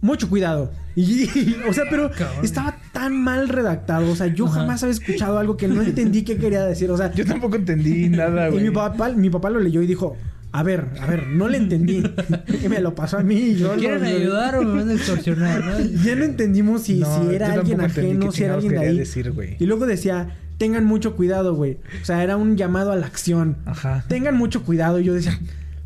[0.00, 0.70] Mucho cuidado.
[0.96, 1.24] Y,
[1.68, 2.44] o sea, pero Cabrón.
[2.44, 4.12] estaba tan mal redactado.
[4.12, 4.60] O sea, yo Ajá.
[4.60, 6.88] jamás había escuchado algo que no entendí qué quería decir.
[6.92, 8.62] O sea, Yo tampoco entendí nada, y güey.
[8.64, 10.16] mi papá, mi papá lo leyó y dijo,
[10.56, 12.02] a ver, a ver, no le entendí.
[12.64, 14.88] y me lo pasó a mí y yo ¿Me quieren lo- ayudar o me van
[14.90, 15.78] a extorsionar, no?
[16.04, 18.98] Ya no entendimos si, No, si era alguien ajeno, si era alguien de ahí.
[18.98, 19.32] decir.
[19.58, 21.78] Y luego decía, tengan mucho cuidado, güey.
[22.00, 23.56] O sea, era un llamado a la acción.
[23.66, 24.04] Ajá.
[24.08, 25.00] Tengan mucho cuidado.
[25.00, 25.38] Y yo decía,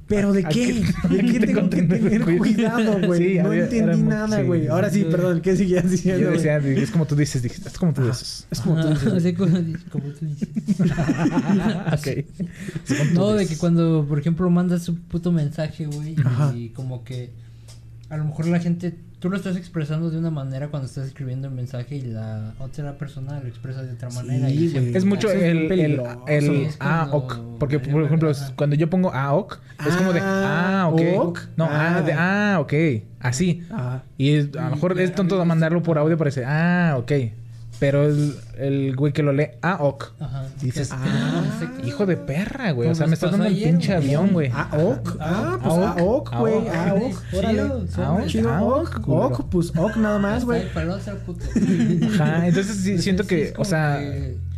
[0.09, 0.82] ¿pero de ¿A qué?
[1.11, 3.06] ¿De qué tengo que tener cuidado?
[3.06, 3.28] güey?
[3.34, 4.46] Sí, no había- entendí muy- nada, sí.
[4.46, 4.66] güey.
[4.68, 6.30] Ahora sí, perdón, ¿qué seguías diciendo?
[6.30, 8.46] Decía, es como tú dices, es como tú dices.
[8.50, 9.12] Es como tú dices.
[9.12, 9.52] así como,
[9.90, 10.48] como tú dices.
[11.92, 12.06] ok.
[12.06, 16.16] Es No, de que cuando, por ejemplo, mandas un puto mensaje, güey,
[16.54, 17.30] y como que
[18.11, 21.48] a lo mejor la gente, tú lo estás expresando de una manera cuando estás escribiendo
[21.48, 24.48] el mensaje y la otra persona lo expresa de otra manera.
[24.50, 24.74] y.
[24.94, 27.58] Es mucho el, el, el AOC.
[27.58, 28.52] Porque, por ejemplo, ajá.
[28.56, 31.00] cuando yo pongo AOC, es como de Ah, ah, ok.
[31.18, 31.40] ok.
[31.56, 31.96] No, Ah.
[31.98, 32.72] ah, de ah, ok.
[33.20, 33.62] Así.
[33.70, 34.04] Ajá.
[34.16, 37.12] Y es- a lo mejor es tonto mandarlo por audio para decir ah, ok.
[37.79, 40.12] Pero el, el güey que lo lee AOC.
[40.18, 40.47] Ajá.
[40.61, 41.45] Dices, ah,
[41.81, 41.87] qué.
[41.87, 42.89] hijo de perra, güey.
[42.89, 44.51] O sea, me estás dando el pinche avión, güey.
[44.53, 45.16] AOC.
[45.20, 46.39] Ah, pues AOC.
[46.39, 46.68] Güey.
[46.68, 47.35] AOC.
[47.35, 47.61] Órale.
[47.61, 47.99] AOC.
[47.99, 49.01] AOC, OC.
[49.03, 49.26] culero.
[49.26, 50.62] OC, pues OC nada más, güey.
[50.68, 54.01] Ajá, entonces sí, Entonces, siento que, o sea,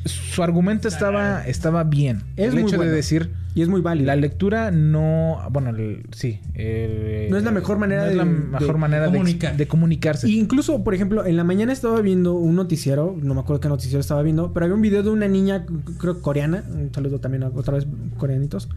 [0.05, 2.23] su argumento estaba, estaba bien.
[2.37, 4.07] Es el hecho de decir, Y es muy válido.
[4.07, 8.17] la lectura no, bueno, el- sí, el- No es la mejor manera no es de-
[8.19, 9.57] la de mejor manera de, comunicar.
[9.57, 10.29] de comunicarse.
[10.29, 13.69] Y incluso, por ejemplo, en la mañana estaba viendo un noticiero, no me acuerdo qué
[13.69, 15.67] noticiero estaba viendo, pero había un video de una niña,
[15.99, 17.87] creo coreana, un saludo también a otra vez
[18.19, 18.69] coreanitos,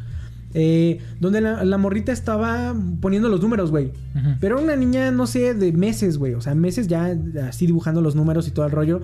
[0.54, 3.92] eh, donde la, la morrita estaba poniendo los números, güey.
[4.40, 6.36] Pero una niña, no sé, de meses, güey.
[6.36, 7.16] O sea, meses ya
[7.48, 9.02] así dibujando los números y todo el rollo.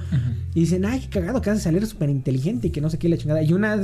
[0.53, 3.09] Y dicen, ay, qué cagado, que hace salir súper inteligente y que no sé qué
[3.09, 3.41] la chingada.
[3.41, 3.79] Y una,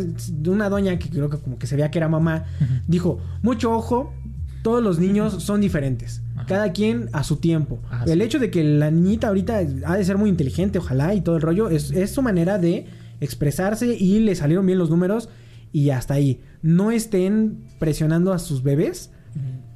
[0.47, 2.45] una doña que creo que como que se veía que era mamá,
[2.87, 4.13] dijo, mucho ojo,
[4.61, 6.21] todos los niños son diferentes.
[6.47, 7.79] Cada quien a su tiempo.
[7.89, 8.23] Ah, el sí.
[8.23, 11.41] hecho de que la niñita ahorita ha de ser muy inteligente, ojalá, y todo el
[11.41, 12.85] rollo, es, es su manera de
[13.21, 15.29] expresarse y le salieron bien los números
[15.71, 16.41] y hasta ahí.
[16.61, 19.11] No estén presionando a sus bebés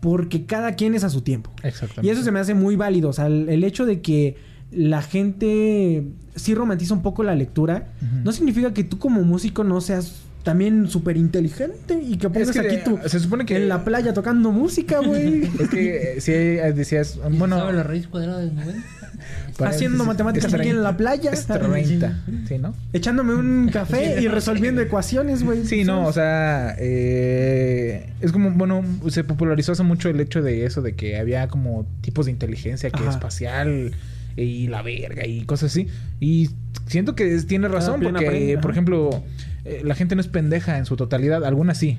[0.02, 1.52] porque cada quien es a su tiempo.
[1.64, 2.08] Exactamente.
[2.08, 3.10] Y eso se me hace muy válido.
[3.10, 4.38] O sea, el, el hecho de que
[4.72, 7.90] la gente sí romantiza un poco la lectura,
[8.24, 12.60] no significa que tú como músico no seas también súper inteligente y que pongas que,
[12.60, 15.44] aquí tú se supone que- en la playa tocando música, güey.
[15.60, 18.82] Es que eh, si decías, ¿Y bueno, ¿Sabe la raíz cuadrada de 90?
[19.60, 21.32] Haciendo matemáticas aquí en 30, la playa.
[21.32, 22.74] Es 30, ¿sí, no?
[22.94, 25.66] Echándome un café y resolviendo ecuaciones, güey.
[25.66, 30.66] Sí, no, o sea, eh, es como, bueno, se popularizó hace mucho el hecho de
[30.66, 33.12] eso, de que había como tipos de inteligencia que Ajá.
[33.12, 33.92] espacial
[34.38, 35.88] y la verga y cosas así.
[36.20, 36.50] Y
[36.88, 39.24] siento que tiene razón, porque, aprende, por ejemplo,
[39.66, 41.98] eh, la gente no es pendeja en su totalidad, algunas sí.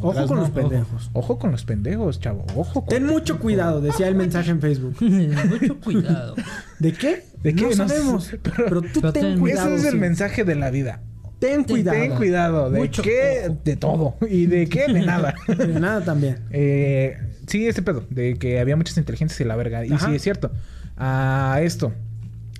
[0.00, 0.42] Ojo con no.
[0.42, 1.10] los pendejos.
[1.12, 2.44] Ojo con los pendejos, chavo.
[2.56, 2.88] Ojo con...
[2.88, 4.96] Ten mucho cuidado, decía el mensaje en Facebook.
[5.00, 6.34] Mucho cuidado.
[6.78, 7.24] ¿De qué?
[7.42, 7.62] ¿De qué?
[7.62, 8.30] No No sabemos.
[8.42, 9.68] pero- Pero, tú pero ten ten- cuidado.
[9.68, 9.98] Ese es el sí.
[9.98, 11.00] mensaje de la vida.
[11.38, 11.98] Ten cuidado.
[11.98, 12.70] Ten cuidado.
[12.70, 13.44] ¿De Mucho qué?
[13.48, 13.58] ojo.
[13.64, 14.16] De todo.
[14.28, 14.86] ¿Y de qué?
[14.92, 15.34] De nada.
[15.46, 16.38] De nada también.
[16.50, 19.84] Eh, sí, ese pedo, de que había muchas inteligencias y la verga.
[19.84, 20.08] Y Ajá.
[20.08, 20.50] sí, es cierto.
[20.96, 21.92] A esto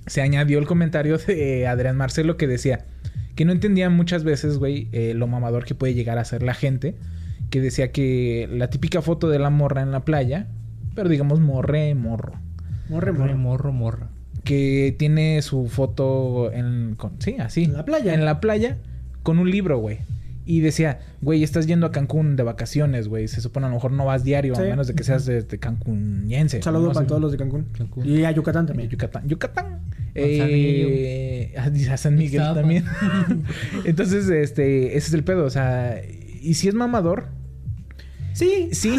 [0.06, 2.84] se añadió el comentario de Adrián Marcelo que decía
[3.36, 6.54] que no entendía muchas veces, güey, eh, lo mamador que puede llegar a ser la
[6.54, 6.96] gente.
[7.52, 10.46] Que decía que la típica foto de la morra en la playa,
[10.94, 12.32] pero digamos morre, morro.
[12.88, 13.34] Morre, Morro, morre.
[13.36, 14.08] morro, morra.
[14.42, 16.94] Que tiene su foto en.
[16.96, 17.64] con- sí, así.
[17.64, 18.14] En la playa.
[18.14, 18.78] En la playa
[19.22, 19.98] con un libro, güey.
[20.44, 23.28] Y decía, güey, estás yendo a Cancún de vacaciones, güey.
[23.28, 24.62] Se supone a lo mejor no vas diario, Sí.
[24.62, 26.56] a menos de que seas de, de cancuniense.
[26.56, 26.92] Un saludo ¿no?
[26.94, 27.66] para todos los de Cancún.
[27.76, 28.08] Cancún.
[28.08, 28.88] Y a Yucatán Y también.
[28.88, 29.28] Yucatán.
[29.28, 29.80] Yucatán.
[30.14, 31.54] Eh,
[31.90, 32.84] a San Miguel también.
[33.84, 35.44] Entonces, este, ese es el pedo.
[35.44, 36.00] O sea,
[36.42, 37.26] y si es mamador,
[38.34, 38.98] Sí, sí.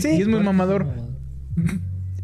[0.00, 0.08] Sí.
[0.18, 0.86] Y es muy mamador.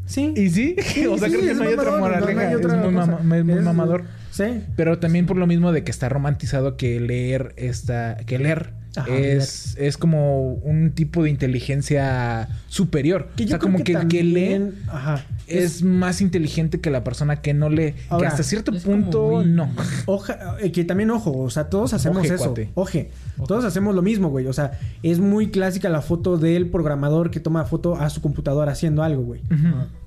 [0.07, 0.33] sí.
[0.37, 0.77] Y sí.
[1.11, 2.85] o sea, sí, creo que es no hay otra mamador, no, no hay otra es
[2.85, 4.05] muy, mama- es mamador.
[4.31, 4.45] Sí.
[4.77, 9.09] Pero también por lo mismo de que está romantizado que leer esta, que leer Ajá.
[9.17, 13.29] es, es como un tipo de inteligencia superior.
[13.37, 15.25] Que o sea, creo como que, el que lee Ajá.
[15.47, 17.95] es más inteligente que la persona que no lee.
[18.19, 19.71] que hasta cierto punto muy- no.
[20.07, 22.45] Oja, eh, que también ojo, o sea, todos hacemos Oje, eso.
[22.45, 22.71] cuate.
[22.75, 23.11] Oje,
[23.47, 24.47] todos hacemos lo mismo, güey.
[24.47, 28.73] O sea, es muy clásica la foto del programador que toma foto a su computadora
[28.73, 29.41] haciendo algo, güey.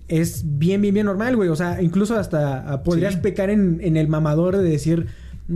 [0.08, 1.50] Es bien, bien, bien normal, güey.
[1.50, 3.20] O sea, incluso hasta ah, podrías Sí.
[3.22, 5.08] pecar en, en el mamador de decir.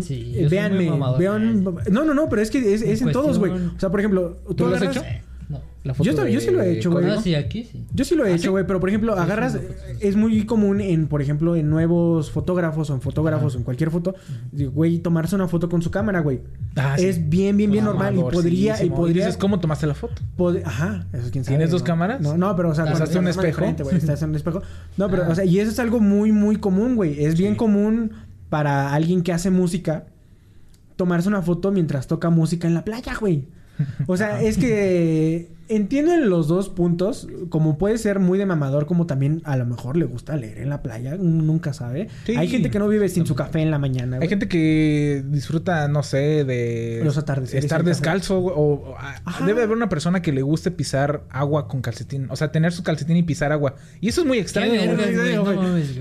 [0.01, 1.63] Sí, eh, yo soy véanme, muy vean.
[1.63, 3.51] No, no, no, pero es que es, es en todos, güey.
[3.51, 5.01] O sea, por ejemplo, tú, ¿Tú lo has hecho?
[5.49, 5.61] No.
[5.83, 7.05] La Yo sí lo he hecho, güey.
[7.09, 7.83] Ah, sí, aquí sí.
[7.93, 8.47] Yo sí lo he ¿Ah, hecho, sí?
[8.49, 12.89] güey, pero por ejemplo, agarras, eh, es muy común en, por ejemplo, en nuevos fotógrafos
[12.91, 14.13] o en fotógrafos o en cualquier foto,
[14.51, 16.41] güey, tomarse una foto con su cámara, güey.
[16.75, 17.05] Ah, sí.
[17.07, 20.21] Es bien, bien, bien normal y podría, y podría, dices, ¿cómo tomaste la foto?
[20.37, 21.57] pod- ajá, eso quién sabe.
[21.57, 21.87] ¿Tienes dos ¿no?
[21.87, 22.21] cámaras?
[22.21, 23.63] No, no, pero o sea, Ah, cuando ¿usaste un espejo?
[23.65, 24.61] estás en un espejo.
[24.97, 25.29] No, pero Ah.
[25.31, 27.23] o sea, y eso es algo muy, muy común, güey.
[27.23, 28.11] Es bien común
[28.49, 30.05] para alguien que hace música
[30.95, 33.47] tomarse una foto mientras toca música en la playa, güey.
[34.07, 38.85] O sea, es que entiendo en los dos puntos, como puede ser muy de mamador,
[38.87, 42.07] como también a lo mejor le gusta leer en la playa, uno nunca sabe.
[42.25, 42.35] Sí.
[42.35, 44.15] Hay gente que no vive sin su café en la mañana.
[44.17, 44.29] Hay güey.
[44.29, 49.45] gente que disfruta, no sé, de Los atardeceres estar descalzo güey, o, o- a- Ajá.
[49.45, 52.83] debe haber una persona que le guste pisar agua con calcetín, o sea, tener su
[52.83, 53.75] calcetín y pisar agua.
[54.01, 54.73] Y eso es muy extraño.
[54.73, 55.35] güey.
[55.35, 55.43] no.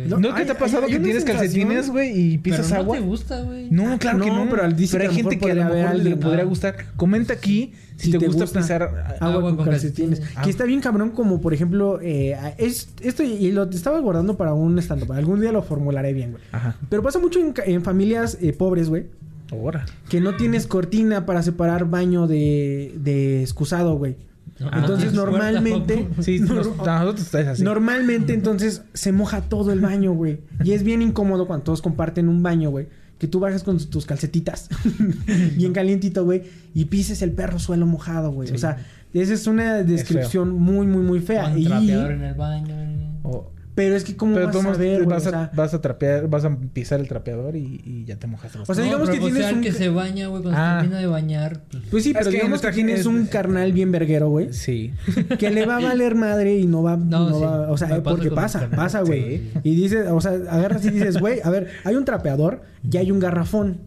[0.08, 2.80] No, ¿No, qué hay- te ha pasado hay que tienes calcetines, güey, y pisas Pero
[2.80, 2.96] agua?
[2.96, 3.70] no te gusta, güey.
[3.70, 5.94] No, claro que No, pero al- dice pero que hay gente que a lo mejor
[5.96, 6.76] le podría gustar.
[6.96, 8.60] Comenta aquí si, Si te, te gusta, gusta.
[8.60, 10.20] pisar Agua, Agua con, con calcetines.
[10.20, 10.44] calcetines.
[10.44, 14.54] Que está bien cabrón como, por ejemplo, eh, es, esto y lo estaba guardando para
[14.54, 15.12] un stand-up.
[15.12, 16.42] Algún día lo formularé bien, güey.
[16.52, 16.76] Ajá.
[16.88, 19.06] Pero pasa mucho en, en familias eh, pobres, güey.
[19.50, 19.84] Ahora.
[20.08, 24.16] Que no tienes cortina para separar baño de, de excusado, güey.
[24.60, 26.08] No, Entonces, normalmente...
[26.20, 27.62] Sí, nos- nosotros así.
[27.62, 30.40] Normalmente, entonces, se moja todo el baño, güey.
[30.64, 32.88] Y es bien incómodo cuando todos comparten un baño, güey.
[33.18, 34.68] Que tú bajas con tus calcetitas,
[35.56, 36.44] bien calientito, güey,
[36.74, 38.50] y pises el perro suelo mojado, güey.
[38.52, 38.78] O sea,
[39.12, 41.44] esa es una descripción muy, muy, muy fea.
[41.50, 43.20] Con Y, en el baño.
[43.24, 45.06] O- pero es que, ¿cómo pero vas a vas, ver, güey?
[45.16, 48.16] vas, O a, sea, vas a trapear, vas a pisar el trapeador y, y ya
[48.16, 48.58] te mojaste.
[48.58, 50.78] O sea, No, digamos que pues, tienes un que se baña, güey, cuando Ah.
[50.78, 51.60] se termina de bañar.
[51.70, 54.52] Pues, Pues sí, Es pero que digamos que tienes es- un carnal bien verguero, güey.
[54.52, 54.92] Sí.
[55.38, 57.44] Que le va a valer madre y no va, no, No, sí.
[57.44, 59.38] va, o sea, eh, porque pasa, pasa, güey.
[59.38, 59.50] Sí.
[59.62, 63.12] Y dices, o sea, agarras y dices, güey, a ver, hay un trapeador y hay
[63.12, 63.78] un garrafón.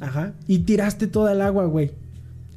[0.00, 0.32] Ajá.
[0.48, 1.92] Y tiraste toda el agua, güey.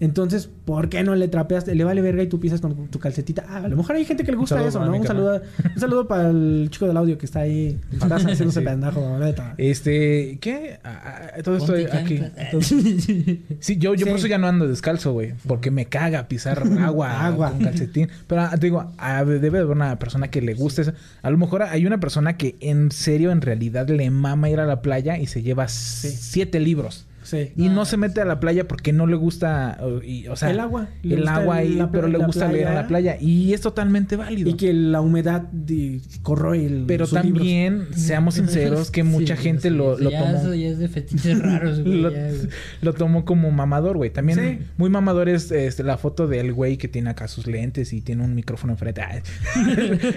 [0.01, 1.75] Entonces, ¿por qué no le trapeaste?
[1.75, 3.45] Le vale verga y tú pisas con tu calcetita.
[3.47, 4.97] Ah, a lo mejor hay gente que le gusta saludo eso, ¿no?
[4.97, 5.41] Un saludo,
[5.75, 8.65] un saludo para el chico del audio que está ahí en su casa haciéndose Sí.
[8.65, 9.53] pendejo, neta.
[9.57, 10.79] Este, ¿qué?
[10.83, 12.17] Ah, ah, todo esto aquí.
[12.19, 12.73] chanclas.
[13.59, 15.33] Sí, yo, yo por eso ya no ando descalzo, güey.
[15.47, 17.51] Porque me caga pisar agua, Agua.
[17.51, 18.09] con calcetín.
[18.25, 20.93] Pero ah, te digo, ah, debe haber una persona que le guste eso.
[21.21, 24.65] A lo mejor hay una persona que en serio, en realidad, le mama ir a
[24.65, 27.05] la playa y se lleva siete libros.
[27.23, 27.51] Sí.
[27.55, 30.49] Y no se mete a la playa porque no le gusta, o, y, o sea,
[30.49, 30.89] El agua.
[31.03, 33.17] Le el agua, la pero le gusta leer en la playa.
[33.19, 34.49] Y es totalmente válido.
[34.49, 37.11] Y que la humedad de, corroe el Pero libros.
[37.11, 40.37] también, seamos sinceros, que mucha Sí, gente sí, lo, sí, lo ya tomó.
[40.37, 42.01] Eso ya es de fetiches raros, güey.
[42.01, 42.47] lo, ya, güey.
[42.81, 44.09] lo tomó como mamador, güey.
[44.09, 44.65] También Sí.
[44.77, 48.23] muy mamador es este, la foto del güey que tiene acá sus lentes y tiene
[48.23, 49.01] un micrófono enfrente.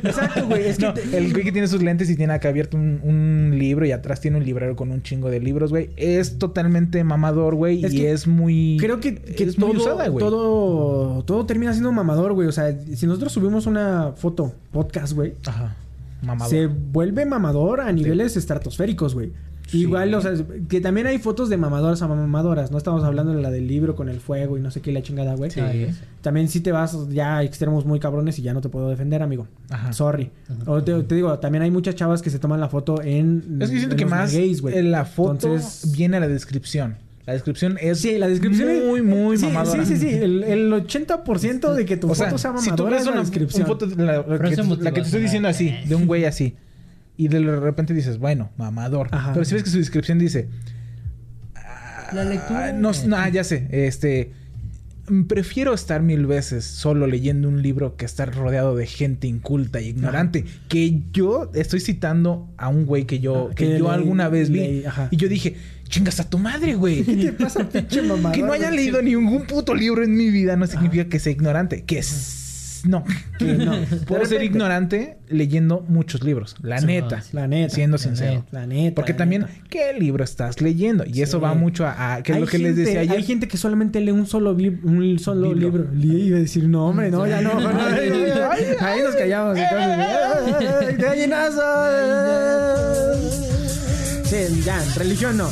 [0.03, 0.67] Exacto, güey.
[0.69, 3.01] Es que No, te- el güey que tiene sus lentes y tiene acá abierto un,
[3.03, 5.91] un libro y atrás tiene un librero con un chingo de libros, güey.
[5.97, 7.84] Es totalmente mamador, güey.
[7.84, 8.76] Y que es muy...
[8.78, 10.24] Creo que, que es todo, muy usada, güey.
[10.24, 12.47] todo, todo termina siendo mamador, güey.
[12.47, 15.74] O sea, si nosotros subimos una foto, podcast, güey, Ajá.
[16.22, 16.51] Mamador.
[16.51, 19.32] se vuelve mamador a niveles estratosféricos, güey.
[19.67, 19.81] Sí.
[19.81, 20.33] Igual, o sea,
[20.69, 22.71] que también hay fotos de mamadoras a mamadoras.
[22.71, 25.03] No estamos hablando de la del libro con el fuego y no sé qué, la
[25.03, 25.51] chingada, güey.
[25.51, 25.61] Sí.
[26.21, 29.23] También si te vas ya a extremos muy cabrones y ya no te puedo defender,
[29.23, 29.49] amigo.
[29.71, 29.93] Ajá.
[29.93, 30.31] Sorry.
[30.67, 33.59] O te, te digo, también hay muchas chavas que se toman la foto en.
[33.61, 36.97] Es que siento en que los más gays, la foto Entonces- viene la descripción.
[37.27, 39.87] La descripción es Sí, la descripción es- muy, muy sí, mamadora.
[39.87, 40.15] Sí, sí, sí.
[40.15, 43.07] El, el 80% de que tu O foto sea, sea si tú mamadora ves es
[43.07, 43.67] la una, descripción.
[43.67, 46.55] foto, la, la que, Frase la que te estoy diciendo así, de un güey así,
[47.17, 49.09] y de repente dices, bueno, mamador.
[49.12, 49.33] Ajá.
[49.33, 50.49] Pero si ves que su descripción dice,
[52.12, 52.67] La lectura.
[52.67, 54.33] ah, no, no, ya sé, este,
[55.27, 59.89] prefiero estar mil veces solo leyendo un libro que estar rodeado de gente inculta y
[59.89, 60.45] ignorante.
[60.69, 64.29] Que yo estoy citando a un güey que yo, Ah, que que yo leí- alguna
[64.29, 64.85] vez vi.
[64.85, 65.09] ajá.
[65.11, 65.57] y yo dije,
[65.89, 67.03] chingas a tu madre, güey.
[67.05, 68.33] ¿Qué te pasa, pinche mamador?
[68.37, 71.85] Que no haya leído ningún puto libro en mi vida no significa que sea ignorante.
[71.85, 72.41] Que es...
[72.85, 73.05] No.
[73.39, 73.72] Que no.
[74.07, 76.55] Puedo ser ignorante leyendo muchos libros.
[76.62, 77.22] La Sí, neta.
[77.22, 77.30] sí.
[77.32, 77.74] La neta.
[77.74, 78.32] Siendo la sincero.
[78.32, 78.95] neta, La neta.
[78.95, 79.55] Porque la también, neta.
[79.70, 81.05] ¿qué libro estás leyendo?
[81.07, 82.14] Y eso va mucho a...
[82.16, 83.16] a- que es Hay lo que les decía ayer.
[83.16, 85.87] Hay gente que solamente lee un solo, un solo Libro.
[85.95, 87.53] Li- Iba a decir, no, hombre, no, ya no.
[88.80, 89.57] Ahí nos callamos.
[89.59, 89.89] entonces,
[90.89, 91.62] ¡ay, gallinazo!
[94.25, 95.49] Sí, Sí, ya, religión no.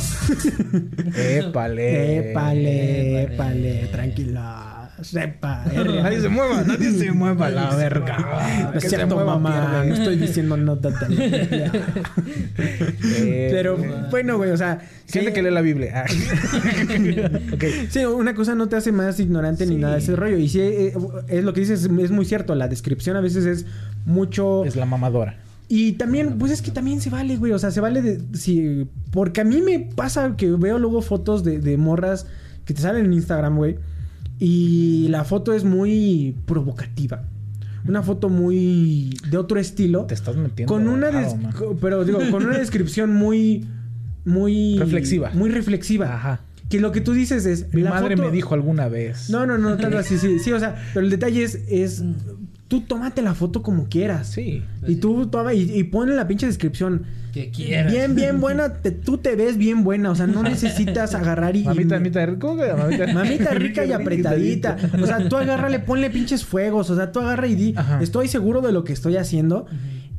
[1.15, 2.31] Épale.
[2.31, 4.72] Épale, épale, tranquila.
[5.03, 5.65] Sepa.
[5.73, 8.69] Nadie se mueva, nadie se mueva, la verga.
[8.71, 9.83] No es cierto, mueva, mamá.
[9.85, 11.71] No estoy diciendo nada de la Biblia.
[13.15, 13.77] Eh, Pero
[14.09, 14.79] bueno, güey, o sea.
[15.07, 16.05] Gente sí- que lee la Biblia.
[16.05, 16.11] Ah.
[17.89, 20.37] Sí, una cosa no te hace más ignorante ni nada de ese rollo.
[20.37, 20.93] Y sí, eh,
[21.27, 22.55] es lo que dices, es muy cierto.
[22.55, 23.65] La descripción a veces es
[24.05, 24.65] mucho.
[24.65, 25.37] Es la mamadora.
[25.67, 27.51] Y también, pues es que también se vale, güey.
[27.51, 28.21] O sea, se vale de.
[28.37, 32.25] Si, porque a mí me pasa que veo luego fotos de, de morras
[32.65, 33.77] que te salen en Instagram, güey.
[34.39, 37.23] Y la foto es muy provocativa.
[37.87, 39.17] Una foto muy.
[39.29, 40.05] de otro estilo.
[40.05, 40.73] Te estás metiendo.
[40.73, 41.09] Con una.
[41.81, 43.65] pero digo, con una descripción muy.
[44.25, 44.77] Muy.
[44.79, 45.31] Reflexiva.
[45.33, 46.13] Muy reflexiva.
[46.15, 46.41] Ajá.
[46.69, 47.73] Que lo que tú dices es.
[47.73, 49.29] Mi la madre foto- me dijo alguna vez.
[49.29, 52.03] No, no, no, tanto así, sí, sí, o sea, pero el detalle es, es
[52.67, 54.27] tú tómate la foto como quieras.
[54.27, 54.63] Sí.
[54.87, 57.03] Y tú toma y, y pon en la pinche descripción.
[57.33, 57.91] Que quieras.
[57.91, 61.63] Bien, bien buena, te- tú te ves bien buena, o sea, no necesitas agarrar y...
[61.63, 63.07] Mamita, mamita, ¿cómo que mamita?
[63.13, 64.77] Mamita rica y apretadita.
[65.01, 66.89] O sea, tú agárrale, ponle pinches fuegos.
[66.89, 67.99] O sea, tú agarra y di, Ajá.
[68.01, 69.65] estoy seguro de lo que estoy haciendo.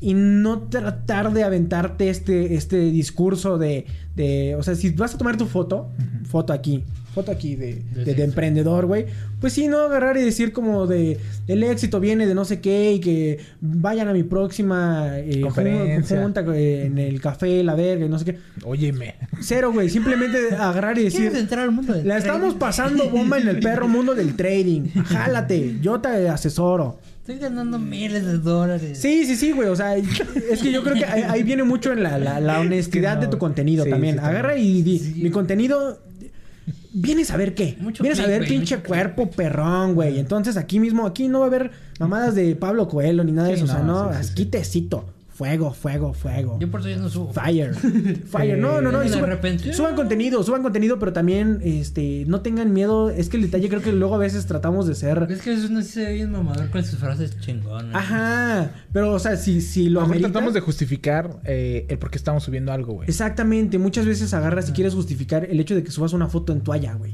[0.06, 4.54] Y no tratar de aventarte este, este discurso de, de...
[4.58, 5.88] O sea, si vas a tomar tu foto,
[6.28, 8.22] foto aquí, foto aquí de, De de- de sexo.
[8.24, 9.06] emprendedor, güey.
[9.40, 11.18] Pues sí, no agarrar y decir como de...
[11.48, 16.22] El éxito viene de no sé qué y que vayan a mi próxima eh, Conferencia.
[16.22, 18.38] junta eh, en el café, la verga y no sé qué.
[18.62, 19.14] Óyeme.
[19.40, 19.88] Cero, güey.
[19.88, 21.20] Simplemente agarrar y decir...
[21.22, 24.82] ¿Quieres entrar al mundo del La estamos pasando bomba en el perro mundo del trading.
[25.06, 26.98] Jálate, yo te asesoro.
[27.26, 28.98] Estoy ganando miles de dólares.
[29.00, 29.68] Sí, sí, sí, güey.
[29.70, 32.60] O sea, es que yo creo que ahí, ahí viene mucho en la, la- la
[32.60, 33.22] honestidad no.
[33.22, 34.16] de tu contenido Sí, también.
[34.16, 34.38] sí, también.
[34.44, 35.14] Agarra y di, Sí.
[35.22, 35.98] mi contenido...
[36.92, 37.76] Vienes a ver qué.
[37.80, 40.18] Mucho Vienes a ver pinche cuerpo perrón, güey.
[40.18, 43.54] Entonces aquí mismo, aquí no va a haber mamadas de Pablo Coelho ni nada de
[43.54, 43.64] eso.
[43.64, 44.48] o sea, no, sí, sí, aquí sí.
[44.50, 45.13] tecito.
[45.34, 46.58] Fuego, fuego, fuego.
[46.60, 47.32] Yo por eso ya no subo.
[47.32, 47.74] Fire.
[48.26, 48.56] Fire.
[48.56, 49.02] No, no, no.
[49.02, 49.72] y De suban, repente.
[49.74, 53.10] suban contenido, suban contenido, pero también este no tengan miedo.
[53.10, 55.26] Es que el detalle creo que luego a veces tratamos de ser.
[55.28, 57.94] Es que eso no se ve bien mamador con sus frases chingonas.
[57.96, 58.70] Ajá.
[58.92, 62.44] Pero, o sea, si, si lo amerita- tratamos de justificar eh, el por qué estamos
[62.44, 63.08] subiendo algo, güey.
[63.08, 63.76] Exactamente.
[63.78, 66.94] Muchas veces agarras y quieres justificar el hecho de que subas una foto en toalla,
[66.94, 67.12] güey.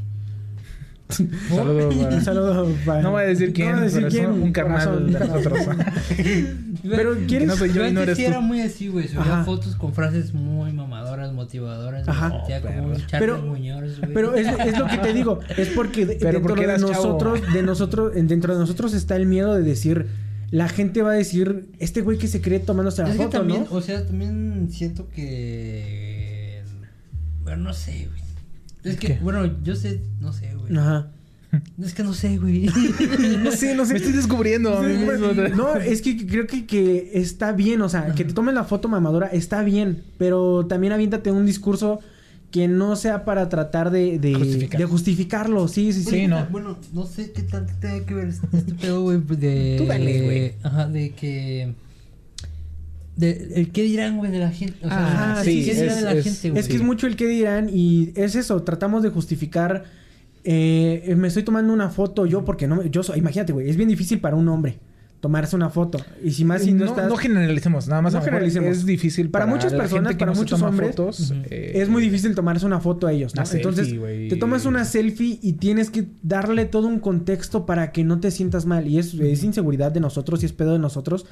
[1.48, 4.08] Saludos, para- Un saludo para- No voy a decir quién, No voy a decir pero
[4.08, 5.12] es quién, un carnal corazón.
[5.12, 5.58] de nosotros.
[6.82, 7.46] Pero quieres.
[7.48, 8.30] No soy yo Yo y no eres sí tú.
[8.30, 9.06] era muy así, güey.
[9.06, 9.44] Subía Ajá.
[9.44, 12.08] fotos con frases muy mamadoras, motivadoras.
[12.08, 12.30] Ajá.
[12.62, 14.14] Como un Pero- de Muñoz, güey.
[14.14, 16.88] Pero es, es lo que te digo, es porque de- Pero dentro porque de chavo.
[16.88, 20.06] nosotros, de nosotros, dentro de nosotros está el miedo de decir,
[20.50, 23.38] la gente va a decir, este güey que se cree tomándose la es que foto,
[23.38, 23.76] también, ¿no?
[23.76, 26.62] o sea, también siento que.
[27.42, 28.19] Bueno, no sé, güey.
[28.84, 29.18] Es que, ¿Qué?
[29.22, 30.76] bueno, yo sé, no sé, güey.
[30.76, 31.10] Ajá.
[31.82, 32.66] Es que no sé, güey.
[33.42, 33.94] No sé, no sé.
[33.94, 35.04] Me estoy descubriendo Sí.
[35.56, 38.88] No, es que creo que, que está bien, o sea, que te tomen la foto
[38.88, 42.00] mamadora está bien, pero también aviéntate un discurso
[42.50, 44.80] que no sea para tratar de, de, Justificar.
[44.80, 46.10] de justificarlo, sí, sí, sí.
[46.10, 46.46] Sí, no.
[46.46, 49.76] Bueno, no sé qué tanto tenga que ver este pedo, güey, de...
[49.78, 50.54] Tú dale, güey.
[50.62, 51.74] Ajá, de que...
[53.20, 54.74] De, el qué dirán, güey, de la gente.
[54.84, 56.60] O sea, Ajá, sí, sí, qué es- dirán de la es- gente, güey.
[56.60, 59.84] Es que es mucho el que dirán y es eso, tratamos de justificar.
[60.42, 63.90] eh, me estoy tomando una foto yo porque no, yo soy, imagínate, güey, es bien
[63.90, 64.78] difícil para un hombre
[65.20, 65.98] tomarse una foto.
[66.22, 68.70] Y si más si no, no, estás, no generalicemos, nada más No generalicemos.
[68.70, 72.34] es difícil Para muchas la personas, para no muchos hombres, fotos, eh, es muy difícil
[72.34, 73.42] tomarse una foto a ellos, ¿no?
[73.42, 77.92] Una Entonces selfie, te tomas una selfie y tienes que darle todo un contexto para
[77.92, 78.88] que no te sientas mal.
[78.88, 81.26] Y es, es inseguridad de nosotros y es pedo de nosotros,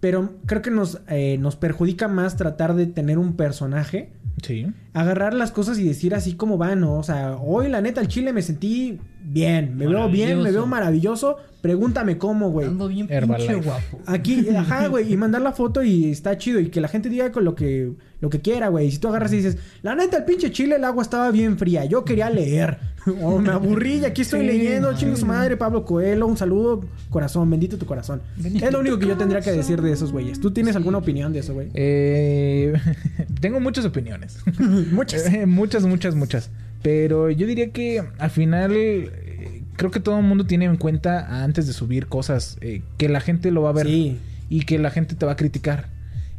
[0.00, 4.66] pero creo que nos eh, nos perjudica más tratar de tener un personaje Sí.
[4.92, 6.98] agarrar las cosas y decir así como van, ¿no?
[6.98, 10.66] O sea, hoy la neta al chile me sentí bien, me veo bien, me veo
[10.66, 12.68] maravilloso, pregúntame cómo, güey.
[12.68, 14.00] Ando bien pinche guapo.
[14.06, 17.32] Aquí, ajá, güey, y mandar la foto y está chido y que la gente diga
[17.32, 17.92] con lo que
[18.26, 18.86] lo que quiera, güey.
[18.88, 21.56] Y si tú agarras y dices, "La neta el pinche chile el agua estaba bien
[21.58, 22.78] fría, yo quería leer."
[23.22, 26.84] O me aburrí y aquí estoy Sí, leyendo, chingo su madre, Pablo Coelho, un saludo,
[27.08, 28.20] corazón, bendito tu corazón.
[28.44, 30.40] es lo único que yo tendría que decir de esos güeyes.
[30.40, 31.68] ¿Tú tienes alguna opinión de eso, güey?
[31.74, 32.74] Eh,
[33.40, 34.38] tengo muchas opiniones.
[34.90, 35.32] Muchas.
[35.32, 36.50] Eh, muchas, muchas, muchas.
[36.82, 41.44] Pero yo diría que al final eh, creo que todo el mundo tiene en cuenta
[41.44, 44.18] antes de subir cosas eh, que la gente lo va a ver Sí.
[44.50, 45.90] y que la gente te va a criticar.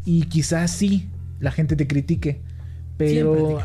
[0.06, 1.08] Y quizás sí,
[1.40, 2.40] la gente te critique.
[2.98, 3.60] Pero...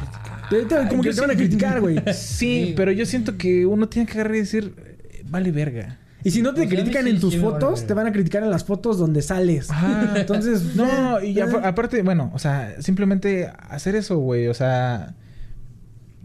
[0.51, 1.97] Te- te- como Yo que te van a siento- criticar, güey.
[2.13, 2.75] Sí, Sí.
[2.77, 4.75] pero yo siento que uno tiene que agarrar y decir,
[5.11, 5.99] eh, vale verga.
[6.25, 7.59] Y si no te O sea, a mí critican sí- en tus sí me vale
[7.61, 9.71] fotos, te van a criticar en las fotos donde sales.
[9.71, 10.13] Ajá.
[10.17, 14.47] Entonces, No, eh, y apa- aparte, bueno, o sea, simplemente hacer eso, güey.
[14.49, 15.15] O sea,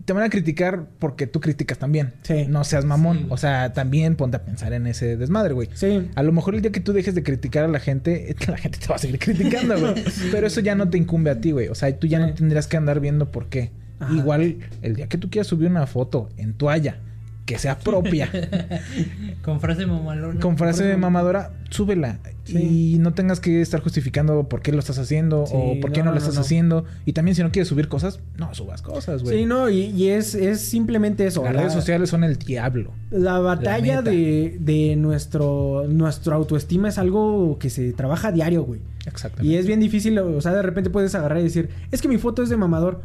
[0.08, 2.14] te van a criticar porque tú criticas también.
[2.22, 2.46] Sí.
[2.48, 3.18] No seas mamón.
[3.18, 5.68] Sí, o sea, también ponte a pensar en ese desmadre, güey.
[5.74, 6.10] Sí.
[6.16, 8.80] A lo mejor el día que tú dejes de criticar a la gente, la gente
[8.80, 9.96] te va a seguir criticando, güey.
[10.32, 11.68] Pero eso ya no te incumbe a ti, güey.
[11.68, 13.72] O sea, tú ya no tendrías que andar viendo por qué.
[14.00, 14.14] Ajá.
[14.14, 17.02] Igual, el día que tú quieras subir una foto en toalla
[17.48, 18.30] que sea propia,
[19.41, 20.40] Con frase mamalona.
[20.40, 22.19] con frase de mamadora, súbela.
[22.44, 22.94] Sí.
[22.95, 25.99] Y no tengas que estar justificando por qué lo estás haciendo Sí, o por qué
[25.99, 26.41] no, no, lo estás no.
[26.41, 26.86] haciendo.
[27.06, 29.40] Y también si no quieres subir cosas, no subas cosas, güey.
[29.40, 31.44] Sí, no, y, y es, es simplemente eso.
[31.44, 32.91] Las la- redes sociales son el diablo.
[33.11, 38.80] La batalla de, de nuestro, nuestro autoestima es algo que se trabaja a diario, güey.
[39.06, 39.53] Exactamente.
[39.53, 42.18] Y es bien difícil, o sea, de repente puedes agarrar y decir, es que mi
[42.18, 43.02] foto es de mamador.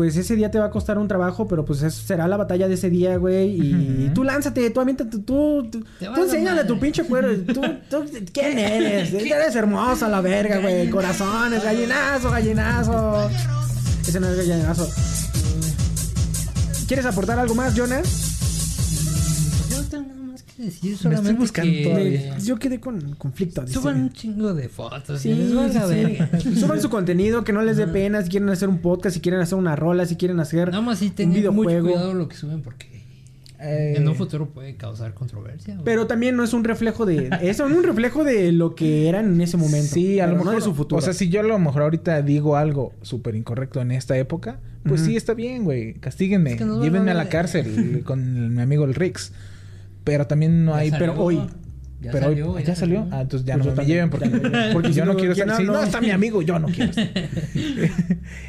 [0.00, 2.68] Pues ese día te va a costar un trabajo, pero pues eso será la batalla
[2.68, 3.50] de ese día, güey.
[3.50, 7.36] Y tú lánzate, tú aviéntate, tú, tú, tú enséñale a tu pinche cuero.
[7.42, 7.60] Tú,
[7.90, 9.12] tú, ¿quién eres?
[9.12, 10.88] Eres hermosa, la verga, güey.
[10.88, 13.30] Corazones, gallinazo, gallinazo.
[14.08, 14.88] Ese no es gallinazo.
[16.88, 18.39] ¿Quieres aportar algo más, Jonas?
[20.60, 22.38] Me estoy buscando que todavía.
[22.38, 23.62] Yo quedé con conflicto.
[23.62, 23.74] dice.
[23.74, 25.20] Suban un chingo de fotos.
[25.20, 26.54] Sí, les sí.
[26.60, 28.22] Suban su contenido, que no les dé pena.
[28.22, 31.00] Si quieren hacer un podcast, si quieren hacer una rola, si quieren hacer Nada más
[31.02, 31.86] un tengan mucho videojuego.
[31.88, 32.90] cuidado lo que suben porque
[33.62, 35.78] Eh, en un futuro puede causar controversia.
[35.84, 37.28] Pero también no es un reflejo de.
[37.42, 39.92] Es un reflejo de lo que eran en ese momento.
[39.94, 40.46] Sí, a lo mejor.
[40.46, 40.98] No de su futuro.
[40.98, 44.60] O sea, si yo a lo mejor ahorita digo algo súper incorrecto en esta época,
[44.84, 45.92] pues sí está bien, güey.
[45.94, 46.52] Castíguenme.
[46.52, 49.32] Es que Llévenme a la de- cárcel con mi amigo el Rix.
[50.04, 50.90] Pero también no hay.
[50.90, 51.40] pero hoy.
[52.02, 53.06] Ya pero hoy- salió, ¿ya, salió?
[53.10, 55.34] Ah, entonces ya Pues no me también, lleven ya porque, porque yo no no, quiero
[55.34, 55.68] ¿quién estar así.
[55.68, 55.80] habla?
[55.80, 57.08] No, está mi amigo, yo no quiero estar.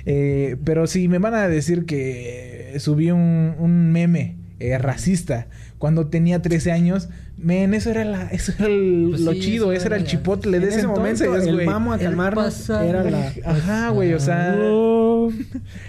[0.06, 5.48] Eh, pero si me van a decir que subí un, un meme eh, racista
[5.78, 7.10] cuando tenía 13 años,
[7.44, 10.06] men, eso era, la, eso era el- Pues lo sí, chido, eso ese era el
[10.06, 11.66] chipotle de en ese, ese entonces, momento, el güey.
[11.68, 13.34] vamos a El calmarnos era la.
[13.46, 14.56] Ajá, güey, o sea...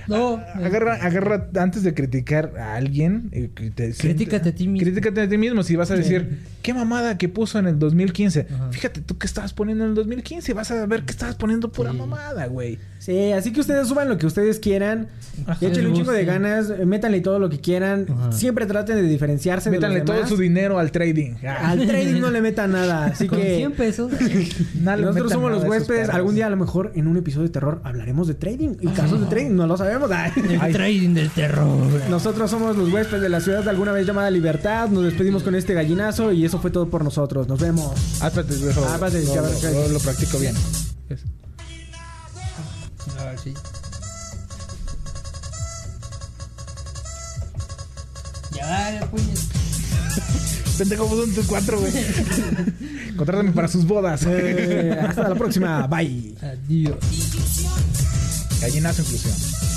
[0.09, 3.29] No, Agarra, agarra antes de criticar a alguien.
[3.33, 4.85] eh, que te- Critícate a ti mismo.
[4.85, 5.62] Critícate a ti mismo.
[5.62, 8.47] Si vas a decir, qué mamada que puso en el 2015.
[8.53, 8.69] Ajá.
[8.73, 10.53] Fíjate tú que estabas poniendo en el 2015.
[10.55, 11.97] Vas a ver que estabas poniendo pura Sí.
[11.99, 12.79] mamada, güey.
[12.99, 15.09] Sí, así que ustedes suban lo que ustedes quieran.
[15.47, 15.59] Ajá.
[15.65, 16.73] Y échenle un chingo de ganas.
[16.87, 18.07] Métanle todo lo que quieran.
[18.09, 18.33] Ajá.
[18.33, 21.35] Siempre traten de diferenciarse Métanle de los todo su dinero al trading.
[21.47, 23.06] Ah, Al trading no le metan nada.
[23.06, 23.56] Así con que.
[23.56, 24.12] 100 pesos.
[24.81, 26.09] no le Nosotros somos nada los huéspedes.
[26.10, 28.77] Algún día, a lo mejor, en un episodio de terror, hablaremos de trading.
[28.81, 30.10] Y casos de trading, no lo sabemos.
[30.12, 30.31] Ay.
[30.62, 31.69] El trading del terror.
[32.09, 34.89] Nosotros somos los huéspedes de la ciudad de alguna vez llamada Libertad.
[34.89, 37.48] Nos despedimos con este gallinazo y eso fue todo por nosotros.
[37.48, 37.93] Nos vemos.
[38.20, 40.55] Ah, espérate, dejo- Ah, espérate, lo, practico bien.
[43.19, 43.55] A ver, sí.
[48.55, 50.62] Ya, ya, puñet.
[50.78, 51.93] Pendejo, son tus cuatro, güey.
[53.16, 54.24] Contrátame para sus bodas.
[54.27, 55.86] Eh, hasta la próxima.
[55.86, 56.35] Bye.
[56.40, 56.97] Adiós.
[58.61, 59.72] Gallinazo inclusión.